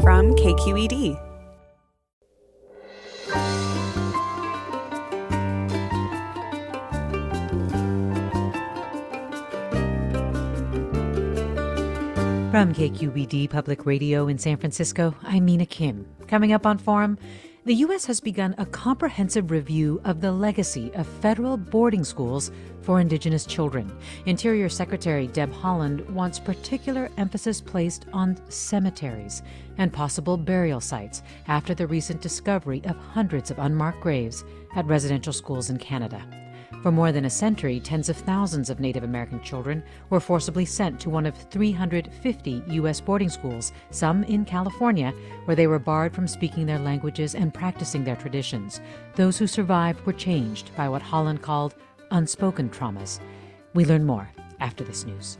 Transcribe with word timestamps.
from 0.00 0.34
KQED. 0.36 1.18
From 12.50 12.72
KQED 12.74 13.50
Public 13.50 13.86
Radio 13.86 14.28
in 14.28 14.38
San 14.38 14.56
Francisco, 14.56 15.14
I'm 15.22 15.44
Mina 15.44 15.66
Kim. 15.66 16.06
Coming 16.26 16.52
up 16.52 16.66
on 16.66 16.78
Forum, 16.78 17.18
the 17.68 17.74
U.S. 17.74 18.06
has 18.06 18.18
begun 18.18 18.54
a 18.56 18.64
comprehensive 18.64 19.50
review 19.50 20.00
of 20.06 20.22
the 20.22 20.32
legacy 20.32 20.90
of 20.94 21.06
federal 21.06 21.58
boarding 21.58 22.02
schools 22.02 22.50
for 22.80 22.98
Indigenous 22.98 23.44
children. 23.44 23.94
Interior 24.24 24.70
Secretary 24.70 25.26
Deb 25.26 25.52
Haaland 25.52 26.08
wants 26.08 26.38
particular 26.38 27.10
emphasis 27.18 27.60
placed 27.60 28.06
on 28.14 28.40
cemeteries 28.50 29.42
and 29.76 29.92
possible 29.92 30.38
burial 30.38 30.80
sites 30.80 31.22
after 31.46 31.74
the 31.74 31.86
recent 31.86 32.22
discovery 32.22 32.80
of 32.86 32.96
hundreds 32.96 33.50
of 33.50 33.58
unmarked 33.58 34.00
graves 34.00 34.46
at 34.74 34.86
residential 34.86 35.34
schools 35.34 35.68
in 35.68 35.76
Canada. 35.76 36.26
For 36.82 36.92
more 36.92 37.10
than 37.10 37.24
a 37.24 37.30
century, 37.30 37.80
tens 37.80 38.08
of 38.08 38.16
thousands 38.16 38.70
of 38.70 38.78
Native 38.78 39.02
American 39.02 39.42
children 39.42 39.82
were 40.10 40.20
forcibly 40.20 40.64
sent 40.64 41.00
to 41.00 41.10
one 41.10 41.26
of 41.26 41.36
350 41.36 42.62
U.S. 42.68 43.00
boarding 43.00 43.28
schools, 43.28 43.72
some 43.90 44.22
in 44.24 44.44
California, 44.44 45.12
where 45.44 45.56
they 45.56 45.66
were 45.66 45.80
barred 45.80 46.14
from 46.14 46.28
speaking 46.28 46.66
their 46.66 46.78
languages 46.78 47.34
and 47.34 47.52
practicing 47.52 48.04
their 48.04 48.14
traditions. 48.14 48.80
Those 49.16 49.38
who 49.38 49.48
survived 49.48 50.06
were 50.06 50.12
changed 50.12 50.70
by 50.76 50.88
what 50.88 51.02
Haaland 51.02 51.42
called 51.42 51.74
unspoken 52.12 52.70
traumas. 52.70 53.18
We 53.74 53.84
learn 53.84 54.06
more 54.06 54.30
after 54.60 54.84
this 54.84 55.04
news. 55.04 55.36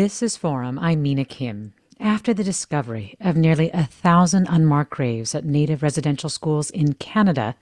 This 0.00 0.22
is 0.22 0.34
Forum. 0.34 0.78
I'm 0.78 1.02
Mina 1.02 1.26
Kim. 1.26 1.74
After 2.00 2.32
the 2.32 2.42
discovery 2.42 3.16
of 3.20 3.36
nearly 3.36 3.70
a 3.72 3.84
thousand 3.84 4.46
unmarked 4.48 4.92
graves 4.92 5.34
at 5.34 5.44
Native 5.44 5.82
residential 5.82 6.30
schools 6.30 6.70
in 6.70 6.94
Canada, 6.94 7.54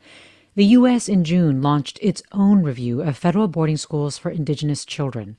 the 0.55 0.67
U.S. 0.67 1.09
in 1.09 1.25
June 1.25 1.61
launched 1.63 1.99
its 2.01 2.23
own 2.31 2.63
review 2.63 3.03
of 3.03 3.17
federal 3.17 3.49
boarding 3.49 3.77
schools 3.77 4.19
for 4.19 4.31
Indigenous 4.31 4.85
children. 4.85 5.37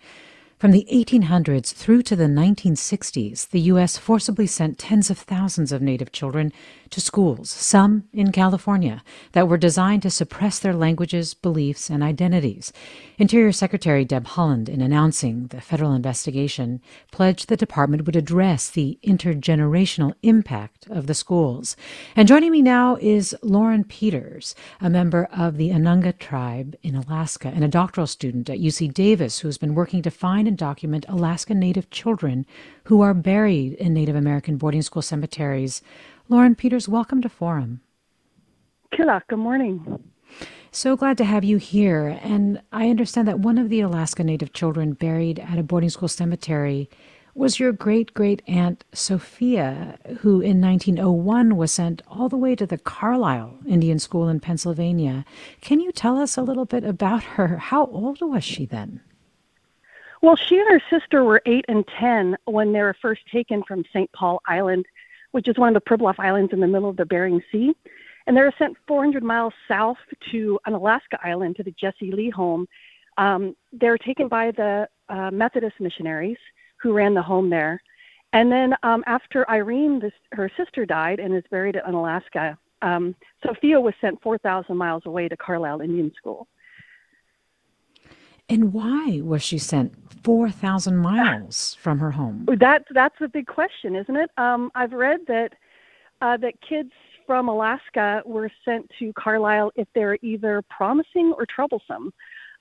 From 0.58 0.72
the 0.72 0.86
1800s 0.92 1.72
through 1.74 2.02
to 2.02 2.18
the 2.18 2.26
1960s, 2.26 3.48
the 3.52 3.62
U.S. 3.72 3.96
forcibly 3.96 4.46
sent 4.46 4.78
tens 4.78 5.10
of 5.10 5.18
thousands 5.18 5.72
of 5.72 5.82
Native 5.82 6.12
children 6.12 6.52
to 6.92 7.02
schools, 7.02 7.50
some 7.50 8.06
in 8.14 8.32
California, 8.32 9.04
that 9.32 9.48
were 9.48 9.58
designed 9.58 10.02
to 10.04 10.10
suppress 10.10 10.60
their 10.60 10.74
languages, 10.74 11.34
beliefs, 11.34 11.90
and 11.90 12.04
identities. 12.04 12.74
Interior 13.18 13.52
Secretary 13.52 14.06
Deb 14.06 14.26
Haaland, 14.26 14.70
in 14.70 14.82
announcing 14.82 15.48
the 15.48 15.62
federal 15.62 15.94
investigation, 15.94 16.82
pledged 17.12 17.50
the 17.50 17.58
department 17.58 18.06
would 18.06 18.16
address 18.16 18.70
the 18.70 18.98
intergenerational 19.04 20.14
impact 20.24 20.88
of 20.88 21.08
the 21.08 21.14
schools. 21.14 21.76
And 22.16 22.28
joining 22.28 22.52
me 22.52 22.62
now 22.62 22.98
is 23.02 23.36
Lauren 23.42 23.84
Peters, 23.84 24.56
a 24.82 24.90
member 24.90 25.28
of 25.36 25.58
the 25.58 25.70
Anunga 25.70 26.18
tribe 26.18 26.76
in 26.82 26.96
Alaska 26.96 27.50
and 27.50 27.64
a 27.64 27.68
doctoral 27.68 28.08
student 28.08 28.50
at 28.50 28.60
UC 28.60 28.94
Davis 28.94 29.40
who 29.40 29.48
has 29.48 29.58
been 29.58 29.76
working 29.76 30.02
to 30.02 30.12
find 30.12 30.48
and 30.48 30.58
document 30.58 31.06
Alaska 31.08 31.54
Native 31.54 31.90
children 31.90 32.46
who 32.86 33.02
are 33.02 33.14
buried 33.14 33.74
in 33.74 33.94
Native 33.94 34.16
American 34.16 34.58
boarding 34.58 34.82
school 34.82 35.02
cemeteries 35.02 35.82
Lauren 36.32 36.54
Peters, 36.54 36.88
welcome 36.88 37.24
to 37.24 37.30
Forum. 37.30 37.82
Killa, 38.96 39.24
good 39.28 39.40
morning. 39.40 40.04
So 40.70 40.96
glad 40.96 41.18
to 41.18 41.26
have 41.26 41.44
you 41.44 41.58
here. 41.58 42.20
And 42.22 42.62
I 42.72 42.92
understand 42.92 43.28
that 43.28 43.40
one 43.40 43.58
of 43.58 43.70
the 43.70 43.82
Alaska 43.82 44.24
Native 44.24 44.54
children 44.54 44.94
buried 44.94 45.40
at 45.40 45.58
a 45.58 45.64
boarding 45.64 45.90
school 45.90 46.08
cemetery 46.08 46.88
was 47.34 47.60
your 47.60 47.72
great 47.72 48.14
great 48.14 48.44
aunt 48.48 48.86
Sophia, 48.94 49.98
who 50.20 50.40
in 50.40 50.62
1901 50.62 51.56
was 51.58 51.72
sent 51.72 52.04
all 52.08 52.30
the 52.30 52.38
way 52.38 52.56
to 52.56 52.68
the 52.68 52.78
Carlisle 52.78 53.58
Indian 53.68 53.98
School 53.98 54.30
in 54.30 54.40
Pennsylvania. 54.40 55.26
Can 55.62 55.80
you 55.80 55.92
tell 55.92 56.20
us 56.20 56.38
a 56.38 56.44
little 56.44 56.66
bit 56.66 56.84
about 56.84 57.24
her? 57.24 57.58
How 57.58 57.88
old 57.88 58.22
was 58.22 58.44
she 58.44 58.68
then? 58.68 59.02
Well, 60.22 60.36
she 60.36 60.60
and 60.60 60.70
her 60.70 60.82
sister 60.92 61.24
were 61.24 61.42
8 61.48 61.66
and 61.68 61.88
10 62.00 62.38
when 62.46 62.72
they 62.72 62.82
were 62.82 62.96
first 63.02 63.22
taken 63.32 63.64
from 63.64 63.84
St. 63.92 64.12
Paul 64.12 64.44
Island 64.46 64.86
which 65.32 65.48
is 65.48 65.58
one 65.58 65.76
of 65.76 65.82
the 65.82 65.90
Pribilof 65.90 66.16
Islands 66.20 66.54
in 66.54 66.60
the 66.60 66.68
middle 66.68 66.90
of 66.90 66.98
the 66.98 67.06
Bering 67.06 67.42
Sea. 67.52 67.74
And 68.28 68.36
they 68.36 68.42
were 68.42 68.54
sent 68.58 68.78
400 68.88 69.24
miles 69.24 69.54
south 69.68 69.98
to 70.32 70.60
Unalaska 70.68 71.20
island 71.24 71.56
to 71.58 71.64
the 71.64 71.74
Jesse 71.80 72.12
Lee 72.12 72.30
home. 72.30 72.68
Um, 73.18 73.56
they 73.74 73.90
were 73.90 73.98
taken 73.98 74.28
by 74.28 74.52
the 74.52 74.88
uh, 75.10 75.32
Methodist 75.32 75.76
missionaries 75.80 76.38
who 76.82 76.94
ran 76.94 77.14
the 77.14 77.22
home 77.22 77.50
there. 77.50 77.82
And 78.34 78.52
then 78.52 78.76
um, 78.84 79.04
after 79.08 79.50
Irene, 79.50 80.00
this, 80.00 80.14
her 80.34 80.52
sister, 80.56 80.86
died 80.86 81.20
and 81.20 81.36
is 81.36 81.44
buried 81.50 81.76
in 81.76 81.94
Alaska, 81.94 82.58
um, 82.82 83.16
Sophia 83.46 83.82
was 83.82 83.94
sent 84.00 84.22
4,000 84.22 84.78
miles 84.78 85.04
away 85.06 85.28
to 85.28 85.36
Carlisle 85.36 85.82
Indian 85.82 86.12
School. 86.16 86.48
And 88.50 88.74
why 88.74 89.22
was 89.24 89.44
she 89.44 89.58
sent 89.60 89.94
4,000 90.24 90.98
miles 90.98 91.76
from 91.80 92.00
her 92.00 92.12
home? 92.12 92.48
That, 92.60 92.86
that's 92.92 93.16
a 93.22 93.28
big 93.28 93.48
question, 93.48 93.96
isn't 93.96 94.16
it? 94.16 94.32
Um, 94.38 94.72
I've 94.76 94.92
read 94.92 95.20
that, 95.28 95.54
uh, 96.22 96.38
that 96.38 96.56
kids 96.68 96.92
from 97.28 97.48
Alaska 97.48 98.24
were 98.26 98.50
sent 98.66 98.90
to 98.98 99.14
Carlisle 99.14 99.72
if 99.76 99.88
they're 99.94 100.18
either 100.24 100.64
promising 100.70 101.32
or 101.38 101.46
troublesome. 101.46 102.12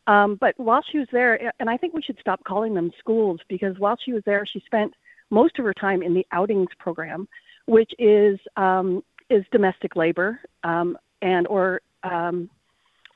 Um, 0.07 0.37
but 0.41 0.55
while 0.59 0.83
she 0.91 0.99
was 0.99 1.09
there, 1.11 1.53
and 1.59 1.69
I 1.71 1.77
think 1.77 1.95
we 1.95 2.03
should 2.03 2.19
stop 2.21 2.45
calling 2.45 2.75
them 2.75 2.91
schools 2.99 3.41
because 3.49 3.79
while 3.79 3.97
she 4.03 4.13
was 4.13 4.23
there, 4.27 4.45
she 4.47 4.63
spent 4.67 4.93
most 5.31 5.59
of 5.59 5.65
her 5.65 5.75
time 5.75 6.03
in 6.03 6.15
the 6.15 6.27
outings 6.33 6.69
program, 6.79 7.29
which 7.67 7.93
is 7.99 8.39
um, 8.57 9.03
is 9.29 9.45
domestic 9.53 9.97
labor 9.97 10.41
um, 10.65 10.97
and 11.21 11.47
or 11.47 11.83
um, 12.03 12.49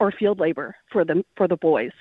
or 0.01 0.13
field 0.13 0.39
labor 0.39 0.77
for 0.91 1.05
the 1.05 1.25
for 1.37 1.49
the 1.49 1.57
boys. 1.57 1.93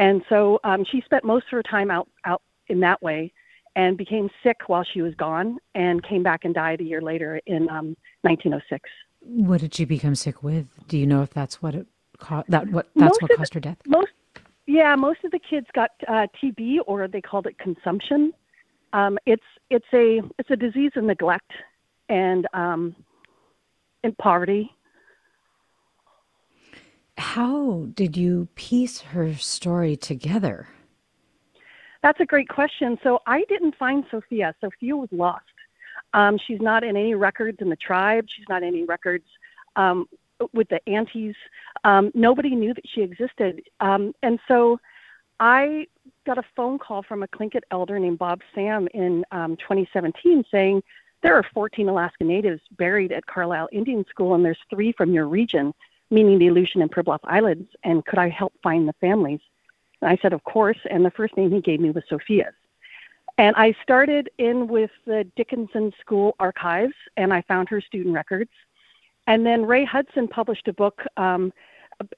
And 0.00 0.22
so 0.30 0.58
um, 0.64 0.84
she 0.90 1.02
spent 1.02 1.24
most 1.24 1.44
of 1.44 1.50
her 1.50 1.62
time 1.62 1.90
out 1.90 2.08
out 2.24 2.40
in 2.68 2.80
that 2.80 3.02
way, 3.02 3.32
and 3.76 3.98
became 3.98 4.30
sick 4.42 4.56
while 4.66 4.82
she 4.82 5.02
was 5.02 5.14
gone, 5.14 5.58
and 5.74 6.02
came 6.02 6.22
back 6.22 6.44
and 6.44 6.54
died 6.54 6.80
a 6.80 6.84
year 6.84 7.02
later 7.02 7.38
in 7.46 7.68
um, 7.68 7.94
1906. 8.22 8.88
What 9.20 9.60
did 9.60 9.74
she 9.74 9.84
become 9.84 10.14
sick 10.14 10.42
with? 10.42 10.66
Do 10.88 10.96
you 10.96 11.06
know 11.06 11.22
if 11.22 11.30
that's 11.30 11.60
what 11.60 11.74
it 11.74 11.86
co- 12.18 12.44
that 12.48 12.70
what 12.70 12.88
that's 12.96 13.20
most 13.20 13.22
what 13.22 13.36
caused 13.36 13.52
the, 13.52 13.56
her 13.56 13.60
death? 13.60 13.76
Most, 13.86 14.12
yeah, 14.66 14.96
most 14.96 15.22
of 15.22 15.32
the 15.32 15.38
kids 15.38 15.66
got 15.74 15.90
uh, 16.08 16.26
TB, 16.42 16.78
or 16.86 17.06
they 17.06 17.20
called 17.20 17.46
it 17.46 17.58
consumption. 17.58 18.32
Um, 18.94 19.18
it's 19.26 19.44
it's 19.68 19.92
a 19.92 20.22
it's 20.38 20.50
a 20.50 20.56
disease 20.56 20.92
of 20.96 21.04
neglect, 21.04 21.52
and 22.08 22.46
um, 22.54 22.96
in 24.02 24.12
poverty. 24.14 24.70
How 27.20 27.86
did 27.94 28.16
you 28.16 28.48
piece 28.54 29.00
her 29.00 29.34
story 29.34 29.94
together? 29.94 30.68
That's 32.02 32.18
a 32.18 32.24
great 32.24 32.48
question. 32.48 32.98
So 33.02 33.20
I 33.26 33.44
didn't 33.44 33.76
find 33.76 34.04
Sophia. 34.10 34.54
Sophia 34.58 34.96
was 34.96 35.10
lost. 35.12 35.44
Um, 36.14 36.38
she's 36.44 36.62
not 36.62 36.82
in 36.82 36.96
any 36.96 37.14
records 37.14 37.58
in 37.60 37.68
the 37.68 37.76
tribe. 37.76 38.26
She's 38.34 38.46
not 38.48 38.62
in 38.62 38.68
any 38.68 38.84
records 38.84 39.26
um, 39.76 40.08
with 40.54 40.68
the 40.70 40.80
aunties. 40.88 41.34
Um, 41.84 42.10
nobody 42.14 42.56
knew 42.56 42.72
that 42.72 42.88
she 42.88 43.02
existed. 43.02 43.62
Um, 43.80 44.14
and 44.22 44.40
so 44.48 44.80
I 45.38 45.88
got 46.24 46.38
a 46.38 46.44
phone 46.56 46.78
call 46.78 47.02
from 47.02 47.22
a 47.22 47.28
Tlingit 47.28 47.62
elder 47.70 47.98
named 47.98 48.18
Bob 48.18 48.40
Sam 48.54 48.88
in 48.94 49.26
um, 49.30 49.56
2017 49.58 50.44
saying, 50.50 50.82
there 51.22 51.36
are 51.36 51.44
14 51.52 51.86
Alaska 51.86 52.24
Natives 52.24 52.62
buried 52.78 53.12
at 53.12 53.26
Carlisle 53.26 53.68
Indian 53.72 54.06
School, 54.08 54.34
and 54.34 54.42
there's 54.42 54.58
three 54.70 54.92
from 54.92 55.12
your 55.12 55.28
region, 55.28 55.74
meaning 56.10 56.38
the 56.38 56.48
Aleutian 56.48 56.82
and 56.82 56.90
Pribilof 56.90 57.20
Islands. 57.24 57.70
And 57.84 58.04
could 58.04 58.18
I 58.18 58.28
help 58.28 58.52
find 58.62 58.88
the 58.88 58.94
families? 58.94 59.40
And 60.00 60.10
I 60.10 60.18
said, 60.20 60.32
Of 60.32 60.44
course. 60.44 60.78
And 60.90 61.04
the 61.04 61.10
first 61.10 61.36
name 61.36 61.50
he 61.50 61.60
gave 61.60 61.80
me 61.80 61.90
was 61.90 62.04
Sophia's. 62.08 62.54
And 63.38 63.56
I 63.56 63.74
started 63.82 64.28
in 64.38 64.68
with 64.68 64.90
the 65.06 65.24
Dickinson 65.34 65.92
School 66.00 66.34
archives, 66.38 66.92
and 67.16 67.32
I 67.32 67.42
found 67.42 67.70
her 67.70 67.80
student 67.80 68.14
records. 68.14 68.50
And 69.26 69.46
then 69.46 69.64
Ray 69.64 69.84
Hudson 69.84 70.28
published 70.28 70.68
a 70.68 70.72
book, 70.72 71.02
um, 71.16 71.52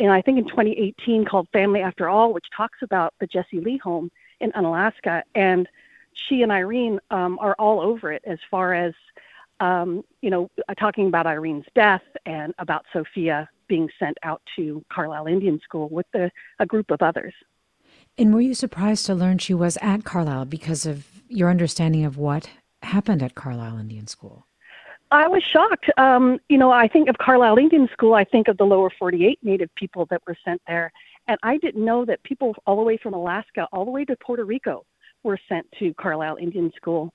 in, 0.00 0.08
I 0.08 0.22
think 0.22 0.38
in 0.38 0.48
2018, 0.48 1.24
called 1.24 1.48
Family 1.52 1.80
After 1.80 2.08
All, 2.08 2.32
which 2.32 2.46
talks 2.56 2.78
about 2.82 3.14
the 3.20 3.26
Jesse 3.26 3.60
Lee 3.60 3.76
home 3.76 4.10
in 4.40 4.50
Unalaska. 4.56 5.22
And 5.34 5.68
she 6.14 6.42
and 6.42 6.50
Irene 6.50 6.98
um, 7.10 7.38
are 7.40 7.54
all 7.58 7.80
over 7.80 8.12
it 8.12 8.22
as 8.26 8.38
far 8.50 8.74
as, 8.74 8.94
um, 9.60 10.04
you 10.22 10.30
know, 10.30 10.50
talking 10.78 11.06
about 11.06 11.26
Irene's 11.26 11.66
death 11.74 12.02
and 12.26 12.52
about 12.58 12.84
Sophia 12.92 13.48
being 13.72 13.88
sent 13.98 14.18
out 14.22 14.42
to 14.54 14.84
Carlisle 14.92 15.26
Indian 15.28 15.58
School 15.64 15.88
with 15.88 16.04
the, 16.12 16.30
a 16.58 16.66
group 16.66 16.90
of 16.90 17.00
others. 17.00 17.32
And 18.18 18.34
were 18.34 18.42
you 18.42 18.52
surprised 18.52 19.06
to 19.06 19.14
learn 19.14 19.38
she 19.38 19.54
was 19.54 19.78
at 19.80 20.04
Carlisle 20.04 20.44
because 20.44 20.84
of 20.84 21.06
your 21.26 21.48
understanding 21.48 22.04
of 22.04 22.18
what 22.18 22.50
happened 22.82 23.22
at 23.22 23.34
Carlisle 23.34 23.78
Indian 23.78 24.06
School? 24.06 24.46
I 25.10 25.26
was 25.26 25.42
shocked. 25.42 25.86
Um, 25.96 26.38
you 26.50 26.58
know, 26.58 26.70
I 26.70 26.86
think 26.86 27.08
of 27.08 27.16
Carlisle 27.16 27.56
Indian 27.56 27.88
School, 27.94 28.12
I 28.12 28.24
think 28.24 28.46
of 28.46 28.58
the 28.58 28.64
lower 28.64 28.90
48 28.98 29.38
Native 29.42 29.74
people 29.74 30.06
that 30.10 30.20
were 30.26 30.36
sent 30.44 30.60
there. 30.66 30.92
And 31.28 31.38
I 31.42 31.56
didn't 31.56 31.82
know 31.82 32.04
that 32.04 32.22
people 32.24 32.54
all 32.66 32.76
the 32.76 32.82
way 32.82 32.98
from 32.98 33.14
Alaska, 33.14 33.66
all 33.72 33.86
the 33.86 33.90
way 33.90 34.04
to 34.04 34.14
Puerto 34.16 34.44
Rico, 34.44 34.84
were 35.22 35.38
sent 35.48 35.66
to 35.78 35.94
Carlisle 35.94 36.36
Indian 36.36 36.70
School. 36.76 37.10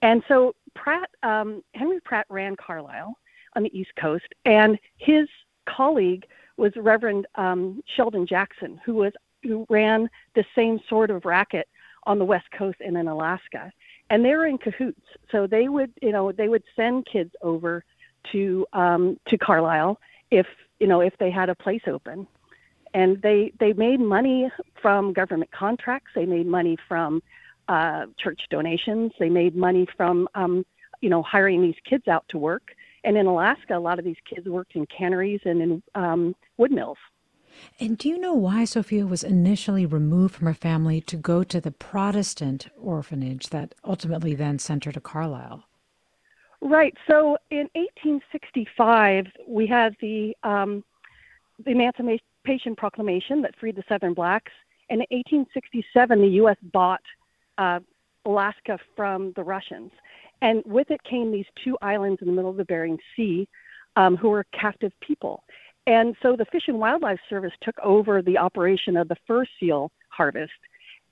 And 0.00 0.22
so 0.26 0.54
Pratt, 0.74 1.10
um, 1.22 1.62
Henry 1.74 2.00
Pratt 2.00 2.24
ran 2.30 2.56
Carlisle 2.56 3.14
on 3.56 3.62
the 3.62 3.78
East 3.78 3.90
Coast, 4.00 4.28
and 4.46 4.78
his 4.96 5.28
colleague 5.76 6.26
was 6.56 6.72
Reverend 6.76 7.26
um, 7.36 7.82
Sheldon 7.96 8.26
Jackson, 8.26 8.80
who 8.84 8.94
was 8.94 9.12
who 9.42 9.66
ran 9.68 10.10
the 10.34 10.44
same 10.54 10.80
sort 10.88 11.10
of 11.10 11.24
racket 11.24 11.68
on 12.04 12.18
the 12.18 12.24
West 12.24 12.50
Coast 12.50 12.78
and 12.84 12.96
in 12.96 13.06
Alaska. 13.06 13.72
And 14.10 14.24
they 14.24 14.34
were 14.34 14.46
in 14.46 14.58
cahoots. 14.58 15.06
So 15.30 15.46
they 15.46 15.68
would, 15.68 15.92
you 16.02 16.12
know, 16.12 16.32
they 16.32 16.48
would 16.48 16.64
send 16.74 17.06
kids 17.06 17.30
over 17.42 17.84
to 18.32 18.66
um, 18.72 19.18
to 19.28 19.38
Carlisle 19.38 20.00
if 20.30 20.46
you 20.80 20.86
know 20.86 21.00
if 21.00 21.16
they 21.18 21.30
had 21.30 21.48
a 21.48 21.54
place 21.54 21.82
open. 21.86 22.26
And 22.94 23.20
they 23.22 23.52
they 23.60 23.72
made 23.74 24.00
money 24.00 24.50
from 24.80 25.12
government 25.12 25.50
contracts. 25.52 26.10
They 26.14 26.26
made 26.26 26.46
money 26.46 26.76
from 26.88 27.22
uh, 27.68 28.06
church 28.18 28.40
donations. 28.50 29.12
They 29.18 29.28
made 29.28 29.54
money 29.54 29.86
from 29.96 30.28
um, 30.34 30.64
you 31.00 31.10
know 31.10 31.22
hiring 31.22 31.62
these 31.62 31.76
kids 31.84 32.08
out 32.08 32.24
to 32.30 32.38
work. 32.38 32.74
And 33.04 33.16
in 33.16 33.26
Alaska, 33.26 33.76
a 33.76 33.80
lot 33.80 33.98
of 33.98 34.04
these 34.04 34.16
kids 34.28 34.46
worked 34.48 34.74
in 34.74 34.86
canneries 34.86 35.40
and 35.44 35.62
in 35.62 35.82
um, 35.94 36.34
wood 36.56 36.72
mills. 36.72 36.98
And 37.80 37.96
do 37.98 38.08
you 38.08 38.18
know 38.18 38.34
why 38.34 38.64
Sophia 38.64 39.06
was 39.06 39.24
initially 39.24 39.86
removed 39.86 40.34
from 40.34 40.46
her 40.46 40.54
family 40.54 41.00
to 41.02 41.16
go 41.16 41.42
to 41.44 41.60
the 41.60 41.70
Protestant 41.70 42.68
orphanage 42.76 43.48
that 43.48 43.74
ultimately 43.84 44.34
then 44.34 44.58
sent 44.58 44.84
her 44.84 44.92
to 44.92 45.00
Carlisle? 45.00 45.64
Right. 46.60 46.94
So 47.08 47.38
in 47.50 47.68
1865, 47.74 49.26
we 49.46 49.66
had 49.66 49.96
the, 50.00 50.36
um, 50.42 50.84
the 51.64 51.70
Emancipation 51.70 52.74
Proclamation 52.76 53.42
that 53.42 53.54
freed 53.58 53.76
the 53.76 53.84
Southern 53.88 54.14
blacks. 54.14 54.52
And 54.90 55.02
in 55.10 55.18
1867, 55.18 56.20
the 56.20 56.28
U.S. 56.28 56.56
bought 56.72 57.02
uh, 57.58 57.80
Alaska 58.24 58.78
from 58.96 59.32
the 59.36 59.42
Russians. 59.42 59.92
And 60.40 60.62
with 60.64 60.90
it 60.90 61.02
came 61.02 61.32
these 61.32 61.46
two 61.64 61.76
islands 61.82 62.20
in 62.22 62.28
the 62.28 62.32
middle 62.32 62.50
of 62.50 62.56
the 62.56 62.64
Bering 62.64 62.98
Sea 63.16 63.48
um, 63.96 64.16
who 64.16 64.30
were 64.30 64.44
captive 64.52 64.92
people. 65.00 65.42
And 65.86 66.14
so 66.22 66.36
the 66.36 66.44
Fish 66.44 66.68
and 66.68 66.78
Wildlife 66.78 67.18
Service 67.28 67.52
took 67.62 67.78
over 67.80 68.22
the 68.22 68.38
operation 68.38 68.96
of 68.96 69.08
the 69.08 69.16
fur 69.26 69.44
seal 69.58 69.90
harvest. 70.10 70.52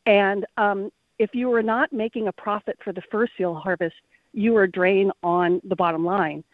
And 0.04 0.46
um, 0.56 0.90
if 1.18 1.30
you 1.34 1.48
were 1.48 1.62
not 1.62 1.92
making 1.92 2.28
a 2.28 2.32
profit 2.32 2.78
for 2.84 2.92
the 2.92 3.02
fur 3.10 3.26
seal 3.36 3.54
harvest, 3.54 3.96
you 4.32 4.52
were 4.52 4.64
a 4.64 4.70
drain 4.70 5.10
on 5.22 5.60
the 5.64 5.74
bottom 5.74 6.04
line. 6.04 6.44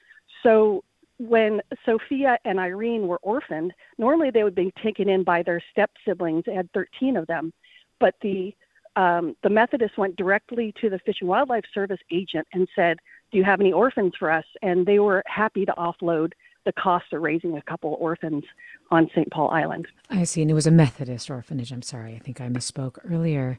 So 0.42 0.84
when 1.18 1.60
Sophia 1.84 2.38
and 2.44 2.58
Irene 2.58 3.06
were 3.06 3.18
orphaned, 3.22 3.72
normally 3.98 4.30
they 4.30 4.44
would 4.44 4.54
be 4.54 4.72
taken 4.82 5.08
in 5.08 5.24
by 5.24 5.42
their 5.42 5.62
step 5.70 5.90
siblings. 6.06 6.44
They 6.46 6.54
had 6.54 6.72
13 6.72 7.16
of 7.16 7.26
them, 7.26 7.52
but 7.98 8.14
the 8.22 8.54
um, 8.96 9.36
the 9.42 9.50
Methodists 9.50 9.98
went 9.98 10.16
directly 10.16 10.74
to 10.80 10.90
the 10.90 10.98
Fish 10.98 11.16
and 11.20 11.28
Wildlife 11.28 11.64
Service 11.72 12.00
agent 12.10 12.46
and 12.52 12.68
said, 12.74 12.98
"Do 13.30 13.38
you 13.38 13.44
have 13.44 13.60
any 13.60 13.72
orphans 13.72 14.14
for 14.18 14.30
us?" 14.30 14.44
And 14.62 14.86
they 14.86 14.98
were 14.98 15.22
happy 15.26 15.64
to 15.66 15.72
offload 15.72 16.32
the 16.64 16.72
cost 16.72 17.12
of 17.12 17.22
raising 17.22 17.56
a 17.56 17.62
couple 17.62 17.96
orphans 17.98 18.44
on 18.90 19.08
St. 19.14 19.30
Paul 19.30 19.50
Island. 19.50 19.88
I 20.10 20.24
see. 20.24 20.42
And 20.42 20.50
it 20.50 20.54
was 20.54 20.66
a 20.66 20.70
Methodist 20.70 21.30
orphanage. 21.30 21.72
I'm 21.72 21.82
sorry. 21.82 22.14
I 22.14 22.18
think 22.18 22.40
I 22.40 22.48
misspoke 22.48 22.98
earlier. 23.10 23.58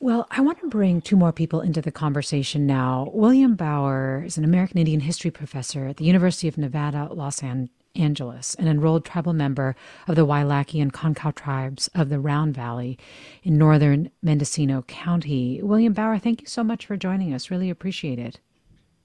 Well, 0.00 0.26
I 0.32 0.40
want 0.40 0.58
to 0.60 0.68
bring 0.68 1.00
two 1.00 1.14
more 1.14 1.32
people 1.32 1.60
into 1.60 1.80
the 1.80 1.92
conversation 1.92 2.66
now. 2.66 3.10
William 3.14 3.54
Bauer 3.54 4.24
is 4.26 4.36
an 4.36 4.42
American 4.42 4.78
Indian 4.78 4.98
history 4.98 5.30
professor 5.30 5.86
at 5.86 5.98
the 5.98 6.04
University 6.04 6.48
of 6.48 6.58
Nevada, 6.58 7.08
Los 7.12 7.40
Angeles, 7.94 8.54
an 8.56 8.68
enrolled 8.68 9.04
tribal 9.04 9.32
member 9.32 9.76
of 10.08 10.16
the 10.16 10.26
Wailaki 10.26 10.80
and 10.80 10.92
Concow 10.92 11.34
tribes 11.34 11.88
of 11.94 12.08
the 12.08 12.18
Round 12.18 12.54
Valley 12.54 12.98
in 13.42 13.58
northern 13.58 14.10
Mendocino 14.22 14.82
County. 14.82 15.60
William 15.62 15.92
Bauer, 15.92 16.18
thank 16.18 16.40
you 16.40 16.46
so 16.46 16.64
much 16.64 16.86
for 16.86 16.96
joining 16.96 17.32
us. 17.34 17.50
Really 17.50 17.70
appreciate 17.70 18.18
it. 18.18 18.40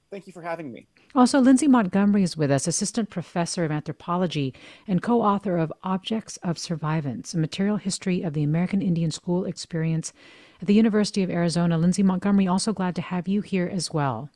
Thank 0.09 0.25
you 0.25 0.31
for 0.31 0.41
having 0.41 0.71
me. 0.71 0.87
Also, 1.13 1.39
Lindsay 1.39 1.67
Montgomery 1.67 2.23
is 2.23 2.37
with 2.37 2.49
us, 2.49 2.65
assistant 2.65 3.09
professor 3.09 3.65
of 3.65 3.71
anthropology 3.71 4.53
and 4.87 5.01
co 5.01 5.21
author 5.21 5.57
of 5.57 5.73
Objects 5.83 6.37
of 6.37 6.57
Survivance, 6.57 7.33
a 7.33 7.37
material 7.37 7.77
history 7.77 8.21
of 8.21 8.33
the 8.33 8.43
American 8.43 8.81
Indian 8.81 9.11
school 9.11 9.43
experience 9.43 10.13
at 10.61 10.67
the 10.67 10.73
University 10.73 11.23
of 11.23 11.29
Arizona. 11.29 11.77
Lindsay 11.77 12.03
Montgomery, 12.03 12.47
also 12.47 12.71
glad 12.71 12.95
to 12.95 13.01
have 13.01 13.27
you 13.27 13.41
here 13.41 13.69
as 13.71 13.91
well. 13.91 14.29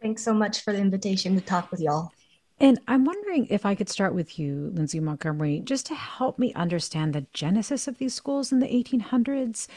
Thanks 0.00 0.22
so 0.22 0.32
much 0.32 0.62
for 0.62 0.72
the 0.72 0.78
invitation 0.78 1.34
to 1.34 1.40
talk 1.40 1.70
with 1.70 1.80
y'all. 1.80 2.12
And 2.64 2.80
I'm 2.88 3.04
wondering 3.04 3.46
if 3.50 3.66
I 3.66 3.74
could 3.74 3.90
start 3.90 4.14
with 4.14 4.38
you, 4.38 4.72
Lindsay 4.74 4.98
Montgomery, 4.98 5.60
just 5.60 5.84
to 5.86 5.94
help 5.94 6.38
me 6.38 6.54
understand 6.54 7.12
the 7.12 7.26
genesis 7.32 7.86
of 7.86 7.98
these 7.98 8.14
schools 8.14 8.52
in 8.52 8.60
the 8.60 8.66
1800s 8.66 9.68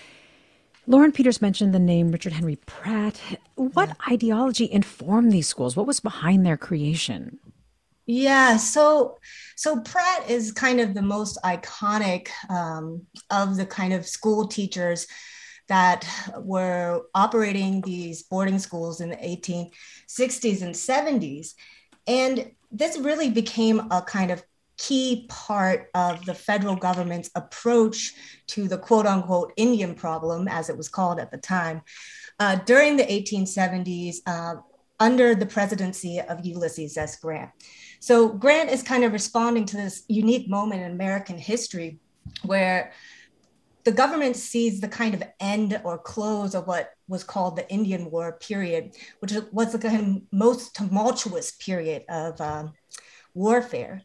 Lauren 0.90 1.12
Peters 1.12 1.42
mentioned 1.42 1.74
the 1.74 1.80
name 1.80 2.12
Richard 2.12 2.32
Henry 2.32 2.56
Pratt. 2.66 3.20
What 3.56 3.90
yeah. 3.90 4.14
ideology 4.14 4.72
informed 4.72 5.34
these 5.34 5.48
schools? 5.48 5.76
What 5.76 5.86
was 5.86 6.00
behind 6.00 6.46
their 6.46 6.56
creation? 6.56 7.40
Yeah, 8.06 8.56
so 8.56 9.18
so 9.58 9.82
Pratt 9.82 10.30
is 10.30 10.54
kind 10.54 10.80
of 10.80 10.94
the 10.94 11.02
most 11.02 11.38
iconic 11.44 12.30
um, 12.50 13.06
of 13.30 13.58
the 13.58 13.66
kind 13.66 13.92
of 13.92 14.08
school 14.08 14.48
teachers 14.48 15.08
that 15.68 16.08
were 16.38 17.02
operating 17.14 17.82
these 17.82 18.24
boarding 18.24 18.58
schools 18.58 19.02
in 19.02 19.10
the 19.10 19.18
1860s 19.18 20.62
and 20.62 20.74
70s. 20.74 21.50
And 22.08 22.52
this 22.72 22.98
really 22.98 23.30
became 23.30 23.92
a 23.92 24.02
kind 24.02 24.32
of 24.32 24.44
key 24.78 25.26
part 25.28 25.90
of 25.96 26.24
the 26.26 26.34
federal 26.34 26.76
government's 26.76 27.32
approach 27.36 28.14
to 28.48 28.68
the 28.68 28.78
quote 28.78 29.06
unquote 29.06 29.52
Indian 29.58 29.96
problem, 29.96 30.48
as 30.48 30.70
it 30.70 30.78
was 30.78 30.90
called 30.90 31.20
at 31.20 31.32
the 31.32 31.38
time. 31.38 31.82
Uh, 32.40 32.56
during 32.66 32.96
the 32.98 33.04
1870s, 33.04 34.18
uh, 34.28 34.56
under 35.00 35.36
the 35.36 35.46
presidency 35.46 36.20
of 36.20 36.46
Ulysses 36.46 36.98
S. 36.98 37.20
Grant. 37.20 37.52
So, 38.00 38.30
Grant 38.30 38.72
is 38.72 38.84
kind 38.84 39.04
of 39.04 39.14
responding 39.14 39.66
to 39.66 39.78
this 39.78 40.04
unique 40.08 40.50
moment 40.50 40.82
in 40.82 40.92
American 40.92 41.38
history 41.38 42.00
where 42.44 42.94
the 43.88 43.94
government 43.94 44.36
sees 44.36 44.82
the 44.82 44.88
kind 44.90 45.14
of 45.14 45.24
end 45.40 45.80
or 45.86 45.98
close 45.98 46.56
of 46.56 46.68
what 46.68 46.90
was 47.08 47.24
called 47.24 47.56
the 47.56 47.72
Indian 47.72 48.12
War 48.12 48.34
period, 48.34 48.98
which 49.22 49.32
was 49.54 49.72
the 49.72 49.80
kind 49.80 50.18
of 50.18 50.24
most 50.38 50.76
tumultuous 50.76 51.52
period 51.52 52.04
of 52.10 52.42
um, 52.42 52.74
warfare 53.34 54.02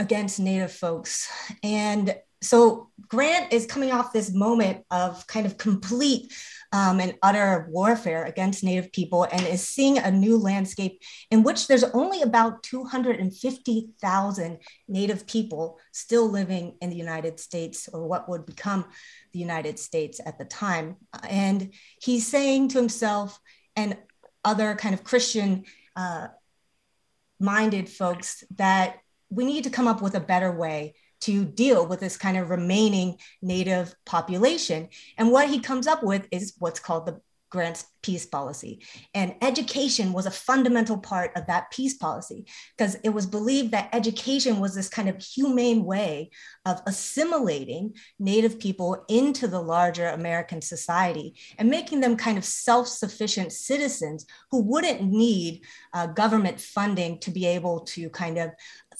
against 0.00 0.40
Native 0.40 0.72
folks. 0.72 1.30
And 1.62 2.12
so 2.42 2.90
Grant 3.06 3.52
is 3.52 3.66
coming 3.66 3.92
off 3.92 4.12
this 4.12 4.32
moment 4.32 4.84
of 4.90 5.24
kind 5.28 5.46
of 5.46 5.56
complete 5.56 6.32
um, 6.72 7.00
and 7.00 7.16
utter 7.22 7.66
warfare 7.70 8.24
against 8.24 8.62
Native 8.62 8.92
people 8.92 9.24
and 9.24 9.46
is 9.46 9.66
seeing 9.66 9.98
a 9.98 10.10
new 10.10 10.38
landscape 10.38 11.00
in 11.30 11.42
which 11.42 11.66
there's 11.66 11.84
only 11.84 12.22
about 12.22 12.62
250,000 12.62 14.58
Native 14.88 15.26
people 15.26 15.78
still 15.92 16.28
living 16.28 16.76
in 16.80 16.90
the 16.90 16.96
United 16.96 17.40
States 17.40 17.88
or 17.92 18.06
what 18.06 18.28
would 18.28 18.46
become 18.46 18.84
the 19.32 19.40
United 19.40 19.78
States 19.78 20.20
at 20.24 20.38
the 20.38 20.44
time. 20.44 20.96
And 21.28 21.72
he's 22.00 22.26
saying 22.26 22.68
to 22.68 22.78
himself 22.78 23.38
and 23.74 23.96
other 24.44 24.74
kind 24.74 24.94
of 24.94 25.04
Christian 25.04 25.64
uh, 25.96 26.28
minded 27.40 27.88
folks 27.88 28.44
that 28.56 28.98
we 29.28 29.44
need 29.44 29.64
to 29.64 29.70
come 29.70 29.88
up 29.88 30.02
with 30.02 30.14
a 30.14 30.20
better 30.20 30.52
way 30.52 30.94
to 31.20 31.44
deal 31.44 31.86
with 31.86 32.00
this 32.00 32.16
kind 32.16 32.36
of 32.36 32.50
remaining 32.50 33.18
native 33.42 33.94
population. 34.06 34.88
And 35.18 35.30
what 35.30 35.48
he 35.48 35.60
comes 35.60 35.86
up 35.86 36.02
with 36.02 36.26
is 36.30 36.54
what's 36.58 36.80
called 36.80 37.06
the 37.06 37.20
Grant's 37.50 37.84
peace 38.02 38.24
policy. 38.24 38.80
And 39.12 39.34
education 39.42 40.12
was 40.12 40.24
a 40.24 40.30
fundamental 40.30 40.96
part 40.96 41.32
of 41.36 41.48
that 41.48 41.70
peace 41.72 41.94
policy 41.94 42.46
because 42.76 42.94
it 43.02 43.10
was 43.10 43.26
believed 43.26 43.72
that 43.72 43.90
education 43.92 44.60
was 44.60 44.74
this 44.74 44.88
kind 44.88 45.08
of 45.08 45.20
humane 45.20 45.84
way 45.84 46.30
of 46.64 46.80
assimilating 46.86 47.94
Native 48.20 48.58
people 48.60 49.04
into 49.08 49.48
the 49.48 49.60
larger 49.60 50.06
American 50.06 50.62
society 50.62 51.34
and 51.58 51.68
making 51.68 52.00
them 52.00 52.16
kind 52.16 52.38
of 52.38 52.44
self 52.44 52.86
sufficient 52.86 53.52
citizens 53.52 54.26
who 54.52 54.62
wouldn't 54.62 55.02
need 55.02 55.62
uh, 55.92 56.06
government 56.06 56.60
funding 56.60 57.18
to 57.18 57.32
be 57.32 57.46
able 57.46 57.80
to 57.80 58.08
kind 58.10 58.38
of 58.38 58.50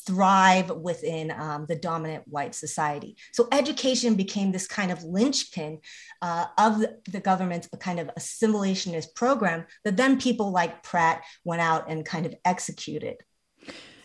thrive 0.07 0.71
within 0.71 1.31
um, 1.31 1.67
the 1.69 1.77
dominant 1.77 2.25
white 2.27 2.55
society. 2.55 3.17
So 3.33 3.49
education 3.53 4.15
became 4.15 4.53
this 4.53 4.67
kind 4.67 4.91
of 4.91 5.03
linchpin 5.05 5.81
uh, 6.23 6.47
of 6.59 6.85
the, 7.11 7.21
government's 7.21 7.69
kind 7.79 8.01
of 8.01 8.11
assimilationist 8.19 9.15
program 9.15 9.67
that 9.85 9.97
then 9.97 10.21
people 10.21 10.51
like 10.51 10.83
Pratt 10.83 11.23
went 11.45 11.61
out 11.61 11.91
and 11.91 12.05
kind 12.05 12.27
of 12.27 12.35
executed. 12.45 13.17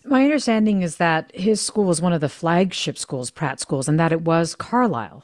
My 0.03 0.23
understanding 0.23 0.81
is 0.81 0.97
that 0.97 1.31
his 1.33 1.61
school 1.61 1.85
was 1.85 2.01
one 2.01 2.13
of 2.13 2.21
the 2.21 2.29
flagship 2.29 2.97
schools, 2.97 3.31
Pratt 3.31 3.59
schools, 3.59 3.87
and 3.87 3.99
that 3.99 4.11
it 4.11 4.21
was 4.21 4.53
Carlisle. 4.53 5.23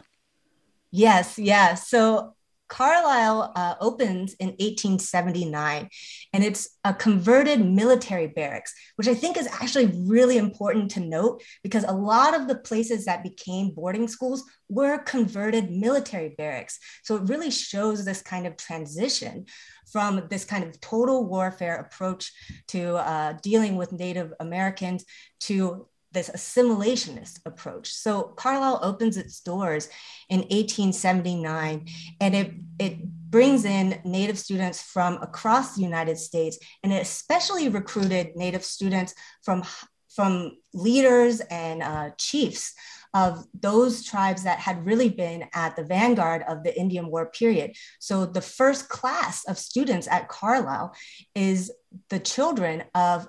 Yes, 0.89 1.37
yes. 1.37 1.87
So 1.87 2.33
Carlisle 2.71 3.51
uh, 3.57 3.75
opens 3.81 4.33
in 4.35 4.47
1879, 4.47 5.89
and 6.31 6.43
it's 6.43 6.77
a 6.85 6.93
converted 6.93 7.59
military 7.59 8.27
barracks, 8.27 8.73
which 8.95 9.09
I 9.09 9.13
think 9.13 9.35
is 9.35 9.47
actually 9.47 9.87
really 10.07 10.37
important 10.37 10.89
to 10.91 11.01
note 11.01 11.43
because 11.63 11.83
a 11.83 11.91
lot 11.91 12.33
of 12.33 12.47
the 12.47 12.55
places 12.55 13.03
that 13.05 13.23
became 13.23 13.71
boarding 13.71 14.07
schools 14.07 14.45
were 14.69 14.99
converted 14.99 15.69
military 15.69 16.33
barracks. 16.37 16.79
So 17.03 17.17
it 17.17 17.27
really 17.27 17.51
shows 17.51 18.05
this 18.05 18.21
kind 18.21 18.47
of 18.47 18.55
transition 18.55 19.47
from 19.91 20.27
this 20.29 20.45
kind 20.45 20.63
of 20.63 20.79
total 20.79 21.27
warfare 21.27 21.75
approach 21.75 22.31
to 22.69 22.95
uh, 22.95 23.33
dealing 23.43 23.75
with 23.75 23.91
Native 23.91 24.31
Americans 24.39 25.03
to 25.41 25.87
this 26.11 26.29
assimilationist 26.29 27.39
approach. 27.45 27.91
So 27.91 28.23
Carlisle 28.23 28.79
opens 28.81 29.17
its 29.17 29.39
doors 29.39 29.87
in 30.29 30.39
1879 30.39 31.87
and 32.19 32.35
it, 32.35 32.53
it 32.79 33.05
brings 33.05 33.65
in 33.65 33.99
Native 34.03 34.37
students 34.37 34.81
from 34.81 35.21
across 35.21 35.75
the 35.75 35.81
United 35.81 36.17
States 36.17 36.57
and 36.83 36.91
it 36.91 37.01
especially 37.01 37.69
recruited 37.69 38.35
Native 38.35 38.63
students 38.63 39.13
from, 39.43 39.63
from 40.09 40.57
leaders 40.73 41.39
and 41.39 41.81
uh, 41.81 42.09
chiefs 42.17 42.73
of 43.13 43.45
those 43.59 44.03
tribes 44.05 44.43
that 44.43 44.59
had 44.59 44.85
really 44.85 45.09
been 45.09 45.45
at 45.53 45.75
the 45.75 45.83
vanguard 45.83 46.43
of 46.47 46.63
the 46.63 46.77
Indian 46.79 47.09
War 47.09 47.25
period. 47.25 47.75
So 47.99 48.25
the 48.25 48.41
first 48.41 48.87
class 48.87 49.43
of 49.45 49.57
students 49.57 50.07
at 50.07 50.29
Carlisle 50.29 50.95
is 51.35 51.71
the 52.09 52.19
children 52.19 52.83
of 52.95 53.27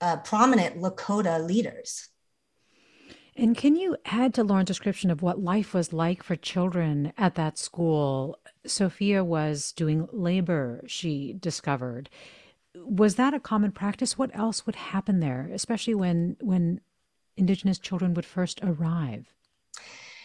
uh, 0.00 0.18
prominent 0.18 0.76
Lakota 0.76 1.44
leaders. 1.44 2.08
And 3.36 3.56
can 3.56 3.74
you 3.74 3.96
add 4.04 4.32
to 4.34 4.44
Lauren's 4.44 4.68
description 4.68 5.10
of 5.10 5.20
what 5.20 5.42
life 5.42 5.74
was 5.74 5.92
like 5.92 6.22
for 6.22 6.36
children 6.36 7.12
at 7.18 7.34
that 7.34 7.58
school? 7.58 8.38
Sophia 8.64 9.24
was 9.24 9.72
doing 9.72 10.08
labor, 10.12 10.82
she 10.86 11.32
discovered. 11.32 12.08
Was 12.76 13.16
that 13.16 13.34
a 13.34 13.40
common 13.40 13.72
practice? 13.72 14.16
What 14.16 14.30
else 14.34 14.66
would 14.66 14.76
happen 14.76 15.20
there, 15.20 15.50
especially 15.52 15.94
when 15.94 16.36
when 16.40 16.80
indigenous 17.36 17.78
children 17.78 18.14
would 18.14 18.26
first 18.26 18.60
arrive? 18.62 19.32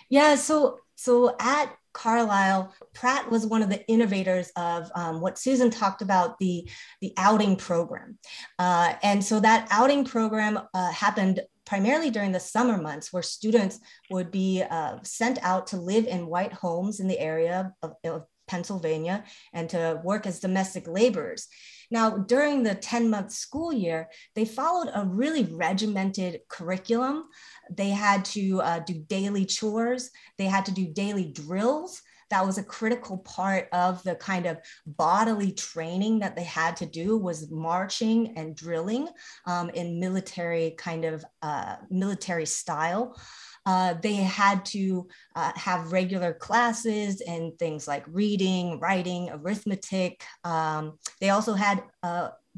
Yeah, 0.09 0.35
so 0.35 0.79
so 0.95 1.35
at 1.39 1.75
Carlisle, 1.93 2.73
Pratt 2.93 3.31
was 3.31 3.45
one 3.45 3.63
of 3.63 3.69
the 3.69 3.87
innovators 3.87 4.51
of 4.55 4.91
um, 4.95 5.21
what 5.21 5.39
Susan 5.39 5.71
talked 5.71 6.01
about 6.01 6.37
the 6.37 6.67
the 7.01 7.13
outing 7.17 7.55
program, 7.55 8.17
uh, 8.59 8.93
and 9.01 9.23
so 9.23 9.39
that 9.39 9.67
outing 9.71 10.05
program 10.05 10.59
uh, 10.73 10.91
happened 10.91 11.41
primarily 11.69 12.09
during 12.09 12.31
the 12.31 12.39
summer 12.39 12.81
months, 12.81 13.13
where 13.13 13.21
students 13.21 13.79
would 14.09 14.31
be 14.31 14.63
uh, 14.63 14.97
sent 15.03 15.38
out 15.43 15.67
to 15.67 15.77
live 15.77 16.07
in 16.07 16.25
white 16.25 16.51
homes 16.51 16.99
in 16.99 17.07
the 17.07 17.19
area 17.19 17.71
of, 17.83 17.93
of 18.03 18.23
Pennsylvania 18.47 19.23
and 19.53 19.69
to 19.69 20.01
work 20.03 20.25
as 20.25 20.39
domestic 20.39 20.88
laborers. 20.88 21.47
Now, 21.91 22.17
during 22.17 22.63
the 22.63 22.73
10 22.73 23.11
month 23.11 23.31
school 23.31 23.71
year, 23.71 24.09
they 24.33 24.45
followed 24.45 24.89
a 24.95 25.05
really 25.05 25.43
regimented 25.43 26.39
curriculum. 26.49 27.25
They 27.71 27.89
had 27.89 28.25
to 28.25 28.61
uh, 28.61 28.79
do 28.79 28.95
daily 29.07 29.45
chores, 29.45 30.09
they 30.39 30.45
had 30.45 30.65
to 30.65 30.71
do 30.71 30.88
daily 30.88 31.31
drills 31.31 32.01
that 32.29 32.45
was 32.45 32.57
a 32.57 32.63
critical 32.63 33.17
part 33.17 33.67
of 33.71 34.01
the 34.03 34.15
kind 34.15 34.45
of 34.45 34.57
bodily 34.86 35.51
training 35.51 36.19
that 36.19 36.36
they 36.36 36.43
had 36.43 36.75
to 36.77 36.86
do 36.86 37.17
was 37.17 37.50
marching 37.50 38.38
and 38.38 38.55
drilling 38.55 39.07
um, 39.45 39.69
in 39.71 40.00
military 40.00 40.71
kind 40.77 41.05
of 41.05 41.25
uh, 41.41 41.75
military 41.89 42.45
style. 42.45 43.19
Uh, 43.65 43.93
they 44.01 44.15
had 44.15 44.65
to 44.65 45.07
uh, 45.36 45.51
have 45.55 45.91
regular 45.91 46.33
classes 46.33 47.21
and 47.21 47.57
things 47.59 47.88
like 47.88 48.03
reading, 48.07 48.79
writing, 48.79 49.29
arithmetic. 49.31 50.24
Um, 50.43 50.98
they 51.19 51.29
also 51.29 51.53
had 51.53 51.83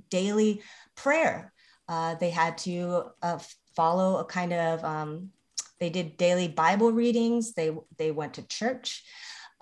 daily 0.10 0.62
prayer. 0.96 1.52
Uh, 1.88 2.16
they 2.16 2.30
had 2.30 2.58
to 2.60 3.04
uh, 3.22 3.40
follow 3.76 4.18
a 4.18 4.26
kind 4.26 4.54
of 4.54 4.84
um, 4.86 5.30
they 5.80 5.90
did 5.90 6.16
daily 6.16 6.48
Bible 6.48 6.92
readings. 6.92 7.54
They 7.54 7.72
they 7.98 8.12
went 8.12 8.36
to 8.36 8.48
church. 8.48 9.04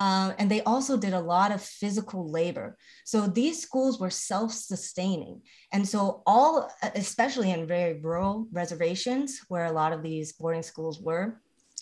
Um, 0.00 0.32
and 0.38 0.50
they 0.50 0.62
also 0.62 0.96
did 0.96 1.12
a 1.12 1.20
lot 1.20 1.52
of 1.52 1.62
physical 1.62 2.30
labor. 2.30 2.76
So 3.04 3.26
these 3.26 3.60
schools 3.60 4.00
were 4.00 4.10
self 4.10 4.52
sustaining. 4.52 5.42
And 5.72 5.86
so, 5.86 6.22
all, 6.26 6.72
especially 6.94 7.50
in 7.50 7.66
very 7.66 8.00
rural 8.00 8.48
reservations 8.50 9.40
where 9.48 9.66
a 9.66 9.72
lot 9.72 9.92
of 9.92 10.02
these 10.02 10.32
boarding 10.32 10.62
schools 10.62 11.00
were, 11.00 11.40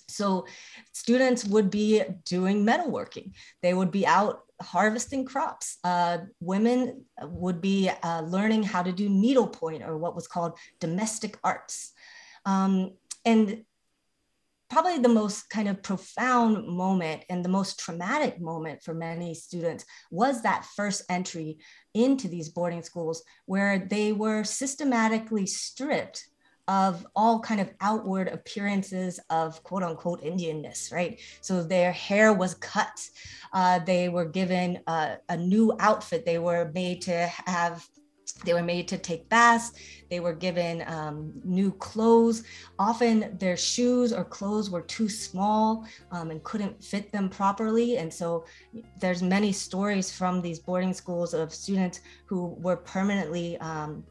so 0.09 0.47
students 0.93 1.45
would 1.45 1.71
be 1.71 2.03
doing 2.25 2.67
metalworking, 2.67 3.33
they 3.63 3.73
would 3.73 3.93
be 3.93 4.07
out 4.07 4.41
harvesting 4.61 5.25
crops. 5.25 5.79
Uh, 5.85 6.19
women 6.41 7.05
would 7.23 7.61
be 7.61 7.91
uh, 8.03 8.23
learning 8.23 8.65
how 8.65 8.83
to 8.83 8.91
do 8.91 9.09
needlepoint 9.09 9.83
or 9.83 9.97
what 9.97 10.17
was 10.17 10.27
called 10.27 10.59
domestic 10.81 11.39
arts. 11.45 11.93
Um, 12.45 12.95
and 13.25 13.65
probably 14.69 14.99
the 14.99 15.09
most 15.09 15.49
kind 15.49 15.69
of 15.69 15.83
profound 15.83 16.67
moment 16.67 17.25
and 17.31 17.45
the 17.45 17.49
most 17.49 17.79
traumatic 17.79 18.41
moment 18.41 18.83
for 18.83 18.95
many 18.95 19.35
students 19.35 19.85
was 20.11 20.43
that 20.43 20.67
first 20.77 21.03
entry 21.09 21.59
into 21.95 22.29
these 22.29 22.51
boarding 22.51 22.83
schools 22.83 23.23
where 23.47 23.87
they 23.91 24.13
were 24.13 24.45
systematically 24.45 25.47
stripped 25.47 26.29
of 26.69 27.07
all 27.17 27.41
kind 27.41 27.63
of 27.63 27.71
outward 27.81 28.29
appearances 28.29 29.19
of 29.31 29.63
quote 29.63 29.83
unquote 29.83 30.23
Indianness, 30.23 30.93
right? 30.93 31.19
So 31.41 31.63
their 31.63 31.93
hair 31.93 32.35
was 32.35 32.55
cut. 32.57 33.09
Uh, 33.55 33.79
they 33.79 34.11
were 34.11 34.27
given 34.27 34.81
uh, 34.87 35.17
a 35.31 35.37
new 35.37 35.75
outfit. 35.81 36.27
They 36.27 36.39
were 36.39 36.71
made 36.75 37.01
to 37.03 37.27
have 37.47 37.89
they 38.45 38.55
were 38.55 38.63
made 38.63 38.89
to 38.89 38.99
take 38.99 39.29
baths. 39.29 39.73
They 40.11 40.21
were 40.21 40.33
given 40.33 40.85
um, 40.87 41.33
new 41.45 41.73
clothes. 41.73 42.45
Often 42.79 43.37
their 43.39 43.57
shoes 43.57 44.13
or 44.13 44.25
clothes 44.25 44.71
were 44.71 44.83
too 44.83 45.09
small 45.09 45.87
um, 46.13 46.31
and 46.31 46.43
couldn't 46.45 46.83
fit 46.83 47.13
them 47.13 47.29
properly. 47.29 47.99
And 47.99 48.13
so 48.13 48.45
there's 49.01 49.23
many 49.23 49.53
stories 49.53 50.11
from 50.11 50.41
these 50.41 50.59
boarding 50.59 50.95
schools 50.95 51.35
of 51.35 51.53
students 51.53 52.01
who 52.27 52.57
were 52.61 52.77
permanently 52.77 53.59
um, 53.59 54.05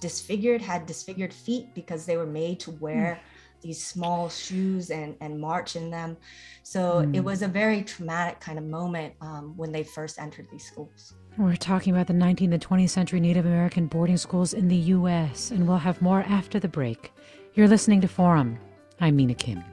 disfigured, 0.00 0.62
had 0.62 0.86
disfigured 0.86 1.32
feet 1.32 1.74
because 1.74 2.06
they 2.06 2.16
were 2.16 2.26
made 2.26 2.60
to 2.60 2.70
wear. 2.72 3.20
Mm 3.20 3.28
these 3.62 3.82
small 3.82 4.28
shoes 4.28 4.90
and, 4.90 5.14
and 5.20 5.40
march 5.40 5.76
in 5.76 5.88
them. 5.88 6.16
So 6.64 6.96
mm. 6.96 7.14
it 7.14 7.20
hmm. 7.20 7.24
was 7.24 7.42
a 7.42 7.48
very 7.48 7.82
traumatic 7.82 8.40
kind 8.40 8.58
of 8.58 8.64
moment 8.64 9.14
um, 9.20 9.56
when 9.56 9.72
they 9.72 9.84
first 9.84 10.18
entered 10.18 10.48
these 10.50 10.64
schools. 10.64 11.14
We're 11.38 11.56
talking 11.56 11.94
about 11.94 12.08
the 12.08 12.12
19th 12.12 12.52
and 12.52 12.62
20th 12.62 12.90
century 12.90 13.18
Native 13.18 13.46
American 13.46 13.86
boarding 13.86 14.18
schools 14.18 14.52
in 14.52 14.68
the 14.68 14.76
U.S., 14.76 15.50
and 15.50 15.66
we'll 15.66 15.78
have 15.78 16.02
more 16.02 16.20
after 16.28 16.60
the 16.60 16.68
break. 16.68 17.10
You're 17.54 17.68
listening 17.68 18.02
to 18.02 18.08
Forum. 18.08 18.58
I'm 19.00 19.16
Mina 19.16 19.32
Kim. 19.32 19.64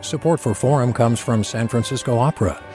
Support 0.00 0.40
for 0.40 0.54
Forum 0.54 0.92
comes 0.92 1.20
from 1.20 1.44
San 1.44 1.68
Francisco 1.68 2.18
Opera. 2.18 2.60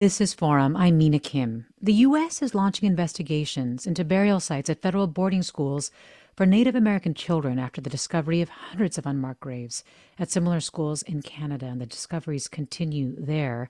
This 0.00 0.18
is 0.18 0.32
Forum. 0.32 0.78
I'm 0.78 0.96
Mina 0.96 1.18
Kim. 1.18 1.66
The 1.82 1.92
U.S. 2.08 2.40
is 2.40 2.54
launching 2.54 2.86
investigations 2.86 3.86
into 3.86 4.02
burial 4.02 4.40
sites 4.40 4.70
at 4.70 4.80
federal 4.80 5.06
boarding 5.06 5.42
schools 5.42 5.90
for 6.34 6.46
Native 6.46 6.74
American 6.74 7.12
children 7.12 7.58
after 7.58 7.82
the 7.82 7.90
discovery 7.90 8.40
of 8.40 8.48
hundreds 8.48 8.96
of 8.96 9.04
unmarked 9.04 9.40
graves 9.40 9.84
at 10.18 10.30
similar 10.30 10.60
schools 10.60 11.02
in 11.02 11.20
Canada, 11.20 11.66
and 11.66 11.82
the 11.82 11.84
discoveries 11.84 12.48
continue 12.48 13.14
there. 13.18 13.68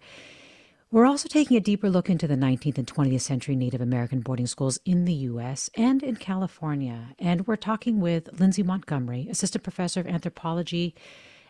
We're 0.93 1.05
also 1.05 1.29
taking 1.29 1.57
a 1.57 1.61
deeper 1.61 1.91
look 1.91 2.09
into 2.09 2.29
the 2.29 2.37
19th 2.37 2.79
and 2.79 2.87
20th 2.87 3.23
century 3.23 3.57
Native 3.57 3.81
American 3.81 4.21
boarding 4.21 4.47
schools 4.47 4.79
in 4.85 5.07
the 5.07 5.15
U.S. 5.15 5.69
and 5.75 6.01
in 6.01 6.15
California. 6.15 7.09
And 7.19 7.45
we're 7.49 7.57
talking 7.57 7.99
with 7.99 8.39
Lindsay 8.39 8.63
Montgomery, 8.63 9.27
Assistant 9.29 9.65
Professor 9.65 9.99
of 9.99 10.07
Anthropology 10.07 10.95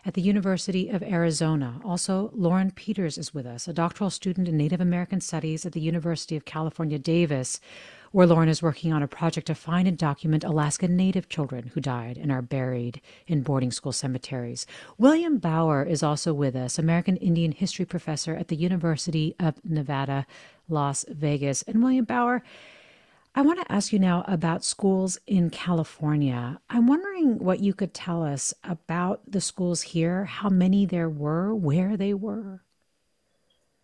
at 0.05 0.13
the 0.13 0.21
University 0.21 0.89
of 0.89 1.03
Arizona. 1.03 1.79
Also, 1.85 2.31
Lauren 2.33 2.71
Peters 2.71 3.17
is 3.17 3.33
with 3.33 3.45
us, 3.45 3.67
a 3.67 3.73
doctoral 3.73 4.09
student 4.09 4.47
in 4.47 4.57
Native 4.57 4.81
American 4.81 5.21
Studies 5.21 5.65
at 5.65 5.73
the 5.73 5.79
University 5.79 6.35
of 6.35 6.45
California, 6.45 6.97
Davis, 6.97 7.59
where 8.11 8.27
Lauren 8.27 8.49
is 8.49 8.61
working 8.61 8.91
on 8.91 9.03
a 9.03 9.07
project 9.07 9.47
to 9.47 9.55
find 9.55 9.87
and 9.87 9.97
document 9.97 10.43
Alaska 10.43 10.87
Native 10.87 11.29
children 11.29 11.71
who 11.73 11.79
died 11.79 12.17
and 12.17 12.31
are 12.31 12.41
buried 12.41 12.99
in 13.27 13.41
boarding 13.41 13.71
school 13.71 13.93
cemeteries. 13.93 14.65
William 14.97 15.37
Bauer 15.37 15.83
is 15.83 16.03
also 16.03 16.33
with 16.33 16.55
us, 16.55 16.77
American 16.77 17.15
Indian 17.17 17.51
history 17.51 17.85
professor 17.85 18.35
at 18.35 18.49
the 18.49 18.55
University 18.55 19.35
of 19.39 19.63
Nevada, 19.63 20.25
Las 20.67 21.05
Vegas. 21.09 21.61
And 21.63 21.81
William 21.81 22.05
Bauer, 22.05 22.43
I 23.33 23.41
want 23.41 23.61
to 23.61 23.71
ask 23.71 23.93
you 23.93 23.99
now 23.99 24.25
about 24.27 24.63
schools 24.63 25.17
in 25.25 25.49
California. 25.49 26.59
I'm 26.69 26.85
wondering 26.85 27.39
what 27.39 27.61
you 27.61 27.73
could 27.73 27.93
tell 27.93 28.23
us 28.23 28.53
about 28.63 29.21
the 29.25 29.39
schools 29.39 29.81
here, 29.81 30.25
how 30.25 30.49
many 30.49 30.85
there 30.85 31.09
were, 31.09 31.55
where 31.55 31.95
they 31.95 32.13
were. 32.13 32.63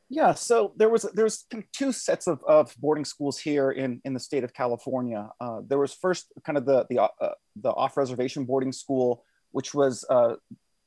Yeah, 0.10 0.34
so 0.34 0.74
there 0.76 0.90
was 0.90 1.04
there's 1.14 1.46
two 1.74 1.92
sets 1.92 2.28
of, 2.28 2.44
of 2.46 2.76
boarding 2.78 3.06
schools 3.06 3.38
here 3.38 3.72
in, 3.72 4.02
in 4.04 4.14
the 4.14 4.20
state 4.20 4.44
of 4.44 4.54
California. 4.54 5.30
Uh, 5.40 5.62
there 5.66 5.78
was 5.78 5.94
first 5.94 6.32
kind 6.46 6.58
of 6.58 6.66
the 6.66 6.86
the, 6.90 7.02
uh, 7.02 7.34
the 7.58 7.72
off 7.72 7.96
reservation 7.98 8.46
boarding 8.46 8.72
school, 8.72 9.24
which 9.52 9.74
was 9.74 10.06
uh, 10.10 10.36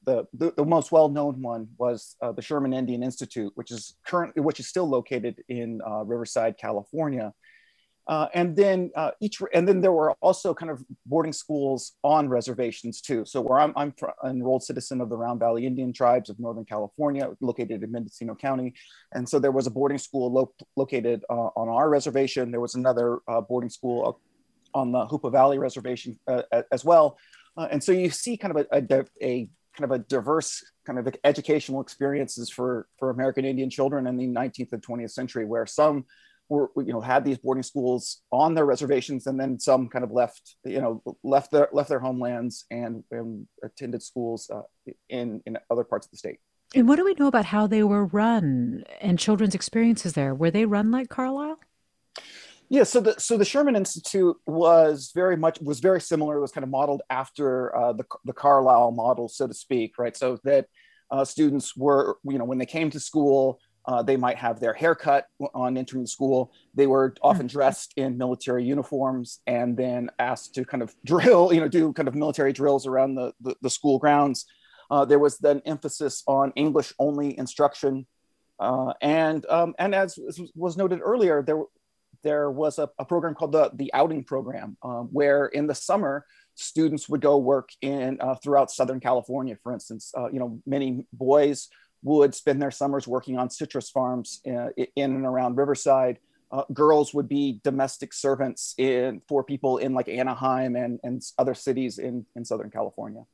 the, 0.05 0.27
the, 0.33 0.53
the 0.57 0.65
most 0.65 0.91
well 0.91 1.09
known 1.09 1.43
one 1.43 1.69
was 1.79 2.17
uh, 2.23 2.33
the 2.33 2.41
Sherman 2.43 2.73
Indian 2.73 3.03
Institute, 3.03 3.53
which 3.57 3.71
is 3.71 3.95
currently 4.07 4.43
which 4.43 4.61
is 4.61 4.67
still 4.67 4.89
located 4.89 5.43
in 5.49 5.81
uh, 5.87 6.03
Riverside, 6.05 6.57
California. 6.59 7.33
Uh, 8.09 8.27
and 8.35 8.57
then 8.57 8.91
uh, 8.97 9.11
each, 9.21 9.41
and 9.55 9.69
then 9.69 9.81
there 9.81 9.93
were 9.93 10.13
also 10.21 10.53
kind 10.53 10.71
of 10.71 10.83
boarding 11.07 11.33
schools 11.33 11.93
on 12.03 12.29
reservations 12.29 13.01
too. 13.01 13.25
So 13.25 13.41
where 13.41 13.61
I'm, 13.61 13.73
I'm 13.77 13.95
an 14.23 14.37
enrolled 14.37 14.63
citizen 14.63 15.01
of 15.01 15.09
the 15.09 15.17
Round 15.17 15.39
Valley 15.39 15.67
Indian 15.67 15.93
tribes 15.93 16.29
of 16.29 16.41
Northern 16.41 16.65
California, 16.65 17.31
located 17.41 17.83
in 17.83 17.93
Mendocino 17.93 18.35
County. 18.35 18.75
And 19.13 19.29
so 19.29 19.39
there 19.39 19.53
was 19.53 19.67
a 19.67 19.71
boarding 19.71 19.99
school 19.99 20.33
lo- 20.33 20.55
located 20.77 21.25
uh, 21.31 21.51
on 21.57 21.69
our 21.69 21.89
reservation. 21.89 22.51
There 22.51 22.61
was 22.61 22.75
another 22.75 23.21
uh, 23.29 23.41
boarding 23.41 23.71
school 23.71 24.21
on 24.75 24.93
the 24.93 25.07
Hoopa 25.07 25.31
Valley 25.31 25.59
Reservation 25.59 26.19
uh, 26.27 26.43
as 26.73 26.85
well. 26.85 27.19
Uh, 27.57 27.69
and 27.71 27.83
so 27.83 27.93
you 27.93 28.11
see 28.11 28.37
kind 28.37 28.57
of 28.57 28.67
a, 28.73 28.77
a, 28.77 29.05
a 29.23 29.49
kind 29.77 29.85
of 29.85 29.91
a 29.93 29.99
diverse 29.99 30.65
kind 30.87 30.99
of 30.99 31.15
educational 31.25 31.81
experiences 31.81 32.51
for, 32.51 32.87
for 32.99 33.11
American 33.11 33.45
Indian 33.45 33.71
children 33.71 34.07
in 34.07 34.17
the 34.17 34.27
19th 34.27 34.73
and 34.73 34.83
20th 34.83 35.11
century, 35.11 35.45
where 35.45 35.67
some 35.67 36.05
were 36.51 36.71
you 36.77 36.93
know 36.93 37.01
had 37.01 37.25
these 37.25 37.39
boarding 37.39 37.63
schools 37.63 38.23
on 38.31 38.55
their 38.55 38.67
reservations 38.67 39.27
and 39.27 39.41
then 39.41 39.59
some 39.59 39.89
kind 39.89 40.05
of 40.05 40.11
left 40.11 40.57
you 40.65 40.81
know 40.81 41.03
left 41.23 41.51
their 41.53 41.69
left 41.73 41.89
their 41.89 42.01
homelands 42.01 42.67
and, 42.71 43.03
and 43.11 43.47
attended 43.63 44.03
schools 44.03 44.51
uh, 44.53 44.63
in 45.09 45.41
in 45.47 45.57
other 45.71 45.85
parts 45.85 46.07
of 46.07 46.11
the 46.11 46.19
state 46.19 46.39
and 46.75 46.87
what 46.87 46.97
do 46.97 47.05
we 47.05 47.15
know 47.15 47.29
about 47.29 47.47
how 47.47 47.67
they 47.67 47.83
were 47.83 48.05
run 48.05 48.85
and 49.01 49.19
children's 49.19 49.55
experiences 49.55 50.13
there 50.13 50.35
were 50.35 50.51
they 50.51 50.67
run 50.67 50.91
like 50.91 51.09
carlisle 51.09 51.59
yeah, 52.73 52.85
so 52.85 53.01
the 53.01 53.19
so 53.19 53.37
the 53.37 53.45
Sherman 53.45 53.75
Institute 53.75 54.37
was 54.47 55.11
very 55.13 55.37
much 55.37 55.61
was 55.61 55.81
very 55.81 56.01
similar. 56.01 56.37
It 56.37 56.41
was 56.41 56.53
kind 56.53 56.63
of 56.63 56.71
modeled 56.71 57.03
after 57.11 57.75
uh, 57.77 57.93
the 57.95 58.05
the 58.25 58.33
Carlisle 58.33 58.93
model, 58.93 59.29
so 59.29 59.49
to 59.49 59.55
speak, 59.55 59.99
right? 59.99 60.17
So 60.17 60.39
that 60.45 60.67
uh, 61.11 61.25
students 61.25 61.77
were, 61.77 62.19
you 62.23 62.39
know, 62.39 62.45
when 62.45 62.59
they 62.59 62.67
came 62.67 62.91
to 62.91 63.01
school, 63.01 63.59
uh, 63.87 64.03
they 64.03 64.17
might 64.17 64.37
have 64.37 64.61
their 64.61 64.73
haircut 64.73 65.27
on 65.55 65.77
entering 65.77 66.03
the 66.03 66.09
school. 66.09 66.53
They 66.75 66.87
were 66.87 67.15
often 67.23 67.43
hmm. 67.43 67.49
dressed 67.49 67.95
in 67.97 68.19
military 68.19 68.65
uniforms 68.65 69.41
and 69.47 69.77
then 69.77 70.11
asked 70.19 70.55
to 70.55 70.65
kind 70.65 70.83
of 70.83 70.95
drill, 71.05 71.53
you 71.53 71.61
know, 71.61 71.69
do 71.69 71.93
kind 71.93 72.09
of 72.09 72.15
military 72.15 72.53
drills 72.53 72.87
around 72.87 73.15
the, 73.15 73.33
the, 73.41 73.57
the 73.63 73.71
school 73.71 73.99
grounds. 73.99 74.47
Uh, 74.91 75.05
there 75.05 75.19
was 75.19 75.39
then 75.39 75.63
emphasis 75.65 76.23
on 76.27 76.53
English 76.57 76.93
only 76.99 77.39
instruction. 77.39 78.07
Uh, 78.59 78.93
and, 79.01 79.47
um, 79.47 79.75
and 79.79 79.95
as 79.95 80.19
was 80.55 80.77
noted 80.77 81.01
earlier, 81.03 81.43
there, 81.43 81.63
there 82.23 82.51
was 82.51 82.79
a, 82.79 82.91
a 82.99 83.05
program 83.05 83.35
called 83.35 83.53
the, 83.53 83.71
the 83.75 83.93
outing 83.95 84.25
program, 84.25 84.77
um, 84.83 85.09
where 85.13 85.47
in 85.47 85.67
the 85.67 85.75
summer, 85.75 86.27
students 86.55 87.09
would 87.09 87.21
go 87.21 87.39
work 87.39 87.71
in 87.81 88.21
uh, 88.21 88.35
throughout 88.35 88.71
Southern 88.71 89.01
California, 89.01 89.57
for 89.63 89.73
instance. 89.73 90.13
Uh, 90.17 90.29
you 90.31 90.39
know, 90.39 90.61
many 90.67 91.07
boys 91.13 91.69
would 92.03 92.35
spend 92.35 92.61
their 92.61 92.71
summers 92.71 93.07
working 93.07 93.39
on 93.39 93.51
citrus 93.51 93.91
farms 93.91 94.41
in, 94.45 94.57
uh, 94.57 94.69
in 94.97 95.15
and 95.15 95.27
around 95.27 95.57
Riverside. 95.57 96.19
Uh, 96.53 96.65
girls 96.73 97.15
would 97.15 97.29
be 97.29 97.61
domestic 97.63 98.13
servants 98.13 98.75
in 98.77 99.23
for 99.29 99.45
people 99.45 99.79
in 99.79 99.95
like 99.95 100.09
Anaheim 100.09 100.75
and, 100.75 100.99
and 101.05 101.23
other 101.39 101.55
cities 101.55 101.99
in, 101.99 102.27
in 102.35 102.45
Southern 102.45 102.71
California. 102.71 103.25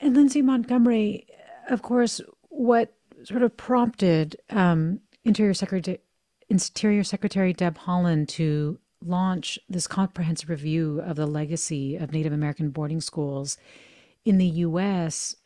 And 0.00 0.16
Lindsay 0.16 0.42
Montgomery, 0.42 1.26
of 1.70 1.82
course, 1.82 2.20
what 2.48 2.92
sort 3.22 3.42
of 3.42 3.56
prompted 3.56 4.36
um, 4.50 5.00
Interior 5.24 5.54
Secretary 5.54 6.00
Interior 6.48 7.04
Secretary 7.04 7.52
Deb 7.52 7.78
Haaland 7.78 8.28
to 8.28 8.78
launch 9.04 9.58
this 9.68 9.86
comprehensive 9.86 10.50
review 10.50 11.00
of 11.00 11.16
the 11.16 11.26
legacy 11.26 11.96
of 11.96 12.12
Native 12.12 12.32
American 12.32 12.70
boarding 12.70 13.00
schools 13.00 13.56
in 14.24 14.38
the 14.38 14.46
U.S. 14.46 15.36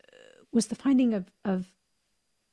was 0.51 0.67
the 0.67 0.75
finding 0.75 1.13
of, 1.13 1.31
of 1.45 1.71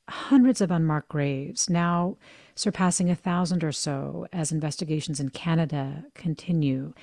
hundreds 0.09 0.61
of 0.61 0.71
unmarked 0.71 1.09
graves, 1.09 1.69
now 1.69 2.17
surpassing 2.55 3.09
a 3.09 3.15
thousand 3.15 3.63
or 3.63 3.71
so 3.71 4.27
as 4.31 4.51
investigations 4.51 5.19
in 5.19 5.29
Canada 5.29 6.05
continue. 6.13 6.93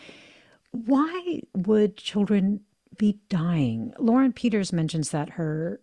Why 0.71 1.43
would 1.55 1.97
children 1.97 2.61
be 2.97 3.19
dying? 3.29 3.93
Lauren 3.99 4.33
Peters 4.33 4.73
mentions 4.73 5.11
that 5.11 5.31
her 5.31 5.81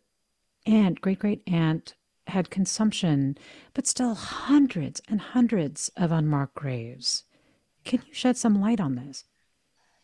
aunt, 0.65 1.01
great 1.01 1.19
great 1.19 1.43
aunt, 1.47 1.95
had 2.27 2.49
consumption, 2.49 3.37
but 3.73 3.87
still 3.87 4.13
hundreds 4.13 5.01
and 5.07 5.19
hundreds 5.19 5.89
of 5.97 6.11
unmarked 6.11 6.55
graves. 6.55 7.23
Can 7.85 8.01
you 8.07 8.13
shed 8.13 8.37
some 8.37 8.61
light 8.61 8.79
on 8.79 8.95
this? 8.95 9.25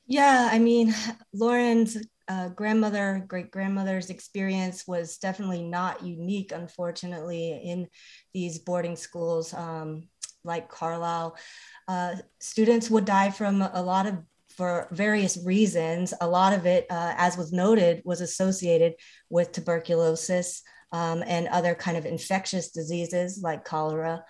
Yeah, 0.08 0.50
I 0.52 0.60
mean, 0.60 0.94
Lauren's 1.34 1.98
uh, 2.28 2.50
grandmother, 2.50 3.24
great 3.28 3.52
grandmother's 3.52 4.10
experience 4.10 4.88
was 4.88 5.18
definitely 5.18 5.62
not 5.62 6.04
unique, 6.04 6.52
unfortunately, 6.52 7.62
in 7.64 7.88
these 8.34 8.60
boarding 8.60 8.96
schools 8.96 9.54
um, 9.54 10.08
like 10.44 10.70
Carlisle. 10.70 11.38
Uh, 11.88 12.16
students 12.40 12.90
would 12.90 13.06
die 13.06 13.30
from 13.30 13.62
a 13.62 13.82
lot 13.82 14.06
of 14.08 14.18
for 14.56 14.88
various 14.92 15.38
reasons. 15.46 16.14
A 16.22 16.28
lot 16.28 16.54
of 16.54 16.66
it, 16.66 16.86
uh, 16.90 17.14
as 17.18 17.38
was 17.38 17.52
noted, 17.52 18.02
was 18.06 18.22
associated 18.22 18.94
with 19.30 19.52
tuberculosis 19.52 20.62
um, 20.92 21.24
and 21.28 21.48
other 21.50 21.76
kind 21.76 21.98
of 21.98 22.06
infectious 22.06 22.72
diseases 22.72 23.42
like 23.44 23.66
cholera. 23.66 24.24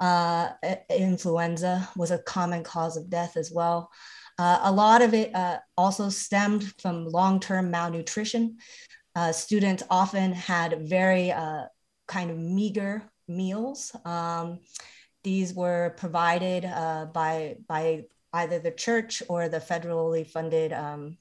Uh, 0.00 0.50
influenza 0.90 1.88
was 1.96 2.10
a 2.10 2.18
common 2.18 2.62
cause 2.62 2.96
of 2.96 3.10
death 3.10 3.36
as 3.36 3.50
well. 3.52 3.90
Uh, 4.38 4.60
a 4.62 4.72
lot 4.72 5.02
of 5.02 5.14
it 5.14 5.34
uh, 5.34 5.58
also 5.76 6.08
stemmed 6.08 6.72
from 6.80 7.06
long 7.06 7.38
term 7.40 7.70
malnutrition. 7.70 8.56
Uh, 9.14 9.32
students 9.32 9.82
often 9.90 10.32
had 10.32 10.88
very 10.88 11.30
uh, 11.30 11.64
kind 12.08 12.30
of 12.30 12.38
meager 12.38 13.02
meals. 13.28 13.94
Um, 14.04 14.60
these 15.22 15.54
were 15.54 15.94
provided 15.96 16.64
uh, 16.64 17.06
by, 17.06 17.56
by 17.68 18.04
either 18.32 18.58
the 18.58 18.72
church 18.72 19.22
or 19.28 19.48
the 19.48 19.60
federally 19.60 20.28
funded 20.28 20.72
um, 20.72 21.16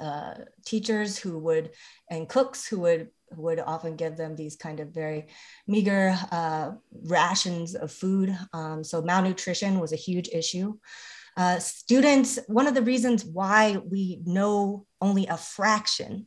uh, 0.00 0.34
teachers 0.66 1.16
who 1.16 1.38
would 1.38 1.70
and 2.10 2.28
cooks 2.28 2.66
who 2.66 2.80
would 2.80 3.08
would 3.36 3.60
often 3.60 3.94
give 3.94 4.16
them 4.16 4.34
these 4.34 4.56
kind 4.56 4.80
of 4.80 4.88
very 4.88 5.26
meager 5.66 6.16
uh, 6.32 6.72
rations 7.04 7.74
of 7.74 7.92
food. 7.92 8.36
Um, 8.54 8.82
so 8.82 9.02
malnutrition 9.02 9.80
was 9.80 9.92
a 9.92 9.96
huge 9.96 10.28
issue. 10.32 10.78
Uh, 11.38 11.60
students, 11.60 12.40
one 12.48 12.66
of 12.66 12.74
the 12.74 12.82
reasons 12.82 13.24
why 13.24 13.76
we 13.88 14.20
know 14.26 14.84
only 15.00 15.28
a 15.28 15.36
fraction 15.36 16.26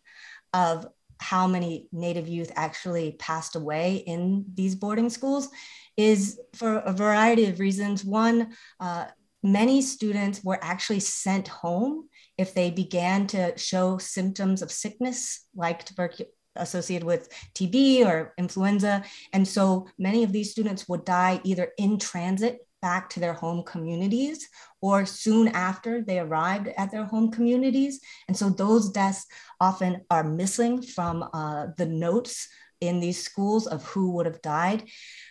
of 0.54 0.88
how 1.19 1.47
many 1.47 1.89
Native 1.91 2.30
youth 2.30 2.50
actually 2.56 3.12
passed 3.19 3.58
away 3.58 3.97
in 4.08 4.45
these 4.54 4.74
boarding 4.74 5.10
schools 5.10 5.50
is 5.97 6.39
for 6.56 6.78
a 6.78 6.93
variety 6.93 7.45
of 7.45 7.60
reasons. 7.60 8.06
One, 8.06 8.54
uh, 8.80 9.08
many 9.43 9.82
students 9.82 10.45
were 10.45 10.60
actually 10.62 11.02
sent 11.02 11.50
home 11.50 12.08
if 12.38 12.54
they 12.54 12.71
began 12.71 13.28
to 13.28 13.56
show 13.58 13.97
symptoms 13.97 14.62
of 14.62 14.71
sickness 14.71 15.45
like 15.54 15.84
tuberculosis 15.84 16.34
associated 16.58 17.06
with 17.06 17.30
TB 17.56 18.06
or 18.06 18.34
influenza. 18.38 19.04
And 19.32 19.47
so 19.47 19.88
many 19.97 20.24
of 20.24 20.34
these 20.34 20.52
students 20.52 20.88
would 20.89 21.06
die 21.06 21.39
either 21.45 21.71
in 21.78 21.97
transit 21.97 22.60
back 22.81 23.09
to 23.11 23.19
their 23.19 23.33
home 23.33 23.63
communities 23.63 24.47
or 24.81 25.05
soon 25.05 25.47
after 25.49 26.01
they 26.01 26.19
arrived 26.19 26.69
at 26.77 26.91
their 26.91 27.05
home 27.05 27.31
communities. 27.31 27.99
And 28.27 28.35
so 28.35 28.49
those 28.49 28.89
deaths 28.89 29.25
often 29.59 30.01
are 30.09 30.23
missing 30.23 30.81
from 30.81 31.29
uh, 31.33 31.67
the 31.77 31.85
notes 31.85 32.47
in 32.79 32.99
these 32.99 33.23
schools 33.23 33.67
of 33.67 33.85
who 33.85 34.11
would 34.11 34.25
have 34.25 34.41
died. 34.41 34.83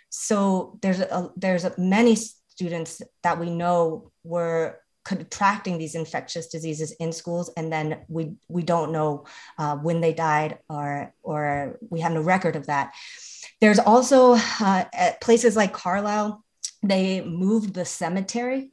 So 0.08 0.78
there's 0.82 1.00
a, 1.00 1.30
there's 1.36 1.64
a, 1.64 1.74
many 1.78 2.16
students 2.16 3.02
that 3.22 3.38
we 3.38 3.50
know 3.50 4.12
were 4.22 4.78
contracting 5.04 5.78
these 5.78 5.94
infectious 5.94 6.48
diseases 6.48 6.92
in 7.00 7.10
schools 7.10 7.50
and 7.56 7.72
then 7.72 8.04
we 8.08 8.34
we 8.48 8.62
don't 8.62 8.92
know 8.92 9.24
uh, 9.58 9.74
when 9.76 10.00
they 10.00 10.12
died 10.12 10.58
or 10.68 11.12
or 11.22 11.78
we 11.88 12.00
have 12.00 12.12
no 12.12 12.20
record 12.20 12.54
of 12.54 12.66
that 12.66 12.92
there's 13.62 13.78
also 13.78 14.34
uh, 14.34 14.84
at 14.92 15.18
places 15.22 15.56
like 15.56 15.72
carlisle 15.72 16.44
they 16.82 17.20
moved 17.22 17.74
the 17.74 17.84
cemetery 17.84 18.70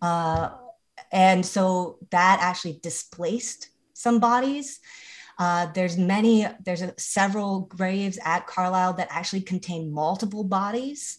uh, 0.00 0.50
and 1.10 1.44
so 1.44 1.98
that 2.10 2.38
actually 2.40 2.78
displaced 2.82 3.70
some 3.92 4.18
bodies. 4.20 4.80
Uh, 5.38 5.66
there's 5.74 5.96
many 5.96 6.46
there's 6.64 6.82
a, 6.82 6.94
several 6.98 7.60
graves 7.60 8.18
at 8.24 8.46
carlisle 8.46 8.94
that 8.94 9.08
actually 9.10 9.40
contain 9.40 9.92
multiple 9.92 10.44
bodies. 10.44 11.18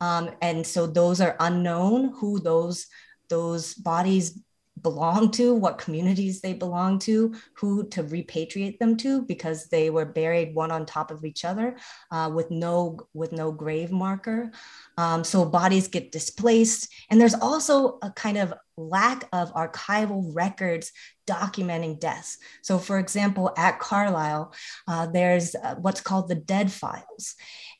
Um, 0.00 0.30
and 0.42 0.66
so 0.66 0.86
those 0.86 1.20
are 1.20 1.36
unknown 1.40 2.12
who 2.14 2.40
those 2.40 2.86
those 3.28 3.74
bodies 3.74 4.38
belong 4.84 5.32
to, 5.32 5.52
what 5.52 5.78
communities 5.78 6.40
they 6.40 6.52
belong 6.52 7.00
to, 7.00 7.34
who 7.54 7.88
to 7.88 8.04
repatriate 8.04 8.78
them 8.78 8.96
to, 8.98 9.22
because 9.22 9.66
they 9.66 9.90
were 9.90 10.04
buried 10.04 10.54
one 10.54 10.70
on 10.70 10.86
top 10.86 11.10
of 11.10 11.24
each 11.24 11.44
other 11.44 11.76
uh, 12.12 12.30
with 12.32 12.52
no 12.52 13.00
with 13.12 13.32
no 13.32 13.50
grave 13.50 13.90
marker. 13.90 14.52
Um, 14.96 15.24
so 15.24 15.44
bodies 15.44 15.88
get 15.88 16.12
displaced, 16.12 16.92
and 17.10 17.20
there's 17.20 17.34
also 17.34 17.98
a 18.02 18.12
kind 18.12 18.38
of 18.38 18.54
lack 18.76 19.28
of 19.32 19.52
archival 19.54 20.30
records 20.32 20.92
documenting 21.26 21.98
deaths. 21.98 22.38
So, 22.62 22.78
for 22.78 23.00
example, 23.00 23.52
at 23.56 23.80
Carlisle, 23.80 24.54
uh, 24.86 25.06
there's 25.06 25.56
uh, 25.56 25.74
what's 25.80 26.00
called 26.00 26.28
the 26.28 26.36
dead 26.36 26.70
files, 26.70 27.34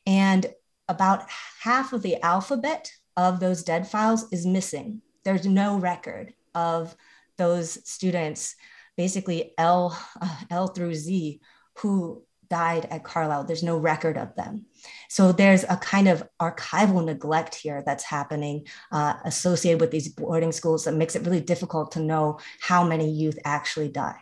and 0.07 0.47
about 0.88 1.25
half 1.62 1.93
of 1.93 2.03
the 2.03 2.21
alphabet 2.23 2.90
of 3.17 3.38
those 3.38 3.62
dead 3.62 3.87
files 3.87 4.27
is 4.33 4.45
missing 4.45 5.01
there's 5.25 5.47
no 5.47 5.79
record 5.79 6.35
of 6.55 6.95
those 7.38 7.79
students, 7.88 8.55
basically 8.97 9.55
L, 9.59 9.99
uh, 10.21 10.37
L 10.51 10.69
through 10.69 10.95
Z, 10.95 11.40
who 11.79 12.23
died 12.49 12.87
at 12.90 13.05
Carlisle. 13.05 13.45
There's 13.45 13.62
no 13.62 13.77
record 13.77 14.17
of 14.17 14.35
them. 14.37 14.67
So 15.09 15.33
there's 15.33 15.64
a 15.64 15.77
kind 15.77 16.09
of 16.09 16.23
archival 16.40 17.05
neglect 17.05 17.55
here 17.55 17.83
that's 17.85 18.05
happening 18.05 18.67
uh, 18.93 19.14
associated 19.25 19.81
with 19.81 19.90
these 19.90 20.09
boarding 20.09 20.53
schools 20.53 20.85
that 20.85 20.95
makes 20.95 21.17
it 21.17 21.25
really 21.25 21.40
difficult 21.40 21.93
to 21.93 22.01
know 22.01 22.38
how 22.61 22.85
many 22.85 23.11
youth 23.11 23.38
actually 23.45 23.88
died. 23.88 24.17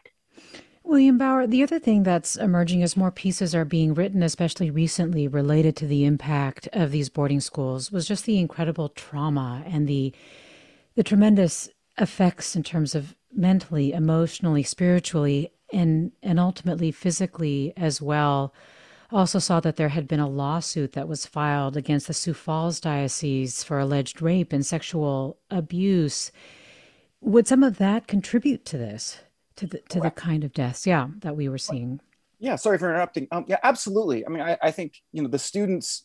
William 0.84 1.16
Bauer, 1.16 1.46
the 1.46 1.62
other 1.62 1.78
thing 1.78 2.02
that's 2.02 2.36
emerging 2.36 2.82
as 2.82 2.96
more 2.96 3.10
pieces 3.12 3.54
are 3.54 3.64
being 3.64 3.94
written, 3.94 4.22
especially 4.22 4.70
recently 4.70 5.28
related 5.28 5.76
to 5.76 5.86
the 5.86 6.04
impact 6.04 6.68
of 6.72 6.90
these 6.90 7.08
boarding 7.08 7.40
schools, 7.40 7.92
was 7.92 8.08
just 8.08 8.24
the 8.24 8.38
incredible 8.38 8.88
trauma 8.88 9.62
and 9.66 9.86
the 9.86 10.12
the 10.94 11.02
tremendous 11.02 11.70
effects 11.98 12.56
in 12.56 12.62
terms 12.62 12.94
of 12.94 13.14
mentally, 13.34 13.92
emotionally, 13.92 14.62
spiritually, 14.62 15.52
and 15.72 16.12
and 16.22 16.38
ultimately 16.38 16.90
physically 16.92 17.72
as 17.76 18.00
well. 18.00 18.54
Also 19.10 19.38
saw 19.38 19.60
that 19.60 19.76
there 19.76 19.90
had 19.90 20.08
been 20.08 20.20
a 20.20 20.28
lawsuit 20.28 20.92
that 20.92 21.08
was 21.08 21.26
filed 21.26 21.76
against 21.76 22.06
the 22.06 22.14
Sioux 22.14 22.32
Falls 22.32 22.80
diocese 22.80 23.62
for 23.62 23.78
alleged 23.78 24.22
rape 24.22 24.54
and 24.54 24.64
sexual 24.64 25.36
abuse. 25.50 26.32
Would 27.20 27.46
some 27.46 27.62
of 27.62 27.76
that 27.76 28.06
contribute 28.06 28.64
to 28.66 28.78
this, 28.78 29.20
to 29.56 29.66
the 29.66 29.78
to 29.90 30.00
the 30.00 30.10
kind 30.10 30.44
of 30.44 30.52
deaths, 30.52 30.86
yeah, 30.86 31.08
that 31.20 31.36
we 31.36 31.48
were 31.48 31.58
seeing? 31.58 32.00
Yeah, 32.38 32.56
sorry 32.56 32.78
for 32.78 32.88
interrupting. 32.88 33.28
Um, 33.30 33.44
yeah, 33.46 33.58
absolutely. 33.62 34.26
I 34.26 34.28
mean, 34.30 34.42
I, 34.42 34.58
I 34.62 34.70
think 34.70 35.02
you 35.12 35.22
know 35.22 35.28
the 35.28 35.38
students 35.38 36.04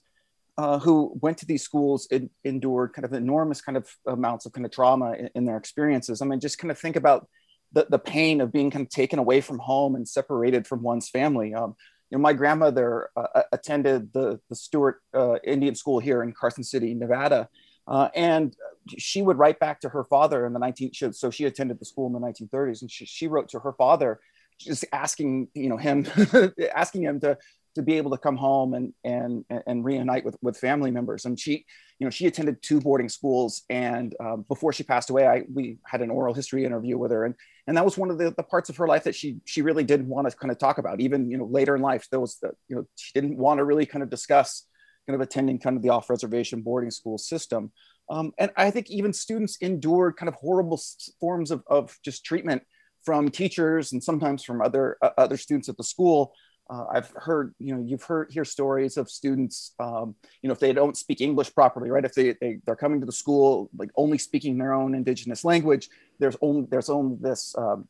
uh, 0.58 0.80
who 0.80 1.18
went 1.22 1.38
to 1.38 1.46
these 1.46 1.64
schools 1.64 2.08
and 2.12 2.30
endured 2.44 2.94
kind 2.94 3.06
of 3.06 3.14
enormous 3.14 3.62
kind 3.62 3.78
of 3.78 3.88
amounts 4.08 4.46
of 4.46 4.54
kind 4.54 4.66
of 4.66 4.72
trauma 4.72 5.14
in, 5.14 5.30
in, 5.36 5.46
their 5.46 5.58
experiences. 5.58 6.22
I 6.22 6.26
mean, 6.26 6.40
just 6.40 6.58
kind 6.58 6.72
of 6.72 6.80
think 6.80 6.96
about 6.96 7.28
the, 7.74 7.86
the 7.90 8.00
pain 8.00 8.42
of 8.42 8.52
being 8.52 8.72
kind 8.72 8.86
of 8.86 8.90
taken 8.90 9.20
away 9.20 9.42
from 9.42 9.60
home 9.60 9.96
and 9.96 10.08
separated 10.08 10.66
from 10.66 10.82
one's 10.82 11.10
family. 11.10 11.54
Um, 11.54 11.76
you 12.10 12.18
know, 12.18 12.22
my 12.22 12.34
grandmother 12.34 13.10
uh, 13.16 13.44
attended 13.52 14.12
the, 14.14 14.40
the 14.50 14.56
Stewart 14.56 15.00
uh, 15.14 15.36
Indian 15.44 15.76
School 15.76 16.00
here 16.00 16.24
in 16.24 16.34
Carson 16.34 16.64
City, 16.64 16.94
Nevada. 16.96 17.50
Uh, 17.88 18.10
and 18.16 18.56
she 18.98 19.22
would 19.22 19.38
write 19.38 19.60
back 19.60 19.80
to 19.82 19.90
her 19.90 20.06
father 20.06 20.46
in 20.46 20.54
the 20.54 20.60
19th, 20.60 21.16
so 21.16 21.30
she 21.30 21.46
attended 21.46 21.80
the 21.80 21.86
school 21.86 22.08
in 22.08 22.14
the 22.14 22.20
1930s 22.20 22.82
and 22.82 22.92
she, 22.92 23.06
she 23.06 23.28
wrote 23.28 23.50
to 23.50 23.60
her 23.60 23.74
father 23.74 24.20
just 24.60 24.86
asking 24.92 25.48
you 25.54 25.70
know 25.70 25.78
him 25.78 26.06
asking 26.76 27.04
him 27.04 27.20
to 27.20 27.38
to 27.78 27.84
be 27.84 27.98
able 27.98 28.12
to 28.12 28.18
come 28.18 28.36
home 28.36 28.74
and 28.74 28.94
and 29.04 29.46
and 29.66 29.86
reunite 29.86 30.26
with 30.26 30.36
with 30.42 30.58
family 30.58 30.92
members. 30.92 31.26
And 31.26 31.40
she, 31.40 31.66
you 32.00 32.06
know, 32.06 32.10
she 32.10 32.26
attended 32.26 32.62
two 32.62 32.82
boarding 32.82 33.08
schools, 33.08 33.62
and 33.70 34.16
um, 34.20 34.46
before 34.48 34.74
she 34.74 34.84
passed 34.84 35.10
away, 35.10 35.28
I 35.28 35.44
we 35.54 35.78
had 35.86 36.02
an 36.02 36.10
oral 36.10 36.34
history 36.34 36.66
interview 36.66 36.98
with 36.98 37.12
her, 37.12 37.24
and 37.24 37.36
and 37.68 37.78
that 37.78 37.86
was 37.86 37.98
one 37.98 38.10
of 38.10 38.18
the, 38.18 38.32
the 38.32 38.44
parts 38.44 38.70
of 38.70 38.78
her 38.78 38.88
life 38.88 39.04
that 39.04 39.16
she 39.16 39.38
she 39.46 39.62
really 39.62 39.84
didn't 39.84 40.10
want 40.10 40.30
to 40.30 40.36
kind 40.36 40.52
of 40.52 40.58
talk 40.58 40.80
about. 40.80 41.00
Even 41.00 41.30
you 41.30 41.38
know 41.38 41.46
later 41.46 41.76
in 41.76 41.82
life, 41.82 42.08
there 42.10 42.20
was 42.20 42.38
the, 42.42 42.52
you 42.68 42.76
know 42.76 42.86
she 42.96 43.12
didn't 43.14 43.38
want 43.38 43.60
to 43.60 43.64
really 43.64 43.86
kind 43.86 44.04
of 44.04 44.10
discuss 44.10 44.66
kind 45.08 45.16
of 45.16 45.22
attending 45.22 45.60
kind 45.60 45.78
of 45.78 45.84
the 45.84 45.90
off 45.90 46.10
reservation 46.10 46.62
boarding 46.62 46.92
school 46.92 47.18
system. 47.18 47.72
Um, 48.10 48.34
and 48.38 48.52
I 48.58 48.72
think 48.72 48.90
even 48.90 49.14
students 49.14 49.58
endured 49.62 50.18
kind 50.18 50.30
of 50.30 50.36
horrible 50.36 50.82
forms 51.20 51.52
of, 51.52 51.64
of 51.68 51.98
just 52.04 52.26
treatment 52.26 52.64
from 53.04 53.30
teachers 53.30 53.94
and 53.94 54.04
sometimes 54.04 54.44
from 54.44 54.62
other 54.62 54.98
uh, 55.02 55.12
other 55.18 55.38
students 55.38 55.70
at 55.70 55.78
the 55.78 55.84
school 55.84 56.34
uh, 56.70 56.86
I've 56.92 57.10
heard, 57.16 57.54
you 57.60 57.76
know, 57.76 57.82
you've 57.82 58.04
heard 58.04 58.32
hear 58.32 58.46
stories 58.46 58.98
of 58.98 59.10
students, 59.10 59.74
um, 59.80 60.16
you 60.42 60.48
know, 60.48 60.54
if 60.54 60.60
they 60.60 60.74
don't 60.74 60.98
speak 60.98 61.22
English 61.22 61.54
properly, 61.54 61.90
right? 61.90 62.04
If 62.04 62.14
they, 62.14 62.36
they 62.42 62.60
they're 62.66 62.76
coming 62.76 63.00
to 63.00 63.06
the 63.06 63.12
school 63.12 63.70
like 63.78 63.90
only 63.96 64.18
speaking 64.18 64.58
their 64.58 64.74
own 64.74 64.94
indigenous 64.94 65.46
language, 65.46 65.90
there's 66.20 66.38
only 66.42 66.68
there's 66.70 66.90
only 66.90 67.18
this 67.22 67.56
um, 67.58 67.88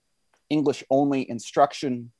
English 0.49 0.83
only 0.89 1.29
instruction, 1.29 2.11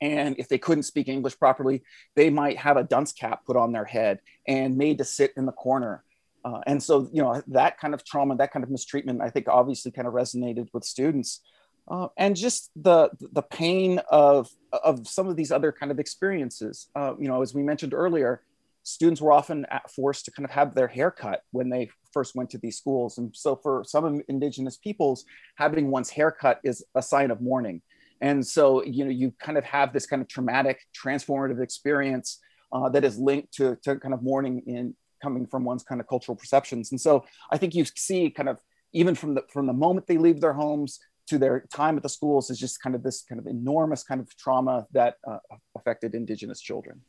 and 0.00 0.36
if 0.38 0.48
they 0.48 0.58
couldn't 0.58 0.84
speak 0.84 1.08
English 1.08 1.38
properly, 1.38 1.82
they 2.14 2.30
might 2.30 2.58
have 2.58 2.76
a 2.76 2.84
dunce 2.84 3.12
cap 3.12 3.44
put 3.44 3.56
on 3.56 3.72
their 3.72 3.84
head 3.84 4.20
and 4.46 4.76
made 4.76 4.98
to 4.98 5.04
sit 5.04 5.32
in 5.36 5.46
the 5.46 5.52
corner. 5.52 6.04
Uh, 6.42 6.60
and 6.66 6.82
so, 6.82 7.10
you 7.12 7.22
know, 7.22 7.42
that 7.48 7.78
kind 7.78 7.92
of 7.92 8.02
trauma, 8.02 8.34
that 8.36 8.50
kind 8.50 8.64
of 8.64 8.70
mistreatment, 8.70 9.20
I 9.20 9.28
think 9.28 9.46
obviously 9.46 9.90
kind 9.90 10.08
of 10.08 10.14
resonated 10.14 10.68
with 10.72 10.84
students 10.84 11.40
uh, 11.88 12.08
and 12.16 12.36
just 12.36 12.70
the 12.76 13.10
the 13.32 13.42
pain 13.42 14.00
of 14.10 14.48
of 14.72 15.06
some 15.06 15.28
of 15.28 15.36
these 15.36 15.52
other 15.52 15.72
kind 15.72 15.92
of 15.92 15.98
experiences. 15.98 16.88
Uh, 16.94 17.14
you 17.18 17.28
know, 17.28 17.42
as 17.42 17.54
we 17.54 17.62
mentioned 17.62 17.94
earlier, 17.94 18.42
students 18.82 19.20
were 19.20 19.32
often 19.32 19.66
forced 19.94 20.24
to 20.24 20.30
kind 20.30 20.44
of 20.44 20.50
have 20.50 20.74
their 20.74 20.88
hair 20.88 21.10
cut 21.10 21.42
when 21.50 21.68
they 21.68 21.90
first 22.12 22.34
went 22.34 22.50
to 22.50 22.58
these 22.58 22.76
schools, 22.76 23.18
and 23.18 23.34
so 23.34 23.56
for 23.56 23.84
some 23.86 24.22
indigenous 24.28 24.76
peoples, 24.76 25.24
having 25.56 25.90
one's 25.90 26.10
hair 26.10 26.30
cut 26.30 26.60
is 26.64 26.84
a 26.94 27.02
sign 27.02 27.30
of 27.30 27.40
mourning. 27.40 27.82
And 28.20 28.46
so, 28.46 28.84
you 28.84 29.04
know, 29.04 29.10
you 29.10 29.32
kind 29.40 29.56
of 29.56 29.64
have 29.64 29.92
this 29.92 30.06
kind 30.06 30.20
of 30.20 30.28
traumatic, 30.28 30.80
transformative 30.94 31.62
experience 31.62 32.38
uh, 32.72 32.88
that 32.90 33.04
is 33.04 33.18
linked 33.18 33.52
to, 33.54 33.76
to 33.82 33.96
kind 33.96 34.12
of 34.12 34.22
mourning 34.22 34.62
in 34.66 34.94
coming 35.22 35.46
from 35.46 35.64
one's 35.64 35.82
kind 35.82 36.00
of 36.00 36.06
cultural 36.06 36.36
perceptions. 36.36 36.90
And 36.90 37.00
so, 37.00 37.24
I 37.50 37.56
think 37.56 37.74
you 37.74 37.84
see 37.96 38.30
kind 38.30 38.48
of 38.48 38.60
even 38.92 39.14
from 39.14 39.34
the 39.34 39.44
from 39.52 39.66
the 39.66 39.72
moment 39.72 40.06
they 40.06 40.18
leave 40.18 40.40
their 40.40 40.52
homes 40.52 41.00
to 41.30 41.38
their 41.38 41.64
time 41.72 41.96
at 41.96 42.02
the 42.02 42.08
schools 42.08 42.50
is 42.50 42.58
just 42.58 42.82
kind 42.82 42.94
of 42.94 43.02
this 43.02 43.22
kind 43.22 43.38
of 43.38 43.46
enormous 43.46 44.02
kind 44.02 44.20
of 44.20 44.36
trauma 44.36 44.86
that 44.92 45.16
uh, 45.26 45.38
affected 45.76 46.14
Indigenous 46.14 46.60
children. 46.60 47.00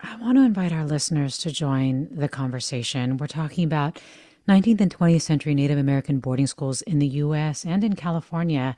I 0.00 0.16
want 0.16 0.36
to 0.36 0.42
invite 0.42 0.72
our 0.72 0.84
listeners 0.84 1.38
to 1.38 1.52
join 1.52 2.08
the 2.10 2.28
conversation. 2.28 3.16
We're 3.16 3.28
talking 3.28 3.64
about 3.64 4.00
19th 4.48 4.80
and 4.80 4.96
20th 4.98 5.22
century 5.22 5.54
Native 5.54 5.78
American 5.78 6.18
boarding 6.18 6.48
schools 6.48 6.82
in 6.82 6.98
the 6.98 7.06
US 7.06 7.64
and 7.64 7.84
in 7.84 7.94
California. 7.94 8.76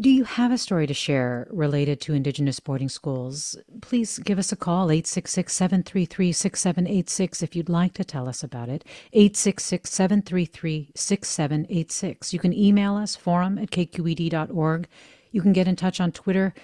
Do 0.00 0.08
you 0.08 0.24
have 0.24 0.50
a 0.50 0.56
story 0.56 0.86
to 0.86 0.94
share 0.94 1.46
related 1.50 2.00
to 2.00 2.14
Indigenous 2.14 2.60
boarding 2.60 2.88
schools? 2.88 3.58
Please 3.82 4.18
give 4.18 4.38
us 4.38 4.50
a 4.50 4.56
call, 4.56 4.90
866 4.90 5.54
733 5.54 6.32
6786, 6.32 7.42
if 7.42 7.54
you'd 7.54 7.68
like 7.68 7.92
to 7.94 8.04
tell 8.04 8.26
us 8.26 8.42
about 8.42 8.70
it. 8.70 8.86
866 9.12 9.90
733 9.90 10.92
6786. 10.94 12.32
You 12.32 12.38
can 12.38 12.54
email 12.54 12.96
us, 12.96 13.16
forum 13.16 13.58
at 13.58 13.70
kqed.org. 13.70 14.88
You 15.30 15.42
can 15.42 15.52
get 15.52 15.68
in 15.68 15.76
touch 15.76 16.00
on 16.00 16.10
Twitter 16.10 16.54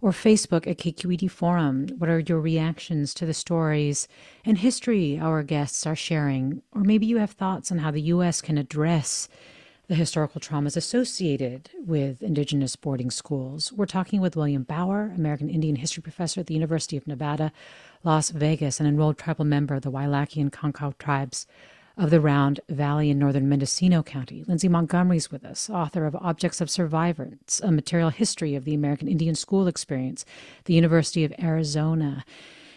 or 0.00 0.12
Facebook 0.12 0.66
at 0.66 0.78
KQED 0.78 1.30
Forum. 1.30 1.88
What 1.98 2.08
are 2.08 2.20
your 2.20 2.40
reactions 2.40 3.12
to 3.14 3.26
the 3.26 3.34
stories 3.34 4.08
and 4.46 4.56
history 4.56 5.18
our 5.18 5.42
guests 5.42 5.86
are 5.86 5.96
sharing? 5.96 6.62
Or 6.72 6.80
maybe 6.80 7.04
you 7.04 7.18
have 7.18 7.32
thoughts 7.32 7.70
on 7.70 7.78
how 7.78 7.90
the 7.90 8.00
U.S. 8.02 8.40
can 8.40 8.56
address 8.56 9.28
the 9.88 9.94
historical 9.94 10.38
traumas 10.38 10.76
associated 10.76 11.70
with 11.86 12.22
Indigenous 12.22 12.76
boarding 12.76 13.10
schools. 13.10 13.72
We're 13.72 13.86
talking 13.86 14.20
with 14.20 14.36
William 14.36 14.62
Bauer, 14.62 15.10
American 15.16 15.48
Indian 15.48 15.76
history 15.76 16.02
professor 16.02 16.40
at 16.40 16.46
the 16.46 16.52
University 16.52 16.98
of 16.98 17.06
Nevada, 17.06 17.52
Las 18.04 18.28
Vegas, 18.28 18.80
an 18.80 18.86
enrolled 18.86 19.16
tribal 19.16 19.46
member 19.46 19.74
of 19.74 19.82
the 19.82 19.90
Wailaki 19.90 20.42
and 20.42 20.52
Concow 20.52 20.96
tribes 20.98 21.46
of 21.96 22.10
the 22.10 22.20
Round 22.20 22.60
Valley 22.68 23.08
in 23.08 23.18
northern 23.18 23.48
Mendocino 23.48 24.02
County. 24.02 24.44
Lindsay 24.46 24.68
Montgomery's 24.68 25.30
with 25.30 25.44
us, 25.44 25.70
author 25.70 26.04
of 26.04 26.14
Objects 26.16 26.60
of 26.60 26.68
Survivance, 26.68 27.62
a 27.62 27.72
material 27.72 28.10
history 28.10 28.54
of 28.54 28.66
the 28.66 28.74
American 28.74 29.08
Indian 29.08 29.34
school 29.34 29.66
experience, 29.66 30.26
the 30.66 30.74
University 30.74 31.24
of 31.24 31.32
Arizona 31.42 32.26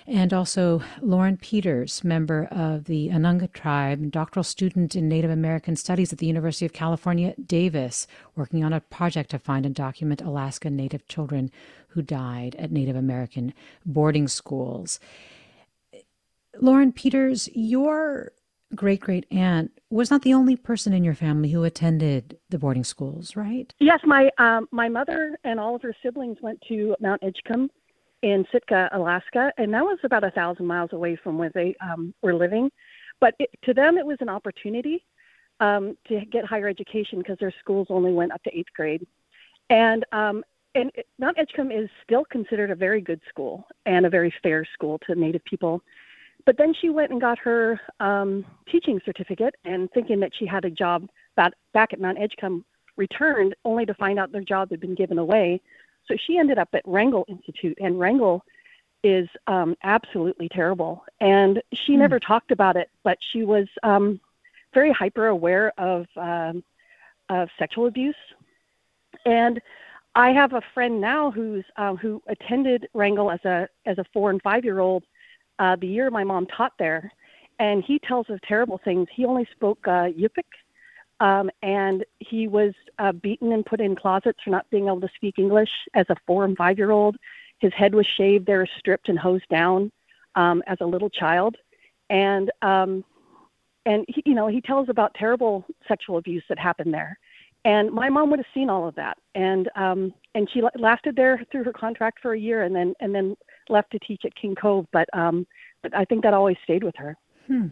and 0.08 0.34
also 0.34 0.82
Lauren 1.02 1.38
Peters, 1.38 2.04
member 2.04 2.48
of 2.52 2.86
the 2.86 3.10
Anunga 3.10 3.52
tribe, 3.52 4.12
doctoral 4.12 4.44
student 4.44 4.96
in 4.96 5.08
Native 5.08 5.32
American 5.32 5.76
Studies 5.76 6.12
at 6.12 6.20
the 6.20 6.26
University 6.26 6.66
of 6.66 6.74
California, 6.74 7.34
Davis, 7.46 8.08
working 8.36 8.64
on 8.64 8.74
a 8.74 8.82
project 8.82 9.32
to 9.32 9.40
find 9.40 9.66
and 9.66 9.76
document 9.76 10.22
Alaska 10.22 10.70
Native 10.70 11.08
children 11.08 11.52
who 11.90 12.02
died 12.02 12.56
at 12.58 12.72
Native 12.72 12.96
American 12.96 13.54
boarding 13.86 14.28
schools. 14.28 15.00
Lauren 16.60 16.92
Peters, 16.92 17.50
your 17.54 18.32
great 18.76 19.02
great 19.02 19.26
aunt 19.32 19.72
was 19.90 20.10
not 20.10 20.22
the 20.22 20.34
only 20.34 20.56
person 20.56 20.94
in 20.94 21.04
your 21.04 21.14
family 21.14 21.52
who 21.52 21.64
attended 21.64 22.38
the 22.50 22.58
boarding 22.58 22.84
schools, 22.84 23.36
right? 23.36 23.74
Yes, 23.80 24.00
my 24.06 24.30
um, 24.38 24.68
my 24.72 24.90
mother 24.90 25.38
and 25.44 25.60
all 25.60 25.76
of 25.76 25.82
her 25.82 25.96
siblings 26.02 26.38
went 26.42 26.62
to 26.68 26.96
Mount 27.00 27.22
Edgecumbe 27.22 27.70
in 28.22 28.46
Sitka, 28.52 28.90
Alaska, 28.92 29.52
and 29.58 29.74
that 29.74 29.84
was 29.84 29.98
about 30.04 30.24
a 30.24 30.32
thousand 30.32 30.66
miles 30.66 30.94
away 30.94 31.16
from 31.16 31.38
where 31.38 31.52
they 31.54 31.76
um, 31.82 32.14
were 32.22 32.36
living. 32.36 32.70
But 33.20 33.36
it, 33.40 33.50
to 33.64 33.74
them, 33.74 33.98
it 33.98 34.06
was 34.06 34.18
an 34.22 34.30
opportunity 34.30 35.04
um, 35.60 35.98
to 36.08 36.26
get 36.26 36.46
higher 36.46 36.68
education 36.68 37.20
because 37.20 37.38
their 37.40 37.54
schools 37.60 37.88
only 37.90 38.14
went 38.14 38.32
up 38.32 38.44
to 38.44 38.58
eighth 38.58 38.74
grade, 38.76 39.06
and 39.70 40.06
um, 40.12 40.44
and 40.76 40.92
Mount 41.20 41.38
Edgecumbe 41.38 41.84
is 41.84 41.90
still 42.04 42.24
considered 42.26 42.72
a 42.72 42.76
very 42.76 43.02
good 43.02 43.20
school 43.28 43.68
and 43.86 44.06
a 44.06 44.10
very 44.10 44.34
fair 44.42 44.66
school 44.74 45.00
to 45.06 45.16
Native 45.16 45.44
people. 45.44 45.82
But 46.46 46.58
then 46.58 46.74
she 46.80 46.90
went 46.90 47.12
and 47.12 47.22
got 47.22 47.38
her 47.40 47.80
um, 48.00 48.46
teaching 48.72 49.00
certificate, 49.06 49.56
and 49.66 49.92
thinking 49.92 50.20
that 50.22 50.32
she 50.38 50.46
had 50.46 50.66
a 50.66 50.72
job 50.72 51.08
back, 51.36 51.54
back 51.74 51.94
at 51.94 52.00
Mount 52.00 52.18
Edgecumbe, 52.18 52.64
returned 52.98 53.56
only 53.66 53.86
to 53.86 53.94
find 53.96 54.20
out 54.20 54.32
their 54.32 54.44
job 54.44 54.70
had 54.72 54.80
been 54.80 54.96
given 54.96 55.18
away 55.18 55.62
so 56.08 56.16
she 56.26 56.38
ended 56.38 56.58
up 56.58 56.70
at 56.74 56.84
Wrangell 56.86 57.26
Institute, 57.28 57.78
and 57.82 58.00
Wrangell 58.00 58.44
is 59.04 59.28
um, 59.48 59.76
absolutely 59.84 60.50
terrible. 60.50 61.04
And 61.20 61.62
she 61.74 61.94
mm. 61.94 62.00
never 62.00 62.20
talked 62.20 62.52
about 62.52 62.76
it, 62.76 62.90
but 63.04 63.18
she 63.32 63.44
was 63.44 63.68
um, 63.84 64.20
very 64.74 64.92
hyper 64.92 65.28
aware 65.28 65.74
of, 65.78 66.06
um, 66.18 66.64
of 67.30 67.50
sexual 67.58 67.88
abuse. 67.88 68.16
And 69.26 69.62
I 70.16 70.32
have 70.32 70.54
a 70.54 70.62
friend 70.74 71.00
now 71.00 71.32
who's 71.32 71.64
uh, 71.78 71.96
who 71.96 72.22
attended 72.28 72.88
Wrangell 72.94 73.32
as 73.32 73.44
a 73.46 73.70
as 73.86 73.98
a 73.98 74.06
four 74.12 74.30
and 74.30 74.42
five 74.42 74.66
year 74.66 74.80
old 74.80 75.04
uh, 75.60 75.78
the 75.80 75.88
year 75.88 76.10
my 76.10 76.24
mom 76.24 76.48
taught 76.48 76.74
there, 76.80 77.12
and 77.60 77.84
he 77.84 78.00
tells 78.00 78.30
of 78.30 78.42
terrible 78.42 78.80
things. 78.84 79.08
He 79.14 79.26
only 79.26 79.48
spoke 79.52 79.80
uh, 79.88 80.10
Yupik, 80.10 80.50
um, 81.22 81.52
and 81.62 82.04
he 82.20 82.48
was 82.48 82.74
uh, 82.98 83.12
beaten 83.12 83.54
and 83.54 83.64
put 83.64 83.80
in 83.80 83.96
closets 83.96 84.40
for 84.44 84.50
not 84.50 84.68
being 84.72 84.88
able 84.88 85.00
to 85.02 85.10
speak 85.16 85.38
English 85.38 85.70
as 85.94 86.08
a 86.10 86.16
four 86.26 86.44
and 86.44 86.58
five 86.58 86.80
year 86.80 86.90
old. 86.90 87.16
His 87.60 87.72
head 87.74 87.94
was 87.94 88.08
shaved, 88.08 88.48
there 88.48 88.68
stripped 88.80 89.08
and 89.08 89.20
hosed 89.20 89.48
down 89.50 89.92
um, 90.34 90.64
as 90.66 90.80
a 90.82 90.86
little 90.86 91.12
child. 91.12 91.56
And, 92.10 92.52
um, 92.64 93.06
and 93.86 94.04
he, 94.08 94.24
you 94.26 94.34
know, 94.34 94.48
he 94.48 94.62
tells 94.62 94.90
about 94.90 95.14
terrible 95.14 95.64
sexual 95.88 96.18
abuse 96.18 96.44
that 96.50 96.58
happened 96.58 96.92
there. 96.92 97.18
And 97.66 97.92
my 97.92 98.10
mom 98.10 98.32
would 98.32 98.40
have 98.40 98.48
seen 98.52 98.72
all 98.72 98.88
of 98.88 98.96
that. 98.96 99.20
And, 99.36 99.70
um, 99.76 100.12
and 100.34 100.50
she 100.52 100.64
lasted 100.76 101.16
there 101.16 101.46
through 101.52 101.66
her 101.66 101.74
contract 101.74 102.18
for 102.20 102.34
a 102.34 102.40
year 102.40 102.64
and 102.64 102.76
then, 102.76 102.96
and 103.00 103.14
then 103.14 103.38
left 103.70 103.92
to 103.92 104.00
teach 104.00 104.26
at 104.26 104.36
King 104.36 104.56
Cove. 104.56 104.88
But, 104.92 105.08
um, 105.14 105.46
but 105.84 105.96
I 105.96 106.04
think 106.06 106.24
that 106.24 106.34
always 106.34 106.58
stayed 106.64 106.84
with 106.84 106.96
her. 106.98 107.16
Hmm. 107.46 107.68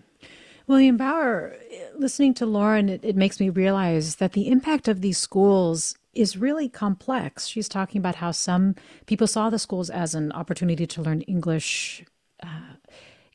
William 0.70 0.98
Bauer, 0.98 1.56
listening 1.98 2.36
to 2.36 2.46
Lauren, 2.46 2.90
it, 2.90 3.04
it, 3.04 3.16
makes 3.16 3.40
me 3.40 3.50
realize 3.50 4.18
that 4.18 4.34
the 4.34 4.48
impact 4.48 4.88
of 4.88 5.02
these 5.02 5.18
schools 5.18 5.98
is 6.14 6.38
really 6.38 6.70
complex. 6.70 7.48
She's 7.48 7.68
talking 7.68 7.98
about 7.98 8.14
how 8.14 8.30
some 8.30 8.76
people 9.08 9.26
saw 9.26 9.50
the 9.50 9.58
schools 9.58 9.90
as 9.90 10.14
an 10.14 10.32
opportunity 10.32 10.86
to 10.86 11.02
learn 11.02 11.22
English. 11.22 12.06
Uh, 12.44 12.76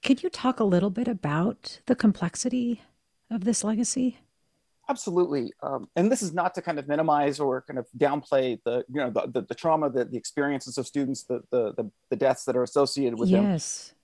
could 0.04 0.22
you 0.22 0.30
talk 0.30 0.60
a 0.60 0.64
little 0.64 0.90
bit 0.90 1.08
about 1.08 1.80
the 1.86 1.96
complexity 1.96 2.82
of 3.32 3.42
this 3.42 3.64
legacy? 3.64 4.18
Absolutely, 4.88 5.52
um, 5.60 5.88
and 5.96 6.12
this 6.12 6.22
is 6.22 6.32
not 6.32 6.54
to 6.54 6.62
kind 6.62 6.78
of 6.78 6.86
minimize 6.86 7.40
or 7.40 7.62
kind 7.62 7.80
of 7.80 7.88
downplay 7.98 8.60
the 8.64 8.84
you 8.88 9.00
know 9.00 9.10
the, 9.10 9.26
the, 9.26 9.42
the 9.48 9.54
trauma, 9.56 9.90
the, 9.90 10.04
the 10.04 10.16
experiences 10.16 10.78
of 10.78 10.86
students, 10.86 11.24
the, 11.24 11.42
the 11.50 11.90
the 12.10 12.16
deaths 12.16 12.44
that 12.44 12.54
are 12.54 12.62
associated 12.62 13.18
with 13.18 13.28
yes. 13.28 13.40
them. 13.40 13.50
Yes, 13.50 13.94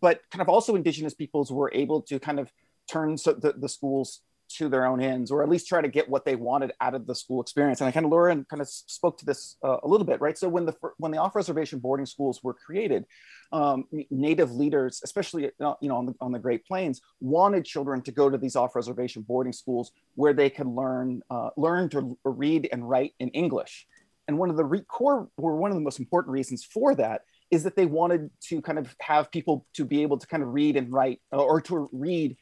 but 0.00 0.20
kind 0.30 0.42
of 0.42 0.48
also 0.48 0.76
Indigenous 0.76 1.14
peoples 1.14 1.50
were 1.50 1.72
able 1.74 2.02
to 2.02 2.20
kind 2.20 2.38
of 2.38 2.52
turn 2.90 3.16
so 3.18 3.32
the, 3.32 3.52
the 3.52 3.68
schools 3.68 4.22
to 4.56 4.68
their 4.68 4.86
own 4.86 5.00
ends, 5.00 5.30
or 5.30 5.42
at 5.42 5.48
least 5.48 5.68
try 5.68 5.80
to 5.80 5.88
get 5.88 6.08
what 6.08 6.24
they 6.24 6.34
wanted 6.34 6.72
out 6.80 6.94
of 6.94 7.06
the 7.06 7.14
school 7.14 7.40
experience. 7.40 7.80
And 7.80 7.88
I 7.88 7.90
kind 7.90 8.06
of 8.06 8.12
Lauren 8.12 8.46
kind 8.48 8.62
of 8.62 8.68
spoke 8.68 9.18
to 9.18 9.26
this 9.26 9.56
uh, 9.62 9.78
a 9.82 9.88
little 9.88 10.06
bit, 10.06 10.20
right? 10.20 10.38
So 10.38 10.48
when 10.48 10.64
the 10.64 10.74
when 10.96 11.12
the 11.12 11.18
off-reservation 11.18 11.78
boarding 11.80 12.06
schools 12.06 12.42
were 12.42 12.54
created, 12.54 13.04
um, 13.52 13.84
Native 14.10 14.52
leaders, 14.52 15.00
especially 15.04 15.50
uh, 15.60 15.74
you 15.80 15.88
know 15.88 15.96
on 15.96 16.06
the 16.06 16.14
on 16.20 16.32
the 16.32 16.38
Great 16.38 16.64
Plains, 16.64 17.00
wanted 17.20 17.64
children 17.64 18.00
to 18.02 18.12
go 18.12 18.30
to 18.30 18.38
these 18.38 18.56
off-reservation 18.56 19.22
boarding 19.22 19.52
schools 19.52 19.92
where 20.14 20.32
they 20.32 20.50
could 20.50 20.66
learn 20.66 21.22
uh, 21.30 21.50
learn 21.56 21.88
to 21.90 22.18
read 22.24 22.68
and 22.72 22.88
write 22.88 23.14
in 23.18 23.28
English. 23.30 23.86
And 24.28 24.38
one 24.38 24.50
of 24.50 24.56
the 24.56 24.64
re- 24.64 24.82
core, 24.82 25.28
or 25.38 25.56
one 25.56 25.70
of 25.70 25.74
the 25.74 25.82
most 25.82 25.98
important 25.98 26.32
reasons 26.32 26.62
for 26.62 26.94
that 26.96 27.22
is 27.50 27.62
that 27.62 27.76
they 27.76 27.86
wanted 27.86 28.30
to 28.42 28.60
kind 28.60 28.78
of 28.78 28.94
have 29.00 29.30
people 29.30 29.66
to 29.72 29.86
be 29.86 30.02
able 30.02 30.18
to 30.18 30.26
kind 30.26 30.42
of 30.42 30.50
read 30.52 30.76
and 30.76 30.92
write 30.92 31.20
or 31.32 31.62
to 31.62 31.88
read 31.92 32.36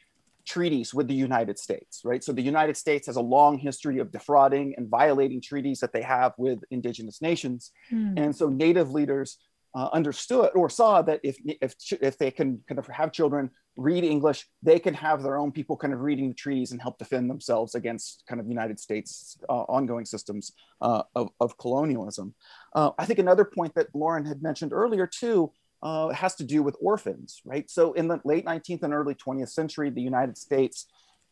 treaties 0.46 0.94
with 0.94 1.08
the 1.08 1.14
United 1.14 1.58
States, 1.58 2.02
right? 2.04 2.22
So 2.22 2.32
the 2.32 2.42
United 2.42 2.76
States 2.76 3.06
has 3.06 3.16
a 3.16 3.20
long 3.20 3.58
history 3.58 3.98
of 3.98 4.10
defrauding 4.10 4.74
and 4.76 4.88
violating 4.88 5.40
treaties 5.40 5.80
that 5.80 5.92
they 5.92 6.02
have 6.02 6.32
with 6.38 6.60
indigenous 6.70 7.20
nations. 7.20 7.72
Mm. 7.92 8.18
And 8.18 8.36
so 8.36 8.48
native 8.48 8.90
leaders 8.90 9.38
uh, 9.74 9.90
understood 9.92 10.50
or 10.54 10.70
saw 10.70 11.02
that 11.02 11.20
if, 11.22 11.36
if, 11.60 11.74
if 12.00 12.16
they 12.16 12.30
can 12.30 12.62
kind 12.66 12.78
of 12.78 12.86
have 12.86 13.12
children 13.12 13.50
read 13.76 14.04
English, 14.04 14.46
they 14.62 14.78
can 14.78 14.94
have 14.94 15.22
their 15.22 15.36
own 15.36 15.52
people 15.52 15.76
kind 15.76 15.92
of 15.92 16.00
reading 16.00 16.28
the 16.28 16.34
treaties 16.34 16.72
and 16.72 16.80
help 16.80 16.96
defend 16.96 17.28
themselves 17.28 17.74
against 17.74 18.24
kind 18.26 18.40
of 18.40 18.48
United 18.48 18.80
States 18.80 19.36
uh, 19.50 19.64
ongoing 19.68 20.06
systems 20.06 20.52
uh, 20.80 21.02
of, 21.14 21.28
of 21.40 21.58
colonialism. 21.58 22.34
Uh, 22.74 22.92
I 22.98 23.04
think 23.04 23.18
another 23.18 23.44
point 23.44 23.74
that 23.74 23.88
Lauren 23.94 24.24
had 24.24 24.42
mentioned 24.42 24.72
earlier 24.72 25.06
too 25.06 25.52
uh, 25.82 26.08
has 26.08 26.34
to 26.36 26.44
do 26.44 26.62
with 26.62 26.76
orphans, 26.80 27.40
right? 27.44 27.70
So 27.70 27.92
in 27.92 28.08
the 28.08 28.20
late 28.24 28.44
19th 28.44 28.82
and 28.82 28.94
early 28.94 29.14
20th 29.14 29.50
century, 29.50 29.90
the 29.90 30.00
United 30.00 30.36
States 30.38 30.86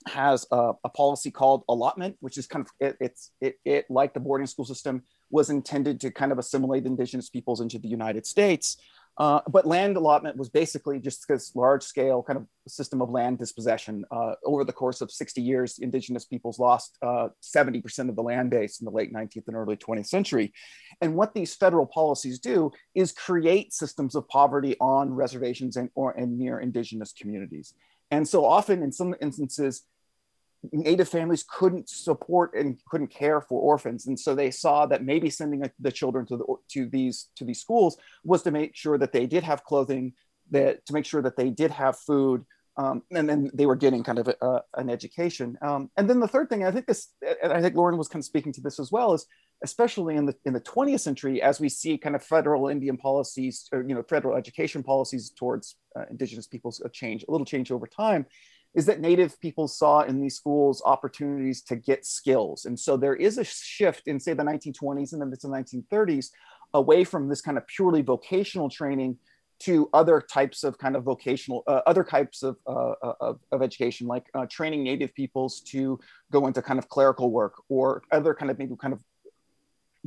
has 0.07 0.47
a, 0.51 0.73
a 0.85 0.89
policy 0.91 1.31
called 1.31 1.65
allotment, 1.69 2.17
which 2.21 2.37
is 2.37 2.47
kind 2.47 2.67
of 2.67 2.73
it, 2.79 2.97
it's 3.01 3.31
it, 3.41 3.59
it 3.65 3.87
like 3.89 4.13
the 4.13 4.21
boarding 4.21 4.47
school 4.47 4.65
system 4.65 5.03
was 5.31 5.51
intended 5.51 6.01
to 6.01 6.11
kind 6.11 6.31
of 6.31 6.39
assimilate 6.39 6.85
indigenous 6.85 7.29
peoples 7.29 7.61
into 7.61 7.79
the 7.79 7.89
United 7.89 8.27
States. 8.27 8.77
Uh, 9.17 9.41
but 9.49 9.67
land 9.67 9.97
allotment 9.97 10.37
was 10.37 10.49
basically 10.49 10.99
just 10.99 11.27
this 11.29 11.55
large 11.55 11.85
scale 11.85 12.23
kind 12.23 12.37
of 12.37 12.47
system 12.67 13.01
of 13.01 13.11
land 13.11 13.39
dispossession. 13.39 14.05
Uh, 14.11 14.35
over 14.45 14.65
the 14.65 14.73
course 14.73 15.01
of 15.01 15.11
60 15.11 15.41
years, 15.41 15.79
indigenous 15.79 16.25
peoples 16.25 16.59
lost 16.59 16.99
uh, 17.01 17.29
70% 17.43 18.09
of 18.09 18.17
the 18.17 18.23
land 18.23 18.51
base 18.51 18.81
in 18.81 18.85
the 18.85 18.91
late 18.91 19.13
19th 19.13 19.47
and 19.47 19.57
early 19.57 19.77
20th 19.77 20.07
century. 20.07 20.53
And 21.01 21.15
what 21.15 21.33
these 21.33 21.55
federal 21.55 21.87
policies 21.87 22.41
do 22.41 22.73
is 22.95 23.13
create 23.13 23.73
systems 23.73 24.17
of 24.17 24.29
poverty 24.29 24.77
on 24.81 25.13
reservations 25.13 25.77
and, 25.77 25.91
or, 25.95 26.13
and 26.13 26.37
near 26.37 26.59
indigenous 26.59 27.13
communities. 27.13 27.75
And 28.11 28.29
so 28.29 28.45
often, 28.45 28.83
in 28.83 28.93
some 28.93 29.15
instances, 29.21 29.83
native 30.73 31.09
families 31.09 31.45
couldn't 31.49 31.89
support 31.89 32.55
and 32.55 32.79
couldn't 32.89 33.09
care 33.09 33.41
for 33.41 33.61
orphans. 33.61 34.07
And 34.07 34.19
so 34.19 34.35
they 34.35 34.51
saw 34.51 34.87
that 34.87 35.05
maybe 35.05 35.31
sending 35.31 35.63
the 35.79 35.93
children 35.93 36.27
to 36.27 36.37
the 36.37 36.45
to 36.73 36.89
these 36.89 37.29
to 37.37 37.45
these 37.45 37.61
schools 37.61 37.97
was 38.25 38.43
to 38.43 38.51
make 38.51 38.75
sure 38.75 38.99
that 38.99 39.13
they 39.13 39.27
did 39.27 39.45
have 39.45 39.65
clothing 39.65 40.13
that 40.51 40.85
to 40.87 40.93
make 40.93 41.07
sure 41.07 41.23
that 41.23 41.37
they 41.37 41.51
did 41.51 41.71
have 41.71 41.99
food 41.99 42.45
um, 42.77 43.03
and 43.13 43.29
then 43.29 43.51
they 43.55 43.67
were 43.67 43.77
getting 43.77 44.03
kind 44.03 44.19
of 44.19 44.27
a, 44.27 44.35
a, 44.43 44.63
an 44.75 44.91
education. 44.91 45.57
Um, 45.63 45.91
and 45.97 46.11
then 46.11 46.21
the 46.21 46.29
third 46.29 46.49
thing 46.49 46.65
i 46.65 46.71
think 46.71 46.87
this 46.87 47.09
and 47.43 47.53
i 47.53 47.63
think 47.63 47.75
lauren 47.77 47.97
was 47.97 48.09
kind 48.09 48.21
of 48.21 48.27
speaking 48.27 48.53
to 48.53 48.61
this 48.61 48.79
as 48.79 48.91
well 48.93 49.15
is 49.15 49.27
especially 49.65 50.17
in 50.17 50.27
the 50.27 50.35
in 50.45 50.53
the 50.53 50.61
20th 50.61 51.01
century, 51.01 51.43
as 51.43 51.59
we 51.59 51.69
see 51.69 51.97
kind 51.97 52.15
of 52.15 52.23
federal 52.23 52.69
Indian 52.69 52.97
policies, 52.97 53.69
or 53.73 53.83
you 53.83 53.95
know, 53.95 54.03
federal 54.03 54.37
education 54.37 54.83
policies 54.83 55.31
towards 55.31 55.77
uh, 55.97 56.05
indigenous 56.11 56.47
peoples 56.47 56.83
a 56.85 56.89
change, 56.89 57.25
a 57.27 57.31
little 57.31 57.47
change 57.47 57.73
over 57.73 57.87
time, 57.87 58.27
is 58.75 58.87
that 58.87 59.01
Native 59.01 59.41
people 59.41 59.69
saw 59.69 60.01
in 60.01 60.21
these 60.21 60.37
schools 60.37 60.83
opportunities 60.85 61.63
to 61.63 61.77
get 61.77 62.05
skills, 62.05 62.65
and 62.65 62.79
so 62.79 62.97
there 62.97 63.15
is 63.15 63.39
a 63.39 63.45
shift 63.45 64.07
in 64.07 64.21
say 64.21 64.35
the 64.35 64.43
1920s 64.43 65.13
and 65.13 65.23
then 65.23 65.31
the 65.31 65.37
1930s 65.37 66.31
away 66.75 67.05
from 67.05 67.29
this 67.29 67.41
kind 67.41 67.57
of 67.57 67.67
purely 67.67 68.03
vocational 68.03 68.69
training 68.69 69.17
to 69.61 69.89
other 69.93 70.21
types 70.21 70.65
of 70.65 70.77
kind 70.79 70.97
of 70.97 71.05
vocational, 71.05 71.63
uh, 71.67 71.81
other 71.87 72.03
types 72.03 72.43
of, 72.43 72.57
uh, 72.67 72.95
of, 73.21 73.39
of, 73.53 73.63
education, 73.63 74.07
like 74.07 74.27
uh, 74.35 74.45
training 74.47 74.83
native 74.83 75.15
peoples 75.15 75.61
to 75.61 75.99
go 76.33 76.47
into 76.47 76.61
kind 76.61 76.79
of 76.79 76.89
clerical 76.89 77.31
work 77.31 77.63
or 77.69 78.03
other 78.11 78.35
kind 78.35 78.51
of 78.51 78.59
maybe 78.59 78.75
kind 78.77 78.93
of 78.93 79.01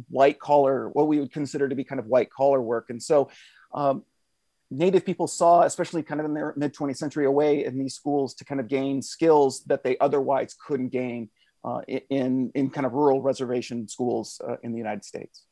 white 0.10 0.40
collar, 0.40 0.90
what 0.90 1.08
we 1.08 1.20
would 1.20 1.32
consider 1.32 1.68
to 1.70 1.76
be 1.76 1.84
kind 1.84 2.00
of 2.00 2.06
white 2.08 2.30
collar 2.30 2.62
work. 2.62 2.90
And 2.90 3.02
so 3.02 3.30
um, 3.74 4.04
native 4.70 5.06
people 5.06 5.28
saw, 5.28 5.64
especially 5.64 6.04
kind 6.04 6.20
of 6.20 6.26
in 6.26 6.34
their 6.34 6.54
mid 6.58 6.74
20th 6.74 6.98
century, 6.98 7.26
a 7.26 7.32
way 7.32 7.66
in 7.66 7.78
these 7.78 7.96
schools 7.96 8.34
to 8.36 8.46
kind 8.46 8.60
of 8.60 8.68
gain 8.68 9.02
skills 9.02 9.64
that 9.66 9.84
they 9.84 9.98
otherwise 10.00 10.56
couldn't 10.66 10.90
gain 10.90 11.30
uh, 11.64 11.82
in, 12.10 12.52
in 12.56 12.70
kind 12.70 12.86
of 12.86 12.94
rural 12.94 13.22
reservation 13.22 13.88
schools 13.88 14.42
uh, 14.48 14.56
in 14.64 14.72
the 14.72 14.78
United 14.78 15.04
States. 15.04 15.44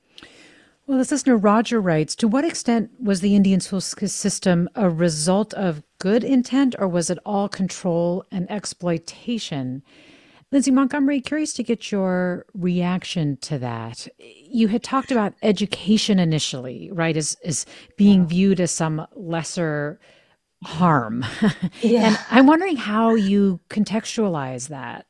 Well, 0.87 0.99
this 0.99 1.11
listener 1.11 1.35
Roger 1.35 1.81
writes 1.81 2.15
To 2.17 2.27
what 2.27 2.45
extent 2.45 2.91
was 3.01 3.21
the 3.21 3.35
Indian 3.35 3.59
school 3.59 3.81
system 3.81 4.69
a 4.75 4.89
result 4.89 5.53
of 5.55 5.81
good 5.97 6.23
intent, 6.23 6.75
or 6.77 6.87
was 6.87 7.09
it 7.09 7.17
all 7.25 7.49
control 7.49 8.23
and 8.31 8.49
exploitation? 8.51 9.81
Lindsay 10.55 10.71
Montgomery, 10.71 11.19
curious 11.19 11.51
to 11.55 11.63
get 11.63 11.91
your 11.91 12.45
reaction 12.53 13.35
to 13.41 13.59
that. 13.59 14.07
You 14.17 14.69
had 14.69 14.83
talked 14.83 15.11
about 15.11 15.33
education 15.43 16.17
initially, 16.17 16.89
right, 16.93 17.17
as, 17.17 17.35
as 17.43 17.65
being 17.97 18.25
viewed 18.25 18.61
as 18.61 18.71
some 18.71 19.05
lesser 19.15 19.99
harm. 20.63 21.25
Yeah. 21.81 22.07
and 22.07 22.19
I'm 22.31 22.47
wondering 22.47 22.77
how 22.77 23.15
you 23.15 23.59
contextualize 23.69 24.69
that. 24.69 25.07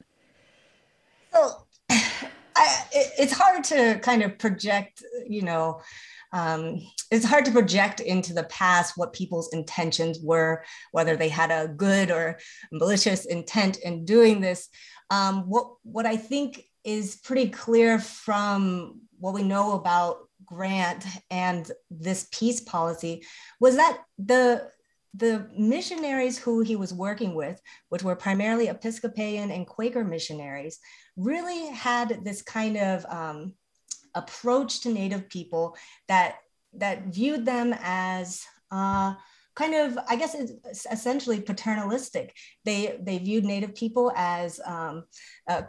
Well, 1.32 1.68
I, 1.92 2.84
it, 2.92 3.12
it's 3.20 3.34
hard 3.34 3.64
to 3.66 4.00
kind 4.00 4.24
of 4.24 4.40
project, 4.40 5.04
you 5.28 5.44
know, 5.44 5.80
um, 6.36 6.82
it's 7.12 7.26
hard 7.26 7.46
to 7.46 7.52
project 7.52 8.02
into 8.02 8.34
the 8.34 8.44
past 8.46 8.98
what 8.98 9.14
people's 9.14 9.54
intentions 9.54 10.20
were, 10.22 10.66
whether 10.92 11.16
they 11.16 11.30
had 11.30 11.50
a 11.50 11.70
good 11.70 12.12
or 12.12 12.40
malicious 12.74 13.26
intent 13.26 13.78
in 13.78 14.04
doing 14.04 14.42
this. 14.42 14.68
Um, 15.10 15.50
what 15.50 15.68
what 15.84 16.06
I 16.06 16.18
think 16.18 16.64
is 16.84 17.16
pretty 17.18 17.50
clear 17.50 18.00
from 18.00 19.02
what 19.20 19.34
we 19.34 19.44
know 19.44 19.74
about 19.74 20.18
Grant 20.46 21.06
and 21.32 21.70
this 21.90 22.28
peace 22.32 22.62
policy 22.62 23.24
was 23.60 23.76
that 23.78 24.00
the 24.18 24.70
the 25.18 25.48
missionaries 25.58 26.38
who 26.38 26.62
he 26.62 26.76
was 26.76 26.94
working 26.94 27.36
with, 27.36 27.62
which 27.90 28.04
were 28.04 28.16
primarily 28.16 28.68
Episcopalian 28.68 29.50
and 29.50 29.66
Quaker 29.66 30.04
missionaries, 30.04 30.80
really 31.16 31.68
had 31.68 32.24
this 32.26 32.42
kind 32.42 32.76
of 32.78 33.06
um, 33.06 33.54
approach 34.14 34.82
to 34.82 34.90
Native 34.90 35.30
people 35.30 35.78
that 36.08 36.38
that 36.74 37.06
viewed 37.06 37.46
them 37.46 37.74
as 37.82 38.44
uh, 38.72 39.14
kind 39.56 39.74
of, 39.74 39.98
I 40.10 40.16
guess, 40.16 40.36
it's 40.36 40.86
essentially 40.86 41.42
paternalistic. 41.42 42.36
They 42.66 43.00
they 43.02 43.18
viewed 43.18 43.46
Native 43.46 43.74
people 43.76 44.12
as 44.16 44.60
um, 44.66 45.06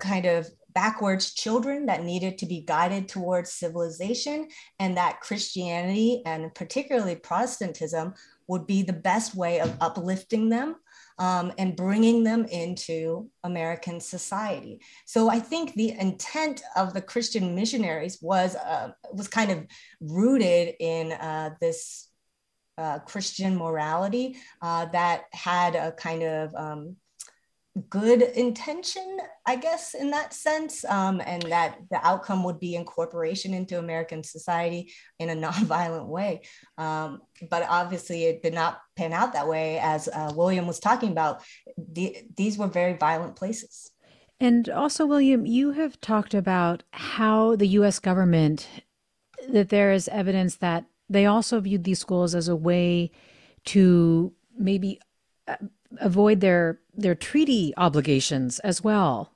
kind 0.01 0.27
of 0.27 0.49
backwards 0.75 1.33
children 1.33 1.87
that 1.87 2.05
needed 2.05 2.37
to 2.39 2.47
be 2.47 2.61
guided 2.61 3.09
towards 3.09 3.53
civilization, 3.53 4.49
and 4.79 4.97
that 4.97 5.21
Christianity 5.21 6.23
and 6.27 6.55
particularly 6.55 7.17
Protestantism 7.17 8.15
would 8.49 8.67
be 8.67 8.83
the 8.83 8.93
best 8.93 9.35
way 9.35 9.61
of 9.61 9.77
uplifting 9.81 10.49
them 10.49 10.77
um, 11.19 11.53
and 11.59 11.77
bringing 11.77 12.25
them 12.25 12.45
into 12.45 13.29
American 13.43 14.01
society. 14.01 14.81
So 15.07 15.29
I 15.29 15.41
think 15.41 15.75
the 15.75 15.93
intent 15.99 16.63
of 16.77 16.93
the 16.93 17.03
Christian 17.03 17.55
missionaries 17.55 18.19
was 18.21 18.55
uh, 18.57 18.91
was 19.13 19.29
kind 19.29 19.51
of 19.51 19.67
rooted 20.01 20.75
in 20.79 21.13
uh, 21.13 21.51
this 21.61 22.09
uh, 22.79 22.99
Christian 23.01 23.57
morality 23.57 24.37
uh, 24.63 24.87
that 24.87 25.25
had 25.33 25.75
a 25.75 25.93
kind 25.93 26.23
of 26.23 26.55
um, 26.55 26.97
good 27.91 28.23
intention, 28.23 29.19
I 29.45 29.57
guess, 29.57 29.95
in 29.95 30.11
that 30.11 30.33
sense, 30.33 30.85
um, 30.85 31.21
and 31.25 31.43
that 31.45 31.79
the 31.91 32.05
outcome 32.07 32.43
would 32.45 32.59
be 32.59 32.75
incorporation 32.75 33.53
into 33.53 33.79
American 33.79 34.23
society 34.23 34.93
in 35.19 35.31
a 35.31 35.35
nonviolent 35.47 36.07
way. 36.07 36.43
Um, 36.79 37.21
but 37.51 37.67
obviously, 37.69 38.25
it 38.25 38.43
did 38.43 38.55
not 38.55 38.81
pan 38.97 39.13
out 39.13 39.35
that 39.35 39.49
way, 39.49 39.79
as 39.79 40.09
uh, 40.09 40.33
William 40.35 40.67
was 40.67 40.81
talking 40.81 41.13
about. 41.13 41.43
The, 41.77 42.17
these 42.37 42.57
were 42.57 42.69
very 42.69 42.95
violent 42.95 43.37
places. 43.37 43.91
And 44.39 44.69
also, 44.69 45.07
William, 45.07 45.47
you 45.47 45.73
have 45.73 46.01
talked 46.01 46.35
about 46.35 46.83
how 46.93 47.57
the 47.57 47.69
U.S. 47.69 47.99
government, 47.99 48.69
that 49.49 49.71
there 49.71 49.93
is 49.93 50.09
evidence 50.09 50.57
that 50.57 50.85
they 51.09 51.27
also 51.27 51.61
viewed 51.61 51.85
these 51.85 51.99
schools 51.99 52.35
as 52.35 52.49
a 52.49 52.57
way 52.57 53.11
to 53.67 54.33
maybe 54.59 55.01
uh, 55.47 55.57
avoid 56.01 56.41
their 56.41 56.81
their 56.95 57.15
treaty 57.15 57.75
obligations 57.77 58.59
as 58.61 58.83
well. 58.83 59.33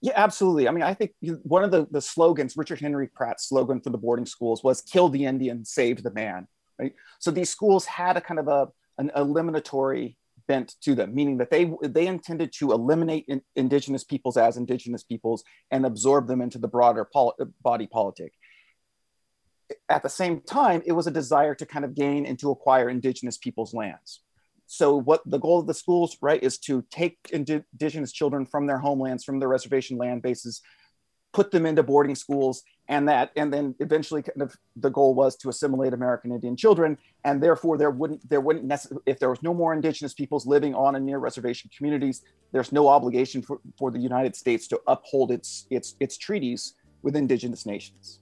Yeah, 0.00 0.14
absolutely. 0.16 0.66
I 0.66 0.72
mean, 0.72 0.82
I 0.82 0.94
think 0.94 1.12
one 1.44 1.62
of 1.62 1.70
the, 1.70 1.86
the 1.90 2.00
slogans, 2.00 2.56
Richard 2.56 2.80
Henry 2.80 3.06
Pratt's 3.06 3.48
slogan 3.48 3.80
for 3.80 3.90
the 3.90 3.98
boarding 3.98 4.26
schools 4.26 4.64
was 4.64 4.82
kill 4.82 5.08
the 5.08 5.24
Indian, 5.24 5.64
save 5.64 6.02
the 6.02 6.10
man. 6.10 6.48
Right. 6.78 6.94
So 7.20 7.30
these 7.30 7.50
schools 7.50 7.86
had 7.86 8.16
a 8.16 8.20
kind 8.20 8.40
of 8.40 8.48
a, 8.48 8.68
an 8.98 9.12
eliminatory 9.14 10.16
bent 10.48 10.74
to 10.82 10.96
them, 10.96 11.14
meaning 11.14 11.38
that 11.38 11.50
they 11.50 11.72
they 11.82 12.08
intended 12.08 12.52
to 12.54 12.72
eliminate 12.72 13.26
in, 13.28 13.42
indigenous 13.54 14.02
peoples 14.02 14.36
as 14.36 14.56
indigenous 14.56 15.04
peoples 15.04 15.44
and 15.70 15.86
absorb 15.86 16.26
them 16.26 16.40
into 16.40 16.58
the 16.58 16.66
broader 16.66 17.08
body 17.62 17.86
politic. 17.86 18.32
At 19.88 20.02
the 20.02 20.08
same 20.08 20.40
time, 20.40 20.82
it 20.86 20.92
was 20.92 21.06
a 21.06 21.10
desire 21.10 21.54
to 21.54 21.66
kind 21.66 21.84
of 21.84 21.94
gain 21.94 22.26
and 22.26 22.38
to 22.40 22.50
acquire 22.50 22.88
indigenous 22.88 23.38
peoples' 23.38 23.74
lands. 23.74 24.20
So 24.66 24.96
what 24.96 25.20
the 25.26 25.38
goal 25.38 25.58
of 25.60 25.66
the 25.66 25.74
schools 25.74 26.16
right 26.22 26.42
is 26.42 26.58
to 26.60 26.82
take 26.90 27.18
indigenous 27.32 28.12
children 28.12 28.46
from 28.46 28.66
their 28.66 28.78
homelands 28.78 29.24
from 29.24 29.38
their 29.38 29.48
reservation 29.48 29.98
land 29.98 30.22
bases 30.22 30.62
put 31.32 31.50
them 31.50 31.66
into 31.66 31.82
boarding 31.82 32.14
schools 32.14 32.62
and 32.88 33.08
that 33.08 33.30
and 33.36 33.52
then 33.52 33.74
eventually 33.80 34.22
kind 34.22 34.42
of 34.42 34.56
the 34.76 34.90
goal 34.90 35.14
was 35.14 35.36
to 35.36 35.48
assimilate 35.48 35.92
american 35.92 36.32
indian 36.32 36.56
children 36.56 36.98
and 37.24 37.42
therefore 37.42 37.78
there 37.78 37.90
wouldn't 37.90 38.28
there 38.28 38.40
wouldn't 38.40 38.64
necessarily 38.64 39.02
if 39.06 39.18
there 39.18 39.30
was 39.30 39.42
no 39.42 39.54
more 39.54 39.72
indigenous 39.72 40.14
peoples 40.14 40.46
living 40.46 40.74
on 40.74 40.96
and 40.96 41.06
near 41.06 41.18
reservation 41.18 41.70
communities 41.76 42.22
there's 42.52 42.72
no 42.72 42.88
obligation 42.88 43.40
for, 43.40 43.60
for 43.78 43.90
the 43.90 43.98
united 43.98 44.34
states 44.34 44.66
to 44.66 44.80
uphold 44.86 45.30
its 45.30 45.66
its 45.70 45.96
its 46.00 46.16
treaties 46.16 46.74
with 47.02 47.16
indigenous 47.16 47.66
nations 47.66 48.20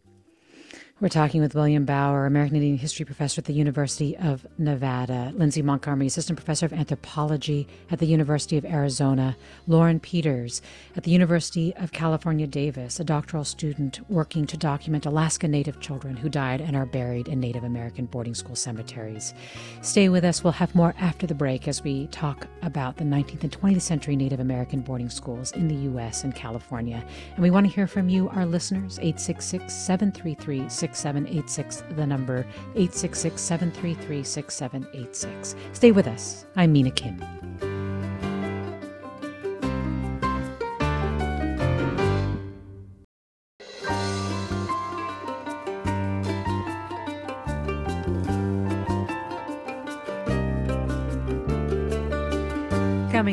we're 1.01 1.09
talking 1.09 1.41
with 1.41 1.55
William 1.55 1.87
Bauer, 1.87 2.27
American 2.27 2.57
Indian 2.57 2.77
History 2.77 3.07
Professor 3.07 3.41
at 3.41 3.47
the 3.47 3.55
University 3.55 4.15
of 4.19 4.47
Nevada, 4.59 5.33
Lindsay 5.35 5.63
Montgomery, 5.63 6.07
Assistant 6.07 6.37
Professor 6.37 6.67
of 6.67 6.75
Anthropology 6.75 7.67
at 7.91 8.01
the 8.01 8.07
University 8.07 8.59
of 8.59 8.67
Arizona, 8.67 9.35
Lauren 9.67 9.99
Peters 9.99 10.61
at 10.97 11.05
the 11.05 11.11
University 11.11 11.75
of 11.77 11.93
California, 11.93 12.47
Davis, 12.47 13.01
a 13.01 13.05
doctoral 13.05 13.45
student 13.45 14.01
working 14.11 14.47
to 14.47 14.59
document 14.59 15.07
Alaska 15.07 15.49
Native 15.49 15.81
children 15.81 16.19
who 16.19 16.29
died 16.29 16.61
and 16.61 16.77
are 16.77 16.85
buried 16.85 17.29
in 17.29 17.41
Native 17.41 17.65
American 17.65 18.05
boarding 18.05 18.35
school 18.35 18.57
cemeteries. 18.57 19.33
Stay 19.81 20.11
with 20.11 20.23
us. 20.23 20.45
We'll 20.45 20.53
have 20.53 20.75
more 20.75 20.95
after 20.99 21.27
the 21.27 21.35
break 21.35 21.67
as 21.67 21.83
we 21.83 22.09
talk 22.09 22.47
about 22.61 22.99
the 22.99 23.05
19th 23.05 23.43
and 23.43 23.59
20th 23.59 23.81
century 23.81 24.17
Native 24.17 24.41
American 24.41 24.81
boarding 24.83 25.09
schools 25.09 25.53
in 25.53 25.67
the 25.67 25.77
U.S. 25.77 26.25
and 26.25 26.35
California. 26.35 27.03
And 27.35 27.43
we 27.43 27.51
want 27.51 27.67
to 27.67 27.73
hear 27.73 27.87
from 27.87 28.11
you, 28.11 28.29
our 28.29 28.45
listeners, 28.45 28.99
866 28.99 29.73
733 29.73 30.69
6786, 30.93 31.83
the 31.97 32.07
number 32.07 32.47
866 32.75 33.41
733 33.41 34.23
6786. 34.23 35.57
Stay 35.73 35.93
with 35.93 36.07
us. 36.07 36.47
I'm 36.57 36.73
Mina 36.73 36.91
Kim. 36.91 37.21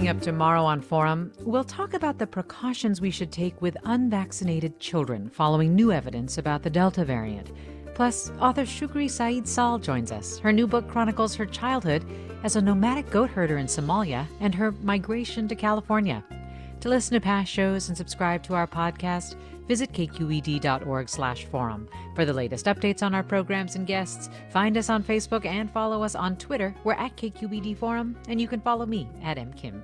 Coming 0.08 0.22
up 0.22 0.24
tomorrow 0.24 0.64
on 0.64 0.80
Forum, 0.80 1.34
we'll 1.42 1.66
talk 1.66 1.94
about 1.94 2.18
the 2.18 2.26
precautions 2.26 3.02
we 3.02 3.12
should 3.12 3.30
take 3.30 3.62
with 3.62 3.76
unvaccinated 3.84 4.80
children 4.80 5.30
following 5.30 5.76
new 5.76 5.92
evidence 5.92 6.38
about 6.38 6.64
the 6.64 6.70
Delta 6.70 7.04
variant. 7.04 7.52
Plus, 7.94 8.32
author 8.40 8.62
Shukri 8.62 9.12
Saeed 9.12 9.46
Sall 9.46 9.78
joins 9.78 10.14
us. 10.14 10.40
Her 10.40 10.54
new 10.54 10.66
book 10.66 10.88
chronicles 10.88 11.36
her 11.36 11.46
childhood 11.46 12.06
as 12.44 12.56
a 12.56 12.62
nomadic 12.62 13.10
goat 13.10 13.30
herder 13.30 13.58
in 13.58 13.66
Somalia 13.66 14.26
and 14.40 14.56
her 14.56 14.72
migration 14.82 15.46
to 15.50 15.56
California. 15.56 16.24
To 16.80 16.88
listen 16.88 17.16
to 17.16 17.20
past 17.20 17.52
shows 17.52 17.90
and 17.90 17.98
subscribe 17.98 18.44
to 18.44 18.54
our 18.54 18.66
podcast, 18.66 19.36
visit 19.68 19.92
kqed.org/forum. 19.94 21.90
For 22.16 22.26
the 22.26 22.34
latest 22.34 22.66
updates 22.66 23.04
on 23.04 23.14
our 23.14 23.24
programs 23.24 23.76
and 23.76 23.86
guests, 23.86 24.30
find 24.50 24.78
us 24.78 24.90
on 24.90 25.04
Facebook 25.04 25.46
and 25.46 25.72
follow 25.72 26.04
us 26.04 26.16
on 26.16 26.38
Twitter. 26.38 26.74
We're 26.84 26.94
at 26.94 27.16
KQED 27.18 27.78
Forum, 27.78 28.18
and 28.28 28.40
you 28.42 28.48
can 28.48 28.62
follow 28.62 28.86
me 28.86 29.10
at 29.24 29.38
MKim 29.38 29.84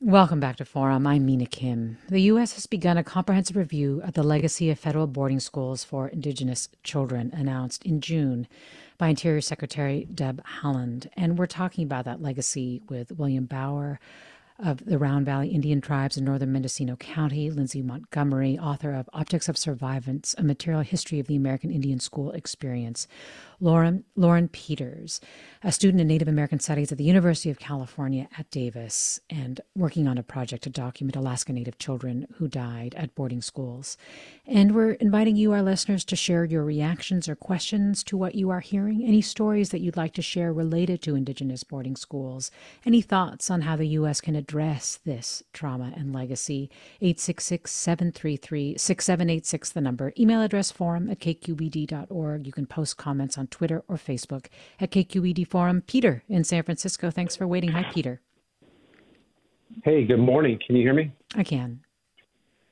Welcome 0.00 0.38
back 0.38 0.54
to 0.56 0.64
Forum. 0.64 1.08
I'm 1.08 1.26
Mina 1.26 1.46
Kim. 1.46 1.98
The 2.08 2.22
U.S. 2.22 2.52
has 2.52 2.66
begun 2.66 2.96
a 2.96 3.02
comprehensive 3.02 3.56
review 3.56 4.00
of 4.04 4.14
the 4.14 4.22
legacy 4.22 4.70
of 4.70 4.78
federal 4.78 5.08
boarding 5.08 5.40
schools 5.40 5.82
for 5.82 6.06
Indigenous 6.06 6.68
children, 6.84 7.32
announced 7.34 7.84
in 7.84 8.00
June 8.00 8.46
by 8.96 9.08
Interior 9.08 9.40
Secretary 9.40 10.06
Deb 10.14 10.40
Haaland. 10.62 11.08
And 11.14 11.36
we're 11.36 11.46
talking 11.46 11.82
about 11.82 12.04
that 12.04 12.22
legacy 12.22 12.80
with 12.88 13.10
William 13.10 13.46
Bauer 13.46 13.98
of 14.60 14.84
the 14.84 14.98
Round 14.98 15.26
Valley 15.26 15.48
Indian 15.48 15.80
Tribes 15.80 16.16
in 16.16 16.24
northern 16.24 16.52
Mendocino 16.52 16.94
County, 16.94 17.50
Lindsay 17.50 17.82
Montgomery, 17.82 18.56
author 18.56 18.92
of 18.92 19.10
Objects 19.12 19.48
of 19.48 19.56
Survivance, 19.56 20.36
A 20.38 20.44
Material 20.44 20.82
History 20.82 21.18
of 21.18 21.26
the 21.26 21.36
American 21.36 21.72
Indian 21.72 21.98
School 21.98 22.30
Experience, 22.30 23.08
Lauren, 23.60 24.04
Lauren 24.14 24.48
Peters, 24.48 25.20
a 25.64 25.72
student 25.72 26.00
in 26.00 26.06
Native 26.06 26.28
American 26.28 26.60
Studies 26.60 26.92
at 26.92 26.98
the 26.98 27.04
University 27.04 27.50
of 27.50 27.58
California 27.58 28.28
at 28.38 28.48
Davis, 28.52 29.18
and 29.28 29.60
working 29.74 30.06
on 30.06 30.16
a 30.16 30.22
project 30.22 30.62
to 30.62 30.70
document 30.70 31.16
Alaska 31.16 31.52
Native 31.52 31.76
children 31.76 32.28
who 32.36 32.46
died 32.46 32.94
at 32.96 33.16
boarding 33.16 33.42
schools. 33.42 33.96
And 34.46 34.76
we're 34.76 34.92
inviting 34.92 35.34
you, 35.34 35.50
our 35.50 35.62
listeners, 35.62 36.04
to 36.04 36.14
share 36.14 36.44
your 36.44 36.62
reactions 36.62 37.28
or 37.28 37.34
questions 37.34 38.04
to 38.04 38.16
what 38.16 38.36
you 38.36 38.48
are 38.50 38.60
hearing, 38.60 39.02
any 39.04 39.20
stories 39.20 39.70
that 39.70 39.80
you'd 39.80 39.96
like 39.96 40.14
to 40.14 40.22
share 40.22 40.52
related 40.52 41.02
to 41.02 41.16
Indigenous 41.16 41.64
boarding 41.64 41.96
schools, 41.96 42.52
any 42.86 43.02
thoughts 43.02 43.50
on 43.50 43.62
how 43.62 43.74
the 43.74 43.88
U.S. 43.88 44.20
can 44.20 44.36
address 44.36 45.00
this 45.04 45.42
trauma 45.52 45.92
and 45.96 46.12
legacy. 46.12 46.70
866 47.00 47.72
733 47.72 48.78
6786, 48.78 49.70
the 49.70 49.80
number. 49.80 50.12
Email 50.16 50.42
address 50.42 50.70
forum 50.70 51.10
at 51.10 51.18
kqed.org. 51.18 52.46
You 52.46 52.52
can 52.52 52.66
post 52.66 52.96
comments 52.96 53.36
on 53.36 53.47
Twitter 53.50 53.82
or 53.88 53.96
Facebook 53.96 54.46
at 54.80 54.90
KQED 54.90 55.46
Forum. 55.46 55.82
Peter 55.86 56.22
in 56.28 56.44
San 56.44 56.62
Francisco, 56.62 57.10
thanks 57.10 57.36
for 57.36 57.46
waiting. 57.46 57.70
Hi, 57.72 57.84
Peter. 57.92 58.20
Hey, 59.84 60.04
good 60.04 60.20
morning. 60.20 60.58
Can 60.66 60.76
you 60.76 60.82
hear 60.82 60.94
me? 60.94 61.12
I 61.36 61.44
can. 61.44 61.80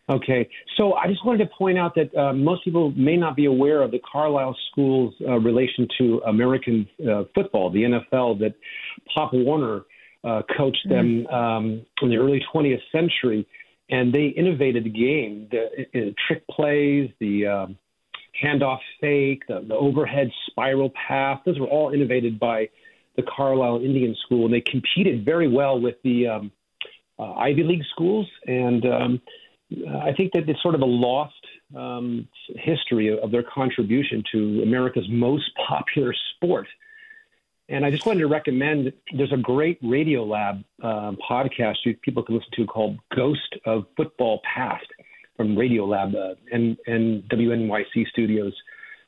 Okay, 0.09 0.49
so 0.77 0.95
I 0.95 1.09
just 1.09 1.25
wanted 1.27 1.45
to 1.45 1.51
point 1.59 1.77
out 1.77 1.97
that 1.97 2.17
uh, 2.17 2.33
most 2.33 2.65
people 2.65 2.93
may 2.93 3.17
not 3.17 3.35
be 3.35 3.47
aware 3.47 3.83
of 3.83 3.91
the 3.91 3.99
Carlisle 4.11 4.57
School's 4.71 5.13
uh, 5.27 5.33
relation 5.41 5.89
to 5.99 6.23
American 6.29 6.89
uh, 7.03 7.25
football, 7.35 7.71
the 7.71 7.83
NFL, 7.83 8.39
that 8.39 8.55
Pop 9.13 9.33
Warner 9.33 9.83
uh, 10.23 10.43
coached 10.57 10.89
them 10.89 11.27
mm. 11.29 11.35
um, 11.35 11.85
in 12.03 12.11
the 12.11 12.17
early 12.19 12.41
20th 12.55 12.81
century, 12.93 13.49
and 13.91 14.15
they 14.15 14.27
innovated 14.27 14.85
the 14.85 14.91
game, 14.91 15.49
the 15.51 16.15
trick 16.29 16.47
plays, 16.49 17.11
the 17.19 17.47
um, 17.47 17.79
handoff 18.43 18.79
fake, 19.01 19.43
the, 19.49 19.65
the 19.67 19.75
overhead 19.75 20.31
spiral 20.47 20.91
path. 20.91 21.41
Those 21.45 21.59
were 21.59 21.67
all 21.67 21.93
innovated 21.93 22.39
by 22.39 22.69
the 23.17 23.23
Carlisle 23.23 23.83
Indian 23.83 24.15
School, 24.25 24.45
and 24.45 24.55
they 24.55 24.61
competed 24.61 25.25
very 25.25 25.49
well 25.49 25.81
with 25.81 25.97
the 26.05 26.29
um, 26.29 26.53
uh, 27.19 27.33
Ivy 27.33 27.63
League 27.63 27.85
schools. 27.93 28.29
And 28.47 28.85
um, 28.87 29.23
I 30.01 30.13
think 30.13 30.33
that 30.35 30.49
it's 30.49 30.63
sort 30.63 30.75
of 30.75 30.83
a 30.83 30.87
lost 30.87 31.35
um, 31.75 32.29
history 32.57 33.19
of 33.19 33.31
their 33.31 33.43
contribution 33.43 34.23
to 34.33 34.63
America's 34.63 35.07
most 35.09 35.51
popular 35.67 36.15
sport. 36.35 36.67
And 37.69 37.85
I 37.85 37.91
just 37.91 38.07
wanted 38.07 38.21
to 38.21 38.29
recommend 38.29 38.93
there's 39.17 39.33
a 39.33 39.39
great 39.39 39.79
Radio 39.83 40.25
Lab 40.25 40.63
um, 40.83 41.19
podcast 41.29 41.77
you, 41.85 41.97
people 41.97 42.23
can 42.23 42.37
listen 42.37 42.51
to 42.55 42.67
called 42.67 42.99
Ghost 43.15 43.57
of 43.65 43.87
Football 43.97 44.41
Past 44.45 44.87
from 45.37 45.57
Radiolab 45.57 46.15
uh, 46.15 46.35
and, 46.53 46.77
and 46.87 47.23
WNYC 47.25 48.09
Studios, 48.09 48.55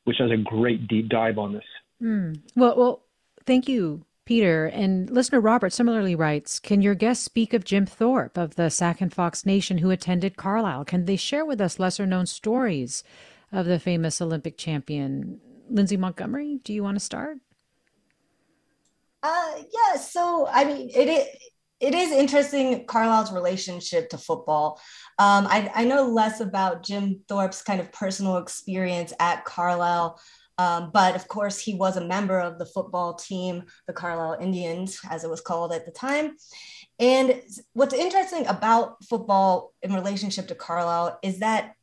which 0.04 0.16
has 0.18 0.30
a 0.30 0.36
great 0.36 0.88
deep 0.88 1.08
dive 1.08 1.38
on 1.38 1.52
this. 1.52 1.64
Mm. 2.02 2.40
Well, 2.54 2.76
well, 2.76 3.02
thank 3.46 3.68
you, 3.68 4.04
Peter. 4.24 4.66
And 4.66 5.10
listener 5.10 5.40
Robert 5.40 5.72
similarly 5.72 6.14
writes 6.14 6.58
Can 6.58 6.82
your 6.82 6.94
guests 6.94 7.24
speak 7.24 7.54
of 7.54 7.64
Jim 7.64 7.86
Thorpe 7.86 8.36
of 8.36 8.56
the 8.56 8.70
Sac 8.70 9.00
and 9.00 9.12
Fox 9.12 9.44
Nation 9.46 9.78
who 9.78 9.90
attended 9.90 10.36
Carlisle? 10.36 10.84
Can 10.84 11.06
they 11.06 11.16
share 11.16 11.44
with 11.44 11.60
us 11.60 11.78
lesser 11.78 12.06
known 12.06 12.26
stories 12.26 13.02
of 13.50 13.66
the 13.66 13.78
famous 13.78 14.20
Olympic 14.20 14.56
champion? 14.56 15.40
Lindsay 15.70 15.96
Montgomery, 15.96 16.60
do 16.64 16.72
you 16.72 16.82
want 16.82 16.96
to 16.96 17.04
start? 17.04 17.38
Uh, 19.22 19.54
yeah. 19.56 19.98
So, 19.98 20.48
I 20.50 20.64
mean, 20.64 20.90
it, 20.90 21.08
it 21.08 21.38
it 21.80 21.94
is 21.94 22.10
interesting 22.10 22.86
Carlisle's 22.86 23.32
relationship 23.32 24.10
to 24.10 24.18
football. 24.18 24.80
Um, 25.18 25.46
I, 25.46 25.70
I, 25.74 25.84
know 25.84 26.08
less 26.08 26.40
about 26.40 26.82
Jim 26.82 27.20
Thorpe's 27.28 27.62
kind 27.62 27.80
of 27.80 27.92
personal 27.92 28.38
experience 28.38 29.12
at 29.20 29.44
Carlisle, 29.44 30.20
um, 30.58 30.90
but 30.92 31.14
of 31.14 31.28
course 31.28 31.58
he 31.58 31.74
was 31.74 31.96
a 31.96 32.04
member 32.04 32.40
of 32.40 32.58
the 32.58 32.66
football 32.66 33.14
team, 33.14 33.64
the 33.86 33.92
Carlisle 33.92 34.38
Indians, 34.40 34.98
as 35.08 35.22
it 35.22 35.30
was 35.30 35.40
called 35.40 35.72
at 35.72 35.86
the 35.86 35.92
time. 35.92 36.36
And 36.98 37.40
what's 37.74 37.94
interesting 37.94 38.46
about 38.48 39.04
football 39.04 39.72
in 39.82 39.92
relationship 39.92 40.48
to 40.48 40.56
Carlisle 40.56 41.20
is 41.22 41.38
that 41.38 41.74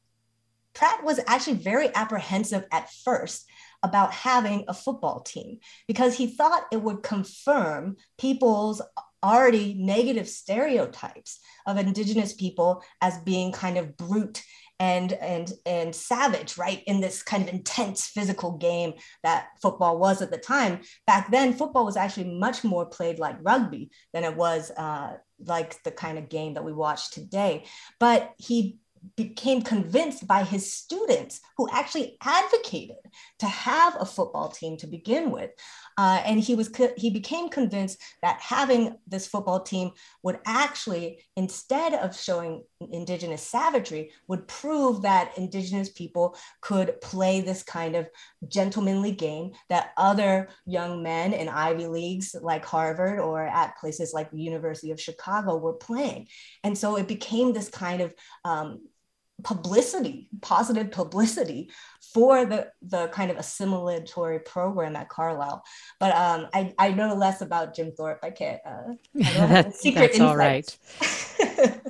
Pratt 0.73 1.05
was 1.05 1.21
actually 1.25 1.55
very 1.57 1.89
apprehensive 1.95 2.65
at 2.69 2.91
first 3.05 3.45
about 3.81 4.11
having 4.11 4.65
a 4.67 4.73
football 4.73 5.21
team 5.21 5.59
because 5.87 6.17
he 6.17 6.27
thought 6.27 6.65
it 6.71 6.81
would 6.81 7.03
confirm 7.03 7.95
people's 8.17 8.81
already 9.25 9.73
negative 9.73 10.27
stereotypes 10.29 11.39
of 11.65 11.77
indigenous 11.77 12.33
people 12.33 12.83
as 13.01 13.17
being 13.19 13.51
kind 13.51 13.77
of 13.77 13.97
brute 13.97 14.43
and 14.79 15.13
and 15.13 15.53
and 15.65 15.95
savage 15.95 16.57
right? 16.57 16.83
In 16.85 16.99
this 16.99 17.23
kind 17.23 17.43
of 17.43 17.53
intense 17.53 18.07
physical 18.07 18.57
game 18.57 18.93
that 19.23 19.47
football 19.61 19.97
was 19.97 20.21
at 20.21 20.31
the 20.31 20.37
time. 20.37 20.81
Back 21.07 21.31
then 21.31 21.53
football 21.53 21.85
was 21.85 21.97
actually 21.97 22.37
much 22.37 22.63
more 22.63 22.85
played 22.85 23.19
like 23.19 23.37
rugby 23.41 23.89
than 24.13 24.23
it 24.23 24.35
was 24.35 24.71
uh, 24.71 25.13
like 25.45 25.81
the 25.83 25.91
kind 25.91 26.17
of 26.17 26.29
game 26.29 26.55
that 26.55 26.65
we 26.65 26.73
watch 26.73 27.11
today. 27.11 27.65
But 27.99 28.33
he 28.37 28.79
became 29.15 29.61
convinced 29.61 30.27
by 30.27 30.43
his 30.43 30.71
students 30.71 31.41
who 31.57 31.69
actually 31.71 32.17
advocated 32.21 32.97
to 33.39 33.45
have 33.45 33.95
a 33.99 34.05
football 34.05 34.49
team 34.49 34.77
to 34.77 34.87
begin 34.87 35.31
with. 35.31 35.51
Uh, 35.97 36.21
and 36.25 36.39
he 36.39 36.55
was 36.55 36.69
he 36.97 37.09
became 37.09 37.49
convinced 37.49 38.01
that 38.21 38.39
having 38.41 38.97
this 39.07 39.27
football 39.27 39.61
team 39.61 39.91
would 40.23 40.39
actually 40.45 41.23
instead 41.37 41.93
of 41.93 42.17
showing 42.17 42.63
indigenous 42.91 43.41
savagery 43.41 44.11
would 44.27 44.45
prove 44.47 45.01
that 45.01 45.37
indigenous 45.37 45.89
people 45.89 46.35
could 46.61 46.99
play 47.01 47.39
this 47.39 47.63
kind 47.63 47.95
of 47.95 48.09
gentlemanly 48.47 49.11
game 49.11 49.51
that 49.69 49.91
other 49.95 50.49
young 50.65 51.01
men 51.01 51.31
in 51.31 51.47
ivy 51.47 51.87
leagues 51.87 52.35
like 52.41 52.65
harvard 52.65 53.19
or 53.19 53.43
at 53.43 53.77
places 53.77 54.13
like 54.13 54.29
the 54.31 54.41
university 54.41 54.91
of 54.91 54.99
chicago 54.99 55.55
were 55.55 55.73
playing. 55.73 56.27
And 56.63 56.77
so 56.77 56.97
it 56.97 57.07
became 57.07 57.53
this 57.53 57.69
kind 57.69 58.01
of 58.01 58.13
um, 58.43 58.81
publicity, 59.43 60.29
positive 60.41 60.91
publicity 60.91 61.69
for 62.13 62.45
the, 62.45 62.71
the 62.81 63.07
kind 63.09 63.29
of 63.29 63.37
assimilatory 63.37 64.43
program 64.45 64.95
at 64.95 65.09
Carlisle. 65.09 65.63
But 65.99 66.15
um, 66.15 66.47
I, 66.53 66.73
I 66.79 66.91
know 66.91 67.13
less 67.13 67.41
about 67.41 67.75
Jim 67.75 67.91
Thorpe. 67.91 68.19
I 68.23 68.29
can't, 68.31 68.61
uh, 68.65 68.93
I 69.23 69.47
that's, 69.47 69.79
secret 69.79 70.13
that's 70.13 70.19
all 70.19 70.37
right. 70.37 70.77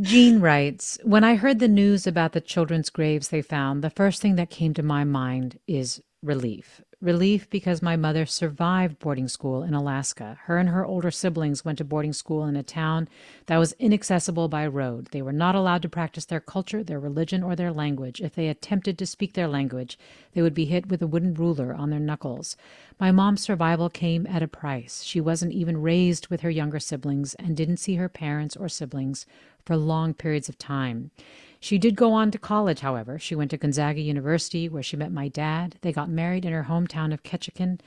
Jean 0.00 0.40
writes, 0.40 0.98
when 1.02 1.24
I 1.24 1.34
heard 1.34 1.58
the 1.58 1.68
news 1.68 2.06
about 2.06 2.32
the 2.32 2.40
children's 2.40 2.90
graves 2.90 3.28
they 3.28 3.42
found, 3.42 3.82
the 3.82 3.90
first 3.90 4.22
thing 4.22 4.36
that 4.36 4.50
came 4.50 4.74
to 4.74 4.82
my 4.82 5.04
mind 5.04 5.58
is 5.66 6.00
relief. 6.22 6.82
Relief 7.00 7.48
because 7.48 7.80
my 7.80 7.94
mother 7.94 8.26
survived 8.26 8.98
boarding 8.98 9.28
school 9.28 9.62
in 9.62 9.72
Alaska. 9.72 10.36
Her 10.46 10.58
and 10.58 10.68
her 10.68 10.84
older 10.84 11.12
siblings 11.12 11.64
went 11.64 11.78
to 11.78 11.84
boarding 11.84 12.12
school 12.12 12.44
in 12.44 12.56
a 12.56 12.64
town 12.64 13.08
that 13.46 13.58
was 13.58 13.72
inaccessible 13.78 14.48
by 14.48 14.66
road. 14.66 15.06
They 15.12 15.22
were 15.22 15.32
not 15.32 15.54
allowed 15.54 15.82
to 15.82 15.88
practice 15.88 16.24
their 16.24 16.40
culture, 16.40 16.82
their 16.82 16.98
religion, 16.98 17.44
or 17.44 17.54
their 17.54 17.72
language. 17.72 18.20
If 18.20 18.34
they 18.34 18.48
attempted 18.48 18.98
to 18.98 19.06
speak 19.06 19.34
their 19.34 19.46
language, 19.46 19.96
they 20.32 20.42
would 20.42 20.54
be 20.54 20.64
hit 20.64 20.88
with 20.88 21.00
a 21.00 21.06
wooden 21.06 21.34
ruler 21.34 21.72
on 21.72 21.90
their 21.90 22.00
knuckles. 22.00 22.56
My 22.98 23.12
mom's 23.12 23.42
survival 23.42 23.88
came 23.88 24.26
at 24.26 24.42
a 24.42 24.48
price. 24.48 25.04
She 25.04 25.20
wasn't 25.20 25.52
even 25.52 25.80
raised 25.80 26.26
with 26.26 26.40
her 26.40 26.50
younger 26.50 26.80
siblings 26.80 27.34
and 27.36 27.56
didn't 27.56 27.76
see 27.76 27.94
her 27.94 28.08
parents 28.08 28.56
or 28.56 28.68
siblings 28.68 29.24
for 29.64 29.76
long 29.76 30.14
periods 30.14 30.48
of 30.48 30.58
time. 30.58 31.12
She 31.60 31.78
did 31.78 31.96
go 31.96 32.12
on 32.12 32.30
to 32.30 32.38
college, 32.38 32.80
however. 32.80 33.18
She 33.18 33.34
went 33.34 33.50
to 33.50 33.56
Gonzaga 33.56 34.00
University, 34.00 34.68
where 34.68 34.82
she 34.82 34.96
met 34.96 35.12
my 35.12 35.28
dad. 35.28 35.76
They 35.80 35.92
got 35.92 36.08
married 36.08 36.44
in 36.44 36.52
her 36.52 36.66
hometown 36.68 37.12
of 37.12 37.22
Ketchikan 37.22 37.80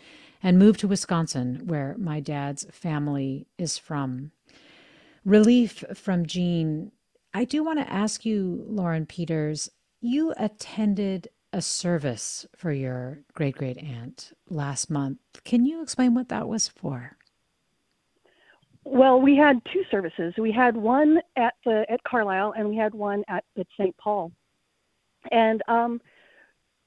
and 0.43 0.59
moved 0.59 0.79
to 0.81 0.87
Wisconsin, 0.87 1.63
where 1.65 1.95
my 1.97 2.19
dad's 2.19 2.65
family 2.71 3.47
is 3.57 3.77
from. 3.77 4.31
Relief 5.23 5.83
from 5.93 6.25
Jean. 6.25 6.91
I 7.33 7.45
do 7.45 7.63
want 7.63 7.79
to 7.79 7.91
ask 7.91 8.25
you, 8.25 8.65
Lauren 8.67 9.05
Peters, 9.05 9.69
you 10.01 10.33
attended 10.37 11.29
a 11.53 11.61
service 11.61 12.45
for 12.55 12.71
your 12.71 13.19
great 13.33 13.55
great 13.55 13.77
aunt 13.77 14.31
last 14.49 14.89
month. 14.89 15.19
Can 15.43 15.65
you 15.65 15.81
explain 15.81 16.13
what 16.13 16.29
that 16.29 16.47
was 16.47 16.67
for? 16.67 17.17
Well, 18.83 19.21
we 19.21 19.35
had 19.35 19.61
two 19.71 19.83
services. 19.91 20.33
We 20.37 20.51
had 20.51 20.75
one 20.75 21.19
at 21.35 21.53
the 21.65 21.85
at 21.89 22.03
Carlisle, 22.03 22.53
and 22.57 22.69
we 22.69 22.75
had 22.75 22.93
one 22.93 23.23
at, 23.27 23.43
at 23.57 23.67
St. 23.79 23.95
Paul. 23.97 24.31
And 25.31 25.61
um, 25.67 26.01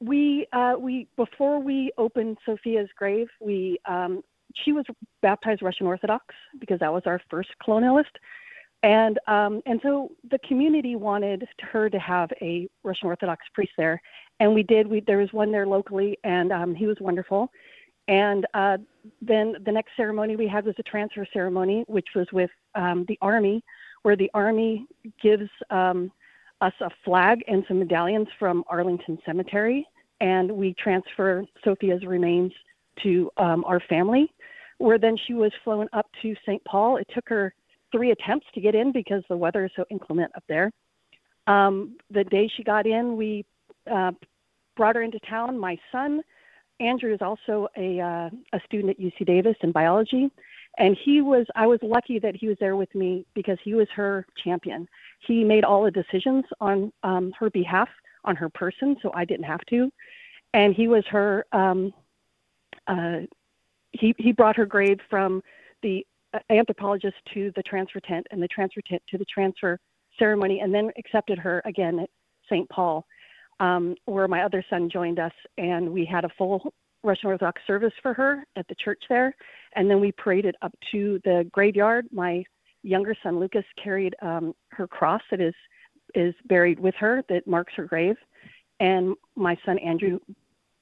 we 0.01 0.47
uh, 0.53 0.74
we 0.78 1.07
before 1.16 1.61
we 1.61 1.92
opened 1.97 2.38
Sophia's 2.45 2.88
grave, 2.97 3.28
we 3.40 3.78
um, 3.88 4.22
she 4.64 4.72
was 4.72 4.84
baptized 5.22 5.62
Russian 5.62 5.86
Orthodox 5.86 6.26
because 6.59 6.80
that 6.80 6.92
was 6.92 7.03
our 7.07 7.20
first 7.30 7.51
colonialist, 7.64 8.05
and 8.82 9.18
um, 9.28 9.62
and 9.64 9.80
so 9.82 10.11
the 10.30 10.38
community 10.40 10.97
wanted 10.97 11.47
her 11.61 11.88
to 11.88 11.99
have 11.99 12.30
a 12.42 12.68
Russian 12.82 13.07
Orthodox 13.07 13.45
priest 13.55 13.72
there, 13.78 14.03
and 14.40 14.53
we 14.53 14.64
did. 14.64 14.86
We 14.88 15.01
there 15.01 15.18
was 15.18 15.32
one 15.32 15.53
there 15.53 15.66
locally, 15.66 16.18
and 16.24 16.53
um, 16.53 16.74
he 16.74 16.86
was 16.86 16.97
wonderful. 17.01 17.51
And 18.09 18.46
uh, 18.55 18.78
then 19.22 19.55
the 19.64 19.72
next 19.72 19.92
ceremony 19.96 20.36
we 20.36 20.46
had 20.46 20.64
was 20.64 20.74
a 20.78 20.82
transfer 20.82 21.26
ceremony, 21.32 21.84
which 21.86 22.09
was 22.14 22.26
with 22.32 22.50
um, 22.74 23.05
the 23.09 23.18
Army, 23.22 23.62
where 24.02 24.16
the 24.16 24.30
Army 24.34 24.86
gives 25.22 25.48
um, 25.70 26.12
us 26.61 26.74
a 26.80 26.90
flag 27.05 27.42
and 27.48 27.64
some 27.66 27.78
medallions 27.78 28.28
from 28.38 28.64
Arlington 28.68 29.18
Cemetery, 29.24 29.86
and 30.20 30.50
we 30.50 30.74
transfer 30.74 31.44
Sophia's 31.64 32.05
remains 32.05 32.52
to 33.02 33.30
um, 33.36 33.64
our 33.64 33.80
family. 33.88 34.30
Where 34.78 34.98
then 34.98 35.16
she 35.26 35.34
was 35.34 35.52
flown 35.62 35.88
up 35.92 36.07
to 36.22 36.34
St. 36.46 36.62
Paul. 36.64 36.96
It 36.96 37.07
took 37.14 37.28
her 37.28 37.55
three 37.92 38.11
attempts 38.11 38.46
to 38.55 38.61
get 38.61 38.74
in 38.74 38.92
because 38.92 39.22
the 39.28 39.36
weather 39.36 39.64
is 39.64 39.70
so 39.76 39.84
inclement 39.88 40.32
up 40.36 40.42
there. 40.48 40.70
Um, 41.46 41.96
the 42.11 42.24
day 42.24 42.50
she 42.57 42.64
got 42.64 42.86
in, 42.86 43.16
we 43.16 43.44
uh, 43.90 44.12
brought 44.76 44.96
her 44.96 45.02
into 45.02 45.20
town. 45.20 45.59
My 45.59 45.78
son 45.92 46.22
Andrew 46.80 47.12
is 47.14 47.20
also 47.22 47.68
a 47.76 48.00
uh, 48.00 48.30
a 48.52 48.60
student 48.64 48.90
at 48.90 48.98
UC 48.98 49.26
Davis 49.26 49.56
in 49.62 49.72
biology, 49.72 50.30
and 50.78 50.96
he 51.04 51.20
was 51.20 51.46
I 51.54 51.66
was 51.66 51.78
lucky 51.82 52.18
that 52.18 52.34
he 52.34 52.48
was 52.48 52.56
there 52.58 52.76
with 52.76 52.92
me 52.94 53.26
because 53.34 53.58
he 53.62 53.74
was 53.74 53.88
her 53.94 54.26
champion. 54.42 54.88
He 55.26 55.44
made 55.44 55.64
all 55.64 55.84
the 55.84 55.90
decisions 55.90 56.44
on 56.60 56.92
um, 57.02 57.32
her 57.38 57.50
behalf 57.50 57.88
on 58.24 58.36
her 58.36 58.48
person, 58.48 58.96
so 59.02 59.12
I 59.14 59.24
didn't 59.24 59.44
have 59.44 59.64
to, 59.70 59.90
and 60.52 60.74
he 60.74 60.88
was 60.88 61.04
her. 61.06 61.46
Um, 61.52 61.92
uh, 62.86 63.20
he 63.92 64.14
he 64.18 64.32
brought 64.32 64.56
her 64.56 64.66
grade 64.66 65.00
from 65.08 65.42
the 65.82 66.04
uh, 66.32 66.40
anthropologist 66.50 67.16
to 67.34 67.52
the 67.54 67.62
transfer 67.62 68.00
tent, 68.00 68.26
and 68.32 68.42
the 68.42 68.48
transfer 68.48 68.80
tent 68.80 69.02
to 69.10 69.18
the 69.18 69.26
transfer 69.26 69.78
ceremony, 70.18 70.60
and 70.60 70.74
then 70.74 70.90
accepted 70.98 71.38
her 71.38 71.62
again 71.64 72.00
at 72.00 72.10
St. 72.48 72.68
Paul 72.68 73.06
um, 73.61 73.94
where 74.07 74.28
my 74.28 74.42
other 74.42 74.64
son 74.68 74.90
joined 74.90 75.18
us, 75.18 75.32
and 75.59 75.90
we 75.90 76.05
had 76.05 76.24
a 76.24 76.30
full 76.36 76.72
Russian 77.02 77.28
Orthodox 77.28 77.61
service 77.66 77.92
for 78.02 78.14
her 78.14 78.44
at 78.57 78.66
the 78.68 78.74
church 78.76 79.02
there, 79.09 79.34
and 79.76 79.90
then 79.90 80.00
we 80.00 80.12
paraded 80.12 80.57
up 80.62 80.72
to 80.92 81.20
the 81.24 81.46
graveyard. 81.52 82.07
My 82.11 82.44
younger 82.82 83.14
son 83.22 83.38
Lucas 83.38 83.64
carried 83.82 84.14
um, 84.22 84.55
her 84.70 84.86
cross 84.86 85.22
that 85.30 85.40
is 85.40 85.55
is 86.14 86.34
buried 86.46 86.78
with 86.78 86.94
her 86.96 87.22
that 87.28 87.46
marks 87.46 87.72
her 87.76 87.84
grave, 87.84 88.16
and 88.80 89.14
my 89.36 89.57
son 89.64 89.78
Andrew 89.78 90.18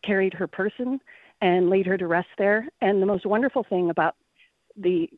carried 0.05 0.35
her 0.35 0.47
person 0.47 1.01
and 1.41 1.71
laid 1.71 1.87
her 1.87 1.99
to 1.99 2.07
rest 2.07 2.29
there. 2.39 2.67
And 2.81 3.03
the 3.03 3.07
most 3.07 3.27
wonderful 3.27 3.65
thing 3.69 3.91
about 3.91 4.15
the 4.77 5.09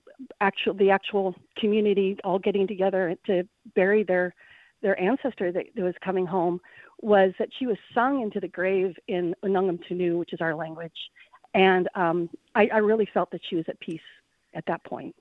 actual 0.41 0.75
the 0.75 0.91
actual 0.91 1.35
community 1.59 2.17
all 2.25 2.39
getting 2.39 2.67
together 2.67 3.15
to 3.27 3.47
bury 3.75 4.03
their 4.03 4.35
their 4.83 5.01
ancestor 5.01 5.53
that, 5.53 5.67
that 5.75 5.83
was 5.83 5.95
coming 6.05 6.27
home 6.27 6.61
was 7.01 7.33
that 7.39 7.49
she 7.59 7.67
was 7.67 7.77
sung 7.95 8.23
into 8.23 8.41
the 8.41 8.49
grave 8.49 8.97
in 9.09 9.35
Unangam 9.45 9.79
Tunuu, 9.89 10.19
which 10.19 10.33
is 10.33 10.41
our 10.41 10.55
language. 10.55 10.93
And 11.55 11.89
um, 11.95 12.31
I, 12.55 12.69
I 12.73 12.79
really 12.79 13.09
felt 13.13 13.31
that 13.31 13.41
she 13.49 13.57
was 13.57 13.65
at 13.69 13.79
peace 13.81 14.01
at 14.55 14.65
that 14.67 14.83
point. 14.85 15.15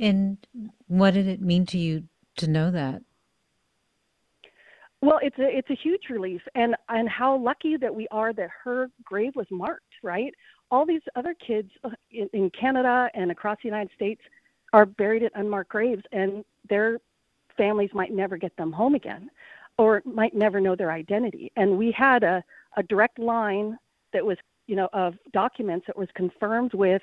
And 0.00 0.38
what 0.86 1.14
did 1.14 1.26
it 1.26 1.40
mean 1.40 1.66
to 1.66 1.78
you 1.78 2.04
to 2.36 2.48
know 2.48 2.70
that? 2.70 3.02
Well, 5.02 5.20
it's 5.22 5.38
a 5.38 5.56
it's 5.56 5.70
a 5.70 5.74
huge 5.74 6.04
relief, 6.10 6.40
and 6.54 6.74
and 6.88 7.08
how 7.08 7.36
lucky 7.36 7.76
that 7.76 7.94
we 7.94 8.08
are 8.10 8.32
that 8.32 8.48
her 8.64 8.88
grave 9.04 9.36
was 9.36 9.46
marked. 9.50 9.84
Right, 10.02 10.32
all 10.70 10.86
these 10.86 11.02
other 11.16 11.34
kids 11.34 11.70
uh, 11.84 11.90
in, 12.10 12.28
in 12.32 12.50
Canada 12.50 13.08
and 13.14 13.30
across 13.30 13.58
the 13.62 13.68
United 13.68 13.90
States 13.94 14.20
are 14.72 14.86
buried 14.86 15.22
at 15.22 15.32
unmarked 15.34 15.70
graves, 15.70 16.02
and 16.12 16.44
their 16.68 16.98
families 17.56 17.90
might 17.94 18.12
never 18.12 18.36
get 18.36 18.56
them 18.56 18.72
home 18.72 18.94
again 18.94 19.30
or 19.78 20.02
might 20.04 20.34
never 20.34 20.60
know 20.60 20.74
their 20.74 20.90
identity. 20.90 21.52
And 21.56 21.78
we 21.78 21.92
had 21.92 22.22
a, 22.22 22.42
a 22.76 22.82
direct 22.82 23.18
line 23.18 23.78
that 24.12 24.24
was, 24.24 24.38
you 24.66 24.76
know, 24.76 24.88
of 24.92 25.14
documents 25.32 25.86
that 25.86 25.96
was 25.96 26.08
confirmed 26.14 26.74
with 26.74 27.02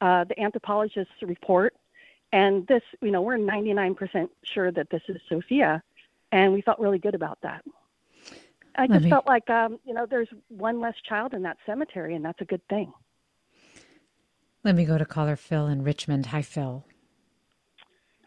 uh, 0.00 0.24
the 0.24 0.34
anthropologist's 0.34 1.22
report. 1.22 1.74
And 2.32 2.66
this, 2.66 2.82
you 3.00 3.10
know, 3.10 3.22
we're 3.22 3.36
99% 3.36 4.28
sure 4.42 4.72
that 4.72 4.90
this 4.90 5.02
is 5.08 5.20
Sophia, 5.28 5.82
and 6.32 6.52
we 6.52 6.62
felt 6.62 6.80
really 6.80 6.98
good 6.98 7.14
about 7.14 7.38
that. 7.42 7.64
I 8.76 8.88
just 8.88 9.04
me... 9.04 9.10
felt 9.10 9.26
like, 9.26 9.48
um, 9.50 9.78
you 9.84 9.94
know, 9.94 10.06
there's 10.06 10.28
one 10.48 10.80
less 10.80 10.96
child 11.08 11.32
in 11.32 11.42
that 11.42 11.58
cemetery, 11.64 12.14
and 12.14 12.24
that's 12.24 12.40
a 12.40 12.44
good 12.44 12.66
thing. 12.68 12.92
Let 14.64 14.74
me 14.74 14.84
go 14.84 14.98
to 14.98 15.04
caller 15.04 15.36
Phil 15.36 15.66
in 15.68 15.84
Richmond. 15.84 16.26
Hi, 16.26 16.42
Phil. 16.42 16.84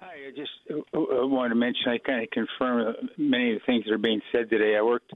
I 0.01 0.31
just 0.35 0.51
uh, 0.69 0.97
uh, 0.97 1.27
wanted 1.27 1.49
to 1.49 1.55
mention, 1.55 1.87
I 1.87 1.97
kind 1.97 2.23
of 2.23 2.29
confirm 2.29 2.87
uh, 2.87 3.07
many 3.17 3.53
of 3.53 3.59
the 3.59 3.65
things 3.65 3.85
that 3.85 3.93
are 3.93 3.97
being 3.97 4.21
said 4.31 4.49
today. 4.49 4.75
I 4.77 4.81
worked 4.81 5.11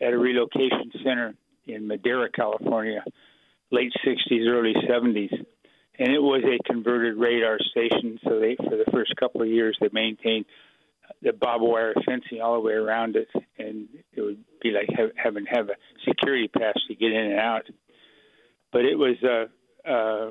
at 0.00 0.12
a 0.12 0.18
relocation 0.18 0.92
center 1.04 1.34
in 1.66 1.86
Madera, 1.86 2.30
California, 2.30 3.04
late 3.70 3.92
60s, 4.06 4.48
early 4.48 4.74
70s, 4.88 5.32
and 5.98 6.08
it 6.08 6.20
was 6.20 6.42
a 6.44 6.62
converted 6.70 7.16
radar 7.16 7.58
station. 7.70 8.18
So 8.24 8.38
they, 8.38 8.56
for 8.56 8.76
the 8.76 8.90
first 8.92 9.14
couple 9.16 9.42
of 9.42 9.48
years, 9.48 9.76
they 9.80 9.88
maintained 9.92 10.44
the 11.20 11.32
barbed 11.32 11.64
wire 11.64 11.94
fencing 12.06 12.40
all 12.40 12.54
the 12.54 12.60
way 12.60 12.72
around 12.72 13.16
it, 13.16 13.28
and 13.58 13.88
it 14.12 14.20
would 14.20 14.42
be 14.60 14.70
like 14.70 14.88
having 15.16 15.46
have 15.46 15.68
a 15.68 15.74
security 16.06 16.48
pass 16.48 16.74
to 16.88 16.94
get 16.94 17.12
in 17.12 17.32
and 17.32 17.40
out. 17.40 17.62
But 18.72 18.84
it 18.84 18.96
was 18.96 19.16
uh, 19.22 19.88
uh, 19.88 20.30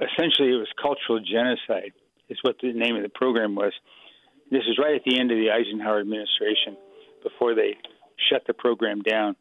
essentially 0.00 0.50
it 0.50 0.58
was 0.58 0.68
cultural 0.80 1.20
genocide 1.20 1.92
is 2.28 2.38
what 2.42 2.56
the 2.60 2.72
name 2.72 2.96
of 2.96 3.02
the 3.02 3.08
program 3.08 3.54
was. 3.54 3.72
This 4.50 4.62
is 4.68 4.78
right 4.78 4.94
at 4.94 5.02
the 5.04 5.18
end 5.18 5.30
of 5.30 5.38
the 5.38 5.50
Eisenhower 5.50 6.00
administration, 6.00 6.76
before 7.22 7.54
they 7.54 7.76
shut 8.30 8.42
the 8.46 8.54
program 8.54 9.02
down. 9.02 9.36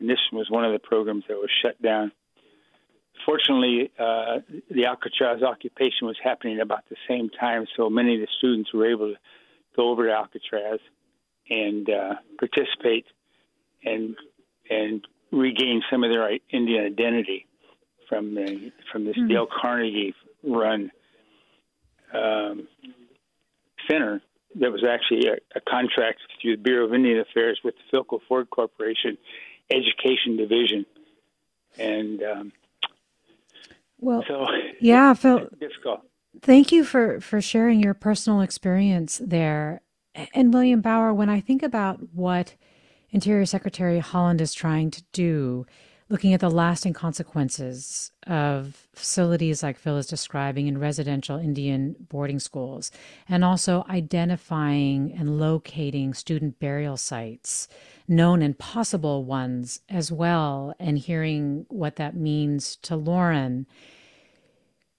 And 0.00 0.08
this 0.08 0.18
was 0.32 0.48
one 0.50 0.64
of 0.64 0.72
the 0.72 0.78
programs 0.78 1.24
that 1.28 1.36
was 1.36 1.50
shut 1.62 1.80
down. 1.82 2.12
Fortunately, 3.26 3.90
uh, 3.98 4.38
the 4.70 4.86
Alcatraz 4.86 5.42
occupation 5.42 6.06
was 6.06 6.16
happening 6.22 6.60
about 6.60 6.88
the 6.88 6.96
same 7.08 7.28
time, 7.30 7.66
so 7.76 7.90
many 7.90 8.14
of 8.14 8.20
the 8.20 8.28
students 8.38 8.72
were 8.72 8.90
able 8.90 9.12
to 9.12 9.18
go 9.76 9.90
over 9.90 10.06
to 10.06 10.12
Alcatraz 10.12 10.78
and 11.50 11.88
uh, 11.90 12.14
participate 12.38 13.06
and 13.84 14.16
and 14.70 15.06
regain 15.32 15.82
some 15.90 16.04
of 16.04 16.10
their 16.10 16.38
Indian 16.50 16.84
identity 16.84 17.46
from 18.08 18.34
the, 18.34 18.72
from 18.90 19.04
this 19.04 19.16
mm-hmm. 19.16 19.28
Dale 19.28 19.46
Carnegie 19.46 20.14
run 20.42 20.90
um, 22.12 22.68
center 23.90 24.20
that 24.56 24.72
was 24.72 24.84
actually 24.88 25.28
a, 25.28 25.58
a, 25.58 25.60
contract 25.60 26.20
through 26.40 26.56
the 26.56 26.62
Bureau 26.62 26.86
of 26.86 26.94
Indian 26.94 27.20
Affairs 27.20 27.60
with 27.62 27.74
the 27.76 27.96
Philco 27.96 28.20
Ford 28.28 28.48
Corporation 28.50 29.18
Education 29.70 30.36
Division, 30.36 30.86
and 31.78 32.22
um, 32.22 32.52
well, 34.00 34.24
so 34.26 34.46
yeah, 34.80 35.14
Phil. 35.14 35.48
Difficult. 35.60 36.00
Thank 36.40 36.72
you 36.72 36.84
for 36.84 37.20
for 37.20 37.40
sharing 37.40 37.82
your 37.82 37.94
personal 37.94 38.40
experience 38.40 39.20
there. 39.24 39.82
And 40.34 40.52
William 40.52 40.80
Bauer, 40.80 41.14
when 41.14 41.28
I 41.28 41.40
think 41.40 41.62
about 41.62 42.00
what 42.12 42.54
Interior 43.10 43.46
Secretary 43.46 44.00
Haaland 44.00 44.40
is 44.40 44.52
trying 44.52 44.90
to 44.90 45.02
do, 45.12 45.66
looking 46.10 46.32
at 46.32 46.40
the 46.40 46.50
lasting 46.50 46.92
consequences 46.92 48.12
of 48.26 48.88
facilities 48.94 49.62
like 49.62 49.78
Phil 49.78 49.98
is 49.98 50.06
describing 50.06 50.66
in 50.66 50.78
residential 50.78 51.38
Indian 51.38 51.96
boarding 52.08 52.38
schools, 52.38 52.90
and 53.28 53.44
also 53.44 53.84
identifying 53.90 55.12
and 55.12 55.38
locating 55.38 56.14
student 56.14 56.58
burial 56.58 56.96
sites, 56.96 57.68
known 58.06 58.40
and 58.40 58.58
possible 58.58 59.24
ones 59.24 59.80
as 59.88 60.10
well, 60.10 60.74
and 60.78 60.98
hearing 60.98 61.66
what 61.68 61.96
that 61.96 62.16
means 62.16 62.76
to 62.76 62.96
Lauren. 62.96 63.66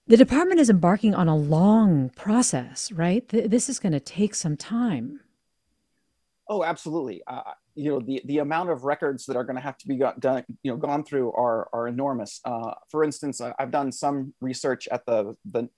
The 0.06 0.16
department 0.16 0.60
is 0.60 0.70
embarking 0.70 1.14
on 1.14 1.28
a 1.28 1.36
long 1.36 2.10
process, 2.10 2.90
right? 2.92 3.28
This 3.28 3.68
is 3.68 3.78
going 3.78 3.92
to 3.92 4.00
take 4.00 4.34
some 4.34 4.56
time. 4.56 5.20
Oh, 6.48 6.64
absolutely. 6.64 7.22
Uh, 7.28 7.42
you 7.80 7.90
know 7.90 8.00
the 8.00 8.20
the 8.24 8.38
amount 8.38 8.70
of 8.70 8.84
records 8.84 9.26
that 9.26 9.36
are 9.36 9.44
going 9.44 9.56
to 9.56 9.62
have 9.62 9.78
to 9.78 9.88
be 9.88 9.96
got, 9.96 10.20
done 10.20 10.44
you 10.62 10.70
know 10.70 10.76
gone 10.76 11.02
through 11.04 11.32
are 11.32 11.68
are 11.72 11.88
enormous. 11.88 12.40
Uh, 12.44 12.74
for 12.90 13.04
instance 13.04 13.40
i've 13.58 13.70
done 13.70 13.90
some 13.90 14.34
research 14.40 14.88
at 14.90 15.04
the 15.06 15.36
the, 15.50 15.68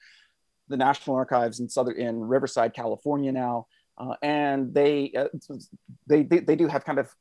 the 0.69 0.77
national 0.77 1.17
archives 1.17 1.61
in 1.61 1.69
southern 1.69 1.99
in 1.99 2.21
riverside 2.21 2.73
california 2.75 3.33
now 3.33 3.67
uh, 3.99 4.15
and 4.23 4.75
they, 4.75 5.13
uh, 5.17 5.29
they, 6.07 6.23
they 6.23 6.41
they 6.41 6.57
do 6.57 6.67
have 6.67 6.85
kind 6.85 6.99
of 6.99 7.15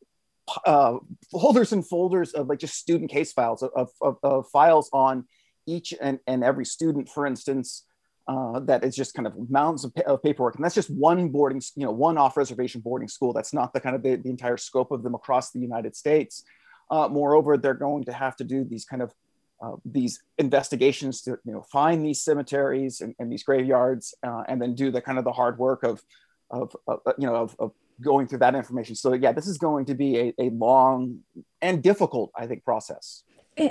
uh, 0.66 0.98
folders 1.32 1.74
and 1.74 1.88
folders 1.88 2.34
of 2.34 2.48
like 2.48 2.60
just 2.60 2.76
student 2.76 3.12
case 3.12 3.34
files 3.34 3.62
of, 3.62 3.90
of, 4.02 4.18
of 4.24 4.48
files 4.50 4.90
on 4.94 5.26
each 5.68 5.94
and, 6.02 6.20
and 6.28 6.44
every 6.44 6.66
student. 6.66 7.10
For 7.10 7.26
instance 7.26 7.86
uh, 8.28 8.60
that 8.62 8.84
is 8.84 8.96
just 8.96 9.14
kind 9.14 9.28
of 9.28 9.50
mountains 9.50 9.84
of, 9.84 9.94
of, 10.06 10.22
paperwork. 10.22 10.56
And 10.56 10.64
that's 10.64 10.76
just 10.76 10.90
one 10.90 11.30
boarding, 11.30 11.62
you 11.76 11.86
know, 11.86 11.92
one 11.92 12.18
off 12.18 12.38
reservation 12.38 12.82
boarding 12.82 13.08
school. 13.08 13.34
That's 13.34 13.54
not 13.54 13.74
the 13.74 13.80
kind 13.80 13.96
of 13.96 14.04
the, 14.04 14.16
the 14.16 14.30
entire 14.30 14.58
scope 14.58 14.92
of 14.92 15.04
them 15.04 15.16
across 15.16 15.52
the 15.52 15.60
United 15.60 15.96
States. 15.96 16.44
Uh, 16.90 17.08
moreover, 17.08 17.58
they're 17.58 17.74
going 17.74 18.04
to 18.06 18.14
have 18.14 18.36
to 18.38 18.44
do 18.44 18.64
these 18.64 18.86
kind 18.86 19.02
of 19.02 19.14
uh, 19.62 19.76
these 19.86 20.24
investigations 20.40 21.22
to 21.22 21.38
you 21.46 21.54
know 21.54 21.62
find 21.72 22.04
these 22.04 22.24
cemeteries 22.24 23.00
and, 23.00 23.14
and 23.20 23.32
these 23.32 23.44
graveyards 23.44 24.16
uh, 24.26 24.44
and 24.48 24.60
then 24.62 24.74
do 24.74 24.90
the 24.90 25.02
kind 25.02 25.20
of 25.20 25.24
the 25.24 25.32
hard 25.32 25.60
work 25.60 25.84
of 25.84 26.02
of, 26.50 26.76
of 26.88 27.00
you 27.18 27.28
know 27.28 27.36
of, 27.36 27.56
of, 27.60 27.72
going 28.02 28.28
through 28.28 28.40
that 28.40 28.56
information 28.56 28.96
so 28.96 29.14
yeah 29.14 29.32
this 29.32 29.46
is 29.46 29.60
going 29.60 29.86
to 29.86 29.94
be 29.94 30.18
a, 30.18 30.34
a 30.40 30.50
long 30.50 31.20
and 31.62 31.84
difficult 31.84 32.32
i 32.36 32.48
think 32.48 32.66
process 32.66 33.22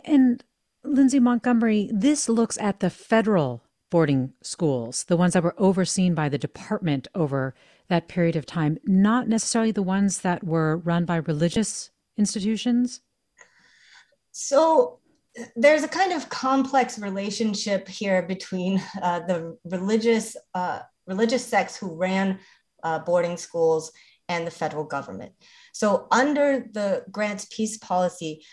and 0.05 0.45
lindsay 0.85 1.19
montgomery 1.19 1.91
this 1.93 2.29
looks 2.29 2.57
at 2.59 2.79
the 2.79 2.91
federal 2.91 3.65
boarding 3.91 4.33
schools, 4.43 5.05
the 5.05 5.17
ones 5.17 5.35
that 5.35 5.43
were 5.43 5.55
overseen 5.59 6.15
by 6.15 6.29
the 6.29 6.39
department 6.39 7.09
over 7.15 7.55
that 7.89 8.09
period 8.09 8.37
of 8.37 8.47
time, 8.47 8.79
not 8.85 9.29
necessarily 9.29 9.73
the 9.73 9.83
ones 9.83 10.21
that 10.21 10.45
were 10.45 10.79
run 10.79 11.05
by 11.05 11.17
religious 11.17 11.91
institutions? 12.17 13.01
So 14.33 15.01
there's 15.57 15.83
a 15.83 15.89
kind 15.89 16.13
of 16.13 16.29
complex 16.29 16.99
relationship 16.99 17.89
here 17.89 18.23
between 18.23 18.83
uh, 19.03 19.21
the 19.21 19.57
religious 19.65 20.37
uh, 20.55 20.81
religious 21.07 21.45
sects 21.45 21.77
who 21.77 21.97
ran 21.97 22.39
uh, 22.85 23.01
boarding 23.01 23.37
schools 23.37 23.93
and 24.29 24.47
the 24.47 24.51
federal 24.51 24.85
government. 24.85 25.33
So 25.73 26.07
under 26.13 26.67
the 26.73 27.05
Grant's 27.11 27.47
peace 27.51 27.79
policy, 27.79 28.45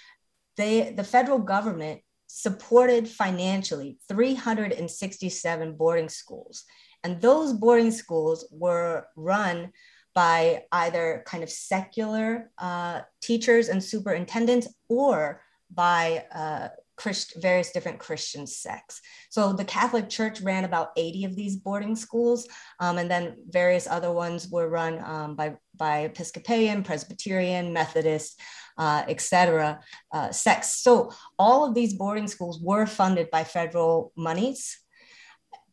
they 0.56 0.92
the 0.92 1.04
federal 1.04 1.40
government 1.40 2.02
supported 2.38 3.10
financially 3.10 3.98
367 4.08 5.74
boarding 5.76 6.08
schools. 6.08 6.66
And 7.04 7.20
those 7.20 7.52
boarding 7.52 7.90
schools 7.90 8.48
were 8.52 9.08
run 9.16 9.72
by 10.14 10.64
either 10.72 11.24
kind 11.26 11.42
of 11.42 11.50
secular 11.50 12.52
uh, 12.60 13.02
teachers 13.22 13.70
and 13.70 13.84
superintendents 13.84 14.68
or 14.88 15.42
by 15.72 16.26
uh, 16.32 16.68
Christ- 16.96 17.42
various 17.42 17.72
different 17.72 17.98
Christian 17.98 18.46
sects. 18.46 19.02
So 19.32 19.52
the 19.52 19.66
Catholic 19.66 20.08
Church 20.08 20.40
ran 20.42 20.64
about 20.64 20.90
80 20.96 21.26
of 21.26 21.36
these 21.36 21.56
boarding 21.56 21.96
schools, 21.96 22.48
um, 22.80 23.00
and 23.00 23.10
then 23.10 23.38
various 23.50 23.88
other 23.88 24.12
ones 24.12 24.48
were 24.48 24.70
run 24.70 25.04
um, 25.04 25.36
by, 25.36 25.56
by 25.76 26.00
Episcopalian, 26.02 26.84
Presbyterian, 26.84 27.74
Methodist, 27.74 28.40
uh, 28.78 29.04
etc. 29.08 29.80
Uh, 30.12 30.32
sects. 30.32 30.82
So 30.82 31.12
all 31.38 31.68
of 31.68 31.74
these 31.74 31.94
boarding 31.94 32.28
schools 32.28 32.60
were 32.62 32.86
funded 32.86 33.30
by 33.32 33.44
federal 33.44 34.12
monies, 34.16 34.80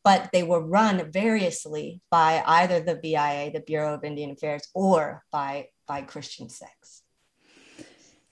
but 0.03 0.31
they 0.33 0.43
were 0.43 0.65
run 0.65 1.11
variously 1.11 2.01
by 2.11 2.43
either 2.47 2.81
the 2.81 2.97
BIA, 2.97 3.51
the 3.53 3.61
Bureau 3.61 3.95
of 3.95 4.05
Indian 4.05 4.31
Affairs, 4.31 4.69
or 4.75 5.25
by 5.31 5.69
by 5.87 6.03
Christian 6.03 6.49
sects. 6.49 7.03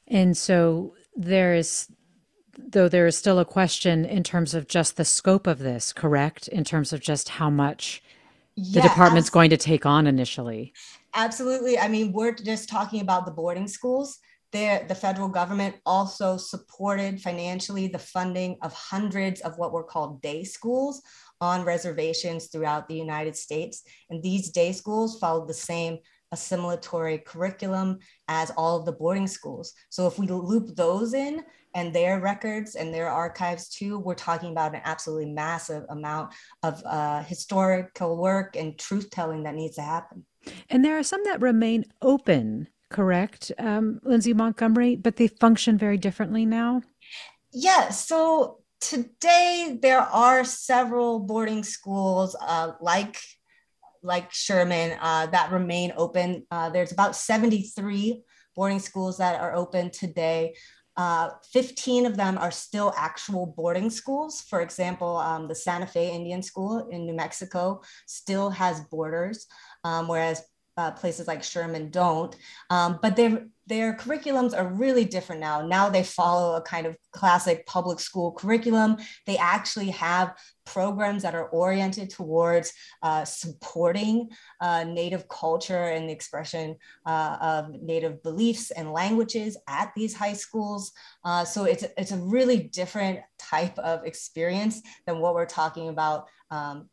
And 0.08 0.36
so 0.36 0.94
there 1.16 1.54
is 1.54 1.88
though 2.58 2.88
there 2.88 3.06
is 3.06 3.16
still 3.16 3.38
a 3.38 3.44
question 3.44 4.04
in 4.04 4.22
terms 4.22 4.54
of 4.54 4.68
just 4.68 4.96
the 4.96 5.04
scope 5.04 5.46
of 5.46 5.58
this, 5.58 5.92
correct? 5.92 6.48
In 6.48 6.64
terms 6.64 6.92
of 6.92 7.00
just 7.00 7.30
how 7.30 7.50
much 7.50 8.02
the 8.56 8.62
yeah, 8.62 8.82
department's 8.82 9.30
going 9.30 9.50
to 9.50 9.56
take 9.56 9.86
on 9.86 10.06
initially. 10.06 10.72
Absolutely. 11.14 11.78
I 11.78 11.88
mean, 11.88 12.12
we're 12.12 12.32
just 12.32 12.68
talking 12.68 13.00
about 13.00 13.24
the 13.24 13.32
boarding 13.32 13.68
schools. 13.68 14.18
There, 14.52 14.84
the 14.86 14.94
federal 14.94 15.28
government 15.28 15.76
also 15.86 16.36
supported 16.36 17.20
financially 17.20 17.86
the 17.86 17.98
funding 17.98 18.58
of 18.62 18.74
hundreds 18.74 19.40
of 19.40 19.56
what 19.56 19.72
were 19.72 19.82
called 19.82 20.20
day 20.20 20.44
schools 20.44 21.00
on 21.40 21.64
reservations 21.64 22.46
throughout 22.46 22.86
the 22.86 22.94
United 22.94 23.34
States. 23.34 23.82
And 24.10 24.22
these 24.22 24.50
day 24.50 24.72
schools 24.72 25.18
followed 25.18 25.48
the 25.48 25.54
same 25.54 25.98
assimilatory 26.34 27.24
curriculum 27.24 27.98
as 28.28 28.50
all 28.56 28.78
of 28.78 28.86
the 28.86 28.92
boarding 28.92 29.26
schools. 29.26 29.74
So 29.90 30.06
if 30.06 30.18
we 30.18 30.26
loop 30.26 30.74
those 30.76 31.14
in 31.14 31.42
and 31.74 31.94
their 31.94 32.20
records 32.20 32.74
and 32.74 32.92
their 32.92 33.08
archives 33.08 33.68
too, 33.68 33.98
we're 33.98 34.14
talking 34.14 34.50
about 34.50 34.74
an 34.74 34.82
absolutely 34.84 35.32
massive 35.32 35.84
amount 35.88 36.34
of 36.62 36.82
uh, 36.84 37.22
historical 37.22 38.16
work 38.16 38.56
and 38.56 38.78
truth 38.78 39.10
telling 39.10 39.42
that 39.44 39.54
needs 39.54 39.76
to 39.76 39.82
happen. 39.82 40.24
And 40.70 40.84
there 40.84 40.98
are 40.98 41.02
some 41.02 41.22
that 41.24 41.40
remain 41.40 41.84
open 42.00 42.68
correct, 42.92 43.50
um, 43.58 44.00
Lindsay 44.04 44.32
Montgomery, 44.32 44.96
but 44.96 45.16
they 45.16 45.28
function 45.28 45.78
very 45.78 45.98
differently 45.98 46.46
now? 46.46 46.82
Yeah. 47.52 47.90
So 47.90 48.58
today 48.80 49.78
there 49.80 50.00
are 50.00 50.44
several 50.44 51.20
boarding 51.20 51.62
schools 51.62 52.36
uh, 52.40 52.72
like 52.80 53.18
like 54.02 54.32
Sherman 54.32 54.98
uh, 55.00 55.26
that 55.26 55.52
remain 55.52 55.92
open. 55.96 56.44
Uh, 56.50 56.70
there's 56.70 56.92
about 56.92 57.14
73 57.14 58.22
boarding 58.56 58.80
schools 58.80 59.18
that 59.18 59.40
are 59.40 59.54
open 59.54 59.90
today. 59.90 60.54
Uh, 60.96 61.30
15 61.52 62.04
of 62.04 62.16
them 62.16 62.36
are 62.36 62.50
still 62.50 62.92
actual 62.96 63.54
boarding 63.56 63.88
schools. 63.88 64.42
For 64.42 64.60
example, 64.60 65.16
um, 65.16 65.48
the 65.48 65.54
Santa 65.54 65.86
Fe 65.86 66.10
Indian 66.10 66.42
School 66.42 66.88
in 66.90 67.06
New 67.06 67.14
Mexico 67.14 67.80
still 68.06 68.50
has 68.50 68.80
boarders, 68.90 69.46
um, 69.84 70.08
whereas 70.08 70.42
uh, 70.76 70.90
places 70.92 71.26
like 71.26 71.42
Sherman 71.42 71.90
don't. 71.90 72.34
Um, 72.70 72.98
but 73.02 73.16
their 73.16 73.46
their 73.66 73.94
curriculums 73.94 74.58
are 74.58 74.66
really 74.66 75.04
different 75.04 75.40
now. 75.40 75.64
Now 75.64 75.88
they 75.88 76.02
follow 76.02 76.56
a 76.56 76.62
kind 76.62 76.84
of 76.84 76.96
classic 77.12 77.64
public 77.64 78.00
school 78.00 78.32
curriculum. 78.32 78.96
They 79.24 79.36
actually 79.36 79.90
have 79.90 80.36
programs 80.64 81.22
that 81.22 81.34
are 81.34 81.48
oriented 81.48 82.10
towards 82.10 82.72
uh, 83.02 83.24
supporting 83.24 84.28
uh, 84.60 84.84
Native 84.84 85.28
culture 85.28 85.84
and 85.84 86.08
the 86.08 86.12
expression 86.12 86.76
uh, 87.06 87.36
of 87.40 87.80
Native 87.80 88.22
beliefs 88.22 88.72
and 88.72 88.92
languages 88.92 89.56
at 89.68 89.92
these 89.94 90.14
high 90.14 90.34
schools. 90.34 90.92
Uh, 91.24 91.44
so 91.44 91.64
it's 91.64 91.84
it's 91.96 92.12
a 92.12 92.18
really 92.18 92.64
different 92.64 93.20
type 93.38 93.78
of 93.78 94.04
experience 94.04 94.82
than 95.06 95.20
what 95.20 95.34
we're 95.34 95.46
talking 95.46 95.88
about. 95.88 96.28
Um, 96.50 96.88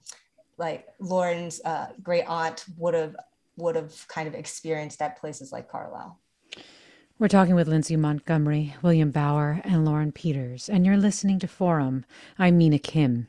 like 0.59 0.85
Lauren's 0.99 1.61
uh, 1.63 1.87
great 2.03 2.25
aunt 2.27 2.65
would 2.77 2.93
have 2.93 3.15
would 3.59 3.75
have 3.75 4.07
kind 4.07 4.27
of 4.27 4.33
experienced 4.33 5.01
at 5.01 5.19
places 5.19 5.51
like 5.51 5.69
Carlisle. 5.69 6.19
We're 7.19 7.27
talking 7.27 7.55
with 7.55 7.67
Lindsay 7.67 7.97
Montgomery, 7.97 8.75
William 8.81 9.11
Bauer, 9.11 9.61
and 9.65 9.83
Lauren 9.83 10.13
Peters, 10.13 10.69
and 10.69 10.85
you're 10.85 10.97
listening 10.97 11.37
to 11.39 11.47
Forum. 11.47 12.05
I'm 12.37 12.57
Mina 12.57 12.79
Kim. 12.79 13.27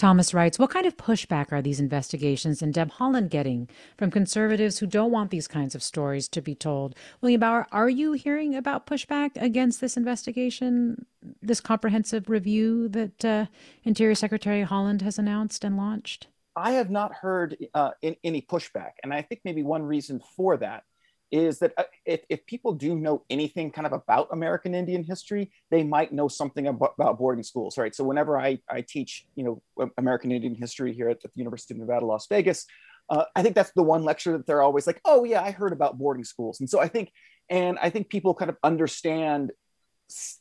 Thomas 0.00 0.32
writes, 0.32 0.58
What 0.58 0.70
kind 0.70 0.86
of 0.86 0.96
pushback 0.96 1.52
are 1.52 1.60
these 1.60 1.78
investigations 1.78 2.62
and 2.62 2.72
Deb 2.72 2.90
Haaland 2.92 3.28
getting 3.28 3.68
from 3.98 4.10
conservatives 4.10 4.78
who 4.78 4.86
don't 4.86 5.12
want 5.12 5.30
these 5.30 5.46
kinds 5.46 5.74
of 5.74 5.82
stories 5.82 6.26
to 6.28 6.40
be 6.40 6.54
told? 6.54 6.96
William 7.20 7.40
Bauer, 7.40 7.66
are 7.70 7.90
you 7.90 8.14
hearing 8.14 8.54
about 8.54 8.86
pushback 8.86 9.32
against 9.36 9.82
this 9.82 9.98
investigation, 9.98 11.04
this 11.42 11.60
comprehensive 11.60 12.30
review 12.30 12.88
that 12.88 13.24
uh, 13.24 13.46
Interior 13.84 14.14
Secretary 14.14 14.64
Haaland 14.64 15.02
has 15.02 15.18
announced 15.18 15.64
and 15.64 15.76
launched? 15.76 16.28
I 16.56 16.72
have 16.72 16.90
not 16.90 17.12
heard 17.12 17.56
uh, 17.74 17.90
in, 18.02 18.16
any 18.24 18.42
pushback. 18.42 18.92
And 19.02 19.12
I 19.12 19.22
think 19.22 19.42
maybe 19.44 19.62
one 19.62 19.82
reason 19.82 20.20
for 20.36 20.56
that 20.58 20.84
is 21.30 21.60
that 21.60 21.72
uh, 21.78 21.84
if, 22.04 22.22
if 22.28 22.44
people 22.46 22.72
do 22.72 22.96
know 22.96 23.22
anything 23.30 23.70
kind 23.70 23.86
of 23.86 23.92
about 23.92 24.28
American 24.32 24.74
Indian 24.74 25.04
history, 25.04 25.52
they 25.70 25.84
might 25.84 26.12
know 26.12 26.26
something 26.26 26.66
about, 26.66 26.94
about 26.98 27.18
boarding 27.18 27.44
schools, 27.44 27.78
right? 27.78 27.94
So 27.94 28.02
whenever 28.02 28.38
I, 28.38 28.58
I 28.68 28.80
teach, 28.80 29.26
you 29.36 29.44
know, 29.76 29.90
American 29.96 30.32
Indian 30.32 30.54
history 30.54 30.92
here 30.92 31.08
at 31.08 31.22
the 31.22 31.30
University 31.34 31.74
of 31.74 31.78
Nevada, 31.78 32.04
Las 32.04 32.26
Vegas, 32.28 32.66
uh, 33.08 33.24
I 33.34 33.42
think 33.42 33.54
that's 33.54 33.72
the 33.72 33.82
one 33.82 34.02
lecture 34.02 34.32
that 34.36 34.46
they're 34.46 34.62
always 34.62 34.86
like, 34.86 35.00
oh 35.04 35.24
yeah, 35.24 35.42
I 35.42 35.50
heard 35.50 35.72
about 35.72 35.98
boarding 35.98 36.24
schools. 36.24 36.60
And 36.60 36.68
so 36.68 36.80
I 36.80 36.88
think, 36.88 37.12
and 37.48 37.78
I 37.80 37.90
think 37.90 38.08
people 38.08 38.34
kind 38.34 38.50
of 38.50 38.56
understand 38.62 39.52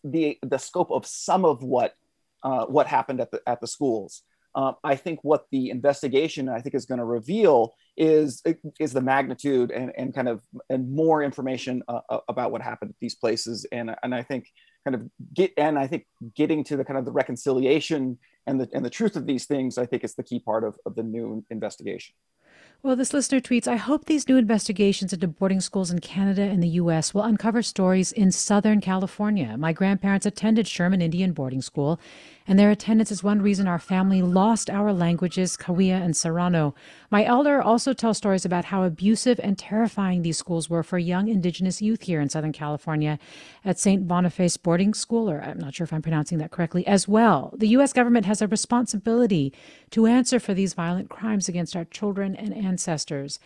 the 0.03 0.38
the 0.41 0.57
scope 0.57 0.91
of 0.91 1.05
some 1.05 1.45
of 1.45 1.64
what 1.64 1.93
uh, 2.43 2.66
what 2.66 2.88
happened 2.88 3.22
at 3.22 3.32
the 3.32 3.41
at 3.47 3.62
the 3.62 3.68
schools. 3.68 4.24
Uh, 4.55 4.73
I 4.83 4.95
think 4.95 5.19
what 5.23 5.45
the 5.51 5.69
investigation 5.69 6.49
I 6.49 6.61
think 6.61 6.75
is 6.75 6.85
going 6.85 6.99
to 6.99 7.05
reveal 7.05 7.73
is 7.97 8.41
is 8.79 8.93
the 8.93 9.01
magnitude 9.01 9.71
and, 9.71 9.91
and 9.97 10.13
kind 10.13 10.27
of 10.27 10.41
and 10.69 10.91
more 10.91 11.21
information 11.21 11.83
uh, 11.87 11.99
uh, 12.09 12.19
about 12.27 12.51
what 12.51 12.61
happened 12.61 12.89
at 12.91 12.95
these 12.99 13.15
places 13.15 13.65
and 13.71 13.95
and 14.03 14.15
I 14.15 14.23
think 14.23 14.47
kind 14.85 14.95
of 14.95 15.09
get 15.33 15.53
and 15.57 15.77
I 15.77 15.87
think 15.87 16.05
getting 16.35 16.63
to 16.65 16.77
the 16.77 16.85
kind 16.85 16.97
of 16.97 17.05
the 17.05 17.11
reconciliation 17.11 18.17
and 18.47 18.59
the 18.59 18.69
and 18.73 18.83
the 18.83 18.89
truth 18.89 19.15
of 19.15 19.25
these 19.25 19.45
things 19.45 19.77
I 19.77 19.85
think 19.85 20.03
is 20.03 20.15
the 20.15 20.23
key 20.23 20.39
part 20.39 20.63
of, 20.63 20.77
of 20.85 20.95
the 20.95 21.03
new 21.03 21.45
investigation. 21.49 22.15
Well, 22.81 22.95
this 22.95 23.11
listener 23.11 23.41
tweets 23.41 23.67
I 23.67 23.75
hope 23.75 24.05
these 24.05 24.29
new 24.29 24.37
investigations 24.37 25.11
into 25.11 25.27
boarding 25.27 25.59
schools 25.59 25.91
in 25.91 25.99
Canada 25.99 26.43
and 26.43 26.63
the 26.63 26.79
U.S. 26.79 27.13
will 27.13 27.23
uncover 27.23 27.61
stories 27.61 28.13
in 28.13 28.31
Southern 28.31 28.79
California. 28.79 29.57
My 29.57 29.73
grandparents 29.73 30.25
attended 30.25 30.65
Sherman 30.65 31.01
Indian 31.01 31.33
Boarding 31.33 31.61
School, 31.61 31.99
and 32.49 32.57
their 32.57 32.71
attendance 32.71 33.11
is 33.11 33.23
one 33.23 33.43
reason 33.43 33.67
our 33.67 33.77
family 33.77 34.23
lost 34.23 34.71
our 34.71 34.91
languages, 34.91 35.55
Cahuilla 35.55 36.01
and 36.01 36.17
Serrano. 36.17 36.73
My 37.11 37.23
elder 37.23 37.61
also 37.61 37.93
tells 37.93 38.17
stories 38.17 38.43
about 38.43 38.65
how 38.65 38.83
abusive 38.83 39.39
and 39.43 39.55
terrifying 39.55 40.23
these 40.23 40.39
schools 40.39 40.67
were 40.67 40.81
for 40.81 40.97
young 40.97 41.27
Indigenous 41.27 41.79
youth 41.79 42.01
here 42.01 42.19
in 42.19 42.27
Southern 42.27 42.51
California 42.51 43.19
at 43.63 43.77
St. 43.77 44.07
Boniface 44.07 44.57
Boarding 44.57 44.95
School, 44.95 45.29
or 45.29 45.43
I'm 45.43 45.59
not 45.59 45.75
sure 45.75 45.83
if 45.83 45.93
I'm 45.93 46.01
pronouncing 46.01 46.39
that 46.39 46.49
correctly, 46.49 46.87
as 46.87 47.07
well. 47.07 47.53
The 47.55 47.67
U.S. 47.67 47.93
government 47.93 48.25
has 48.25 48.41
a 48.41 48.47
responsibility 48.47 49.53
to 49.91 50.07
answer 50.07 50.39
for 50.39 50.55
these 50.55 50.73
violent 50.73 51.07
crimes 51.07 51.49
against 51.49 51.75
our 51.75 51.85
children 51.85 52.35
and 52.35 52.51
ancestors. 52.51 53.39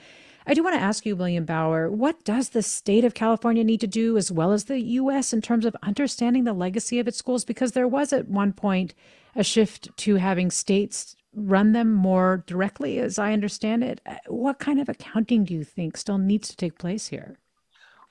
I 0.45 0.53
do 0.53 0.63
want 0.63 0.75
to 0.75 0.81
ask 0.81 1.05
you, 1.05 1.15
William 1.15 1.45
Bauer, 1.45 1.89
what 1.89 2.23
does 2.25 2.49
the 2.49 2.61
state 2.61 3.05
of 3.05 3.13
California 3.13 3.63
need 3.63 3.79
to 3.81 3.87
do, 3.87 4.17
as 4.17 4.31
well 4.31 4.51
as 4.51 4.65
the 4.65 4.79
U.S., 4.79 5.31
in 5.31 5.41
terms 5.41 5.65
of 5.65 5.75
understanding 5.83 6.43
the 6.43 6.53
legacy 6.53 6.99
of 6.99 7.07
its 7.07 7.17
schools? 7.17 7.45
Because 7.45 7.71
there 7.71 7.87
was 7.87 8.11
at 8.11 8.27
one 8.27 8.51
point 8.51 8.93
a 9.35 9.43
shift 9.43 9.89
to 9.97 10.15
having 10.15 10.51
states 10.51 11.15
run 11.33 11.71
them 11.71 11.91
more 11.91 12.43
directly, 12.45 12.99
as 12.99 13.17
I 13.17 13.33
understand 13.33 13.83
it. 13.83 14.01
Uh, 14.05 14.15
what 14.27 14.59
kind 14.59 14.79
of 14.79 14.89
accounting 14.89 15.45
do 15.45 15.53
you 15.53 15.63
think 15.63 15.97
still 15.97 16.17
needs 16.17 16.49
to 16.49 16.55
take 16.55 16.77
place 16.77 17.07
here? 17.07 17.37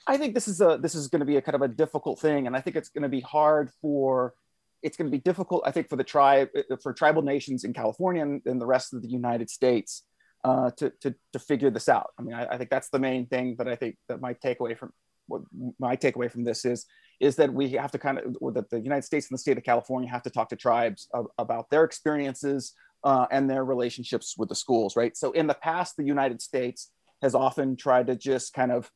I 0.07 0.17
think 0.17 0.35
this 0.35 0.49
is 0.49 0.61
a 0.61 0.79
this 0.81 0.95
is 0.95 1.07
going 1.07 1.21
to 1.21 1.27
be 1.27 1.37
a 1.37 1.43
kind 1.43 1.55
of 1.55 1.63
a 1.63 1.69
difficult 1.69 2.19
thing, 2.19 2.47
and 2.47 2.57
I 2.57 2.61
think 2.61 2.77
it's 2.77 2.89
going 2.89 3.05
to 3.05 3.09
be 3.09 3.21
hard 3.21 3.71
for 3.81 4.35
it's 4.83 4.97
going 4.97 5.09
to 5.09 5.17
be 5.17 5.23
difficult. 5.23 5.63
I 5.65 5.71
think 5.71 5.89
for 5.89 5.97
the 5.97 6.05
tribe 6.05 6.49
uh, 6.57 6.77
for 6.83 6.93
tribal 6.93 7.23
nations 7.23 7.63
in 7.63 7.73
California 7.73 8.23
and, 8.23 8.43
and 8.45 8.61
the 8.61 8.67
rest 8.67 8.93
of 8.93 9.03
the 9.03 9.09
United 9.09 9.49
States 9.49 10.03
uh, 10.45 10.71
to, 10.73 10.93
to, 11.01 11.15
to 11.33 11.39
figure 11.39 11.71
this 11.71 11.89
out. 11.89 12.11
I 12.19 12.23
mean, 12.23 12.35
I, 12.35 12.47
I, 12.47 12.59
think 12.59 12.71
that's 12.71 12.89
the 12.89 12.99
main 12.99 13.27
thing 13.27 13.55
that 13.59 13.69
I 13.69 13.77
think 13.77 13.97
that 14.09 14.21
my 14.21 14.35
takeaway 14.35 14.77
from 14.77 14.93
what 15.29 15.43
my 15.79 15.97
takeaway 15.97 16.31
from 16.31 16.45
this 16.45 16.65
is, 16.65 16.85
is 17.21 17.37
that 17.37 17.53
we 17.53 17.71
have 17.71 17.93
to 17.93 17.99
kind 17.99 18.19
of, 18.19 18.55
that 18.55 18.69
the 18.71 18.81
United 18.81 19.05
States 19.05 19.29
and 19.31 19.39
the 19.39 19.41
state 19.41 19.57
of 19.57 19.63
California 19.63 20.09
have 20.11 20.23
to 20.25 20.31
talk 20.31 20.49
to 20.49 20.57
tribes 20.57 21.09
of, 21.15 21.27
about 21.39 21.71
their 21.71 21.85
experiences 21.85 22.75
uh, 23.05 23.27
and 23.31 23.49
their 23.49 23.65
relationships 23.65 24.35
with 24.37 24.49
the 24.49 24.55
schools, 24.55 24.97
right? 24.97 25.17
So 25.17 25.31
in 25.33 25.47
the 25.47 25.55
past, 25.55 25.97
the 25.97 26.05
United 26.05 26.43
States 26.43 26.91
has 27.21 27.35
often 27.35 27.77
tried 27.77 28.09
to 28.09 28.17
just 28.17 28.53
kind 28.53 28.73
of 28.73 28.91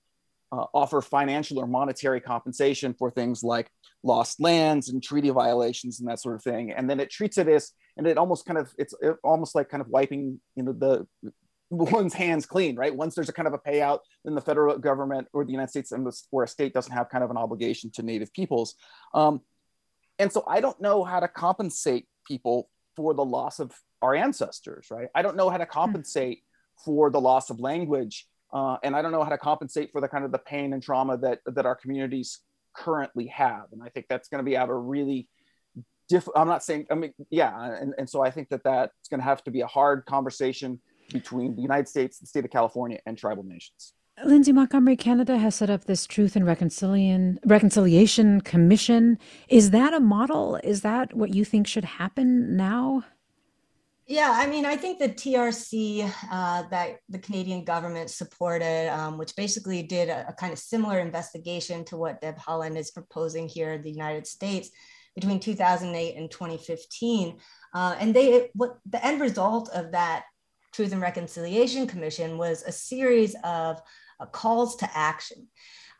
uh, 0.53 0.65
offer 0.75 1.01
financial 1.01 1.59
or 1.59 1.67
monetary 1.67 2.21
compensation 2.21 2.95
for 2.95 3.11
things 3.11 3.43
like 3.43 3.71
lost 4.03 4.41
lands 4.41 4.89
and 4.89 5.03
treaty 5.03 5.31
violations 5.31 6.01
and 6.01 6.09
that 6.09 6.21
sort 6.21 6.37
of 6.37 6.43
thing. 6.43 6.73
And 6.73 6.89
then 6.89 7.01
it 7.01 7.11
treats 7.11 7.39
it 7.39 7.49
as 7.49 7.73
and 7.97 8.07
it 8.07 8.19
almost 8.19 8.47
kind 8.47 8.59
of 8.59 8.73
it's 8.79 8.95
almost 9.23 9.55
like 9.55 9.69
kind 9.69 9.81
of 9.81 9.89
wiping 9.89 10.41
you 10.55 10.63
know 10.63 10.73
the 10.73 11.07
one's 11.71 12.15
hands 12.15 12.47
clean 12.47 12.77
right? 12.77 12.95
Once 12.95 13.15
there's 13.15 13.29
a 13.29 13.33
kind 13.33 13.49
of 13.49 13.55
a 13.55 13.59
payout 13.59 14.01
then 14.25 14.35
the 14.35 14.41
federal 14.41 14.79
government 14.79 15.27
or 15.33 15.45
the 15.45 15.53
united 15.53 15.71
states 15.71 15.93
or 16.31 16.45
a 16.45 16.49
state 16.49 16.73
doesn't 16.73 16.93
have 16.93 17.09
kind 17.09 17.25
of 17.25 17.31
an 17.31 17.37
obligation 17.37 17.91
to 17.93 18.03
native 18.03 18.33
peoples. 18.33 18.75
Um, 19.15 19.41
and 20.19 20.33
so 20.33 20.45
i 20.49 20.61
don't 20.61 20.81
know 20.81 21.05
how 21.05 21.21
to 21.21 21.29
compensate 21.29 22.07
people 22.27 22.71
for 22.95 23.13
the 23.13 23.25
loss 23.25 23.59
of 23.59 23.73
our 24.03 24.15
ancestors 24.15 24.89
right? 24.91 25.09
I 25.15 25.23
don't 25.23 25.37
know 25.37 25.51
how 25.51 25.59
to 25.59 25.67
compensate 25.67 26.43
for 26.85 27.11
the 27.11 27.21
loss 27.21 27.51
of 27.51 27.61
language 27.61 28.27
uh, 28.53 28.77
and 28.83 28.95
i 28.95 29.03
don't 29.03 29.13
know 29.13 29.25
how 29.25 29.31
to 29.31 29.39
compensate 29.39 29.91
for 29.93 30.01
the 30.01 30.09
kind 30.09 30.25
of 30.25 30.33
the 30.33 30.39
pain 30.39 30.73
and 30.73 30.83
trauma 30.83 31.17
that 31.19 31.41
that 31.47 31.67
our 31.67 31.75
communities 31.75 32.41
currently 32.77 33.27
have. 33.27 33.65
And 33.73 33.83
i 33.83 33.89
think 33.89 34.07
that's 34.09 34.29
going 34.29 34.45
to 34.45 34.49
be 34.49 34.57
out 34.57 34.69
a 34.69 34.75
really 34.75 35.29
diff- 36.09 36.29
I'm 36.35 36.49
not 36.49 36.63
saying, 36.65 36.87
I 36.91 36.95
mean, 36.95 37.13
yeah. 37.31 37.73
And, 37.81 37.95
and 37.99 38.09
so 38.09 38.23
I 38.23 38.31
think 38.31 38.49
that 38.51 38.63
that's 38.65 39.09
going 39.09 39.21
to 39.21 39.25
have 39.25 39.43
to 39.45 39.51
be 39.51 39.61
a 39.61 39.67
hard 39.67 40.05
conversation 40.07 40.81
between 41.13 41.55
the 41.55 41.63
United 41.63 41.89
States, 41.89 42.19
the 42.19 42.27
state 42.27 42.45
of 42.45 42.51
California, 42.51 42.99
and 43.07 43.17
tribal 43.17 43.45
nations. 43.45 43.93
Lindsay 44.25 44.51
Montgomery, 44.53 44.97
Canada 44.97 45.37
has 45.37 45.55
set 45.55 45.69
up 45.69 45.85
this 45.85 46.07
Truth 46.07 46.37
and 46.37 46.47
Reconciliation, 46.47 47.39
Reconciliation 47.45 48.41
Commission. 48.41 49.19
Is 49.49 49.71
that 49.73 49.93
a 49.93 50.01
model? 50.01 50.59
Is 50.65 50.81
that 50.81 51.15
what 51.15 51.35
you 51.35 51.45
think 51.45 51.67
should 51.67 51.85
happen 51.85 52.57
now? 52.57 53.05
Yeah, 54.07 54.33
I 54.35 54.47
mean, 54.47 54.65
I 54.65 54.77
think 54.77 55.01
the 55.01 55.09
TRC 55.09 56.11
uh, 56.31 56.63
that 56.71 57.01
the 57.09 57.19
Canadian 57.19 57.65
government 57.65 58.09
supported, 58.09 58.89
um, 58.89 59.19
which 59.19 59.35
basically 59.35 59.83
did 59.83 60.09
a, 60.09 60.29
a, 60.29 60.33
kind 60.33 60.53
of 60.53 60.61
similar 60.61 61.01
investigation 61.01 61.85
to 61.87 61.97
what 61.97 62.21
Deb 62.21 62.39
Haaland 62.39 62.77
is 62.77 62.93
proposing 62.93 63.49
here 63.49 63.73
in 63.73 63.83
the 63.83 63.91
United 63.91 64.27
States, 64.27 64.71
between 65.17 65.41
2008 65.41 66.17
and 66.17 66.31
2015. 66.31 67.39
Uh, 67.75 67.97
and 67.99 68.15
they, 68.15 68.51
what 68.55 68.79
the 68.89 69.05
end 69.05 69.21
result 69.21 69.69
of 69.75 69.91
that 69.93 70.25
Truth 70.73 70.93
and 70.93 71.01
Reconciliation 71.01 71.87
Commission 71.87 72.37
was 72.37 72.63
a 72.63 72.71
series 72.71 73.35
of 73.43 73.81
uh, 74.21 74.27
calls 74.27 74.77
to 74.77 74.91
action. 74.95 75.49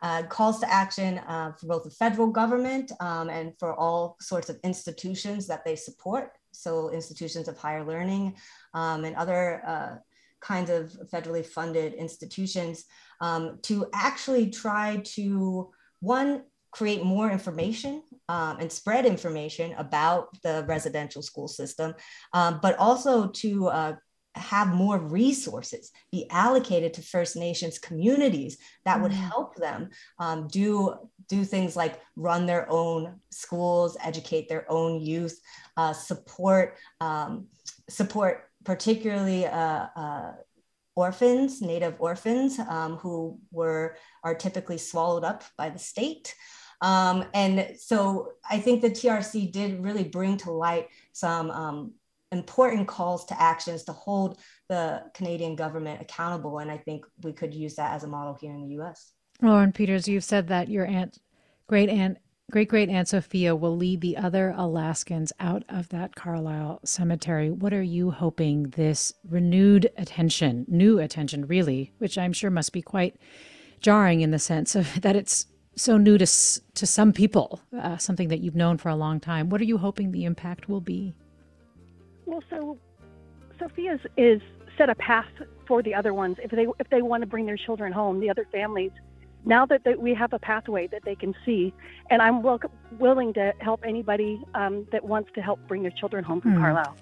Uh, 0.03 0.21
calls 0.21 0.59
to 0.59 0.71
action 0.71 1.17
uh, 1.17 1.51
for 1.53 1.65
both 1.65 1.83
the 1.83 1.89
federal 1.89 2.27
government 2.27 2.91
um, 2.99 3.31
and 3.31 3.53
for 3.57 3.73
all 3.73 4.15
sorts 4.21 4.47
of 4.47 4.59
institutions 4.63 5.47
that 5.47 5.65
they 5.65 5.75
support. 5.75 6.33
So, 6.51 6.91
institutions 6.91 7.47
of 7.47 7.57
higher 7.57 7.83
learning 7.83 8.35
um, 8.75 9.03
and 9.05 9.15
other 9.15 9.63
uh, 9.65 9.95
kinds 10.39 10.69
of 10.69 10.95
federally 11.11 11.43
funded 11.43 11.95
institutions 11.95 12.85
um, 13.19 13.57
to 13.63 13.87
actually 13.95 14.51
try 14.51 15.01
to, 15.15 15.71
one, 16.01 16.43
create 16.69 17.03
more 17.03 17.31
information 17.31 18.03
um, 18.29 18.57
and 18.59 18.71
spread 18.71 19.05
information 19.05 19.73
about 19.77 20.29
the 20.43 20.65
residential 20.67 21.21
school 21.21 21.47
system, 21.47 21.93
um, 22.33 22.59
but 22.61 22.77
also 22.77 23.27
to 23.27 23.67
uh, 23.67 23.93
have 24.37 24.73
more 24.73 24.97
resources 24.99 25.91
be 26.11 26.29
allocated 26.29 26.93
to 26.93 27.01
First 27.01 27.35
Nations 27.35 27.79
communities 27.79 28.57
that 28.85 29.01
would 29.01 29.11
mm. 29.11 29.15
help 29.15 29.55
them 29.55 29.89
um, 30.19 30.47
do 30.47 30.95
do 31.27 31.43
things 31.43 31.75
like 31.75 31.99
run 32.15 32.45
their 32.45 32.69
own 32.69 33.19
schools, 33.31 33.97
educate 34.03 34.47
their 34.47 34.69
own 34.71 35.01
youth, 35.01 35.39
uh, 35.75 35.93
support 35.93 36.75
um, 37.01 37.47
support 37.89 38.49
particularly 38.63 39.45
uh, 39.45 39.87
uh, 39.95 40.31
orphans, 40.95 41.61
Native 41.61 41.95
orphans 41.99 42.59
um, 42.59 42.97
who 42.97 43.39
were 43.51 43.95
are 44.23 44.35
typically 44.35 44.77
swallowed 44.77 45.23
up 45.23 45.43
by 45.57 45.69
the 45.69 45.79
state. 45.79 46.35
Um, 46.81 47.25
and 47.33 47.75
so 47.77 48.33
I 48.49 48.59
think 48.59 48.81
the 48.81 48.89
TRC 48.89 49.51
did 49.51 49.83
really 49.83 50.03
bring 50.03 50.37
to 50.37 50.51
light 50.51 50.87
some 51.13 51.49
um, 51.51 51.93
important 52.31 52.87
calls 52.87 53.25
to 53.25 53.41
actions 53.41 53.83
to 53.85 53.93
hold 53.93 54.39
the 54.69 55.03
Canadian 55.13 55.55
government 55.55 56.01
accountable. 56.01 56.59
And 56.59 56.69
I 56.69 56.77
think 56.77 57.05
we 57.23 57.33
could 57.33 57.53
use 57.53 57.75
that 57.75 57.93
as 57.93 58.03
a 58.03 58.07
model 58.07 58.37
here 58.39 58.51
in 58.51 58.61
the 58.61 58.81
US. 58.81 59.13
Lauren 59.41 59.71
Peters, 59.71 60.07
you've 60.07 60.23
said 60.23 60.47
that 60.47 60.67
your 60.67 60.85
aunt, 60.85 61.19
great 61.67 61.89
aunt, 61.89 62.17
great 62.51 62.69
great 62.69 62.89
aunt 62.89 63.07
Sophia 63.07 63.55
will 63.55 63.75
lead 63.75 64.01
the 64.01 64.17
other 64.17 64.53
Alaskans 64.57 65.31
out 65.39 65.63
of 65.69 65.89
that 65.89 66.15
Carlisle 66.15 66.79
cemetery. 66.83 67.51
What 67.51 67.73
are 67.73 67.83
you 67.83 68.11
hoping 68.11 68.69
this 68.71 69.13
renewed 69.27 69.91
attention, 69.97 70.65
new 70.67 70.99
attention 70.99 71.45
really, 71.45 71.93
which 71.97 72.17
I'm 72.17 72.33
sure 72.33 72.49
must 72.49 72.71
be 72.71 72.81
quite 72.81 73.15
jarring 73.79 74.21
in 74.21 74.31
the 74.31 74.39
sense 74.39 74.75
of 74.75 75.01
that 75.01 75.15
it's 75.15 75.47
so 75.77 75.97
new 75.97 76.17
to 76.17 76.25
to 76.25 76.85
some 76.85 77.13
people, 77.13 77.61
uh, 77.79 77.97
something 77.97 78.27
that 78.29 78.39
you've 78.39 78.55
known 78.55 78.77
for 78.77 78.89
a 78.89 78.95
long 78.95 79.19
time. 79.19 79.49
What 79.49 79.61
are 79.61 79.65
you 79.65 79.77
hoping 79.77 80.11
the 80.11 80.25
impact 80.25 80.67
will 80.67 80.81
be? 80.81 81.15
Well, 82.25 82.43
so 82.49 82.77
Sophia's 83.59 84.01
is 84.17 84.41
set 84.77 84.89
a 84.89 84.95
path 84.95 85.31
for 85.67 85.81
the 85.81 85.93
other 85.93 86.13
ones 86.13 86.37
if 86.43 86.51
they 86.51 86.67
if 86.79 86.89
they 86.89 87.01
want 87.01 87.21
to 87.21 87.27
bring 87.27 87.45
their 87.45 87.57
children 87.57 87.93
home, 87.93 88.19
the 88.19 88.29
other 88.29 88.45
families 88.51 88.91
now 89.47 89.65
that, 89.65 89.81
we 89.99 90.13
have 90.13 90.33
a 90.33 90.39
pathway 90.39 90.87
that 90.87 91.03
they 91.05 91.15
can 91.15 91.33
see, 91.45 91.73
and 92.09 92.21
I'm 92.21 92.43
willing 92.99 93.33
to 93.33 93.53
help 93.59 93.81
anybody 93.85 94.41
um, 94.53 94.85
that 94.91 95.05
wants 95.05 95.29
to 95.35 95.41
help 95.41 95.59
bring 95.67 95.81
their 95.81 95.91
children 95.91 96.23
home 96.23 96.41
from 96.41 96.53
hmm. 96.53 96.59
Carlisle. 96.59 96.95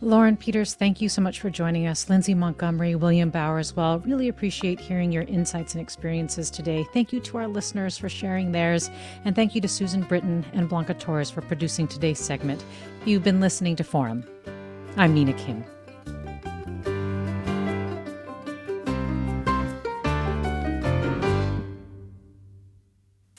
Lauren 0.00 0.36
Peters, 0.36 0.74
thank 0.74 1.00
you 1.00 1.08
so 1.08 1.22
much 1.22 1.40
for 1.40 1.48
joining 1.48 1.86
us. 1.86 2.10
Lindsay 2.10 2.34
Montgomery, 2.34 2.94
William 2.96 3.30
Bauer 3.30 3.58
as 3.58 3.74
well. 3.74 4.00
Really 4.00 4.28
appreciate 4.28 4.80
hearing 4.80 5.12
your 5.12 5.22
insights 5.22 5.74
and 5.74 5.80
experiences 5.80 6.50
today. 6.50 6.84
Thank 6.92 7.12
you 7.12 7.20
to 7.20 7.38
our 7.38 7.48
listeners 7.48 7.96
for 7.96 8.08
sharing 8.08 8.52
theirs, 8.52 8.90
and 9.24 9.36
thank 9.36 9.54
you 9.54 9.60
to 9.60 9.68
Susan 9.68 10.02
Britton 10.02 10.44
and 10.52 10.68
Blanca 10.68 10.94
Torres 10.94 11.30
for 11.30 11.40
producing 11.42 11.86
today's 11.86 12.18
segment. 12.18 12.64
You've 13.04 13.22
been 13.22 13.40
listening 13.40 13.76
to 13.76 13.84
Forum. 13.84 14.24
I'm 14.96 15.14
Mina 15.14 15.32
Kim. 15.34 15.64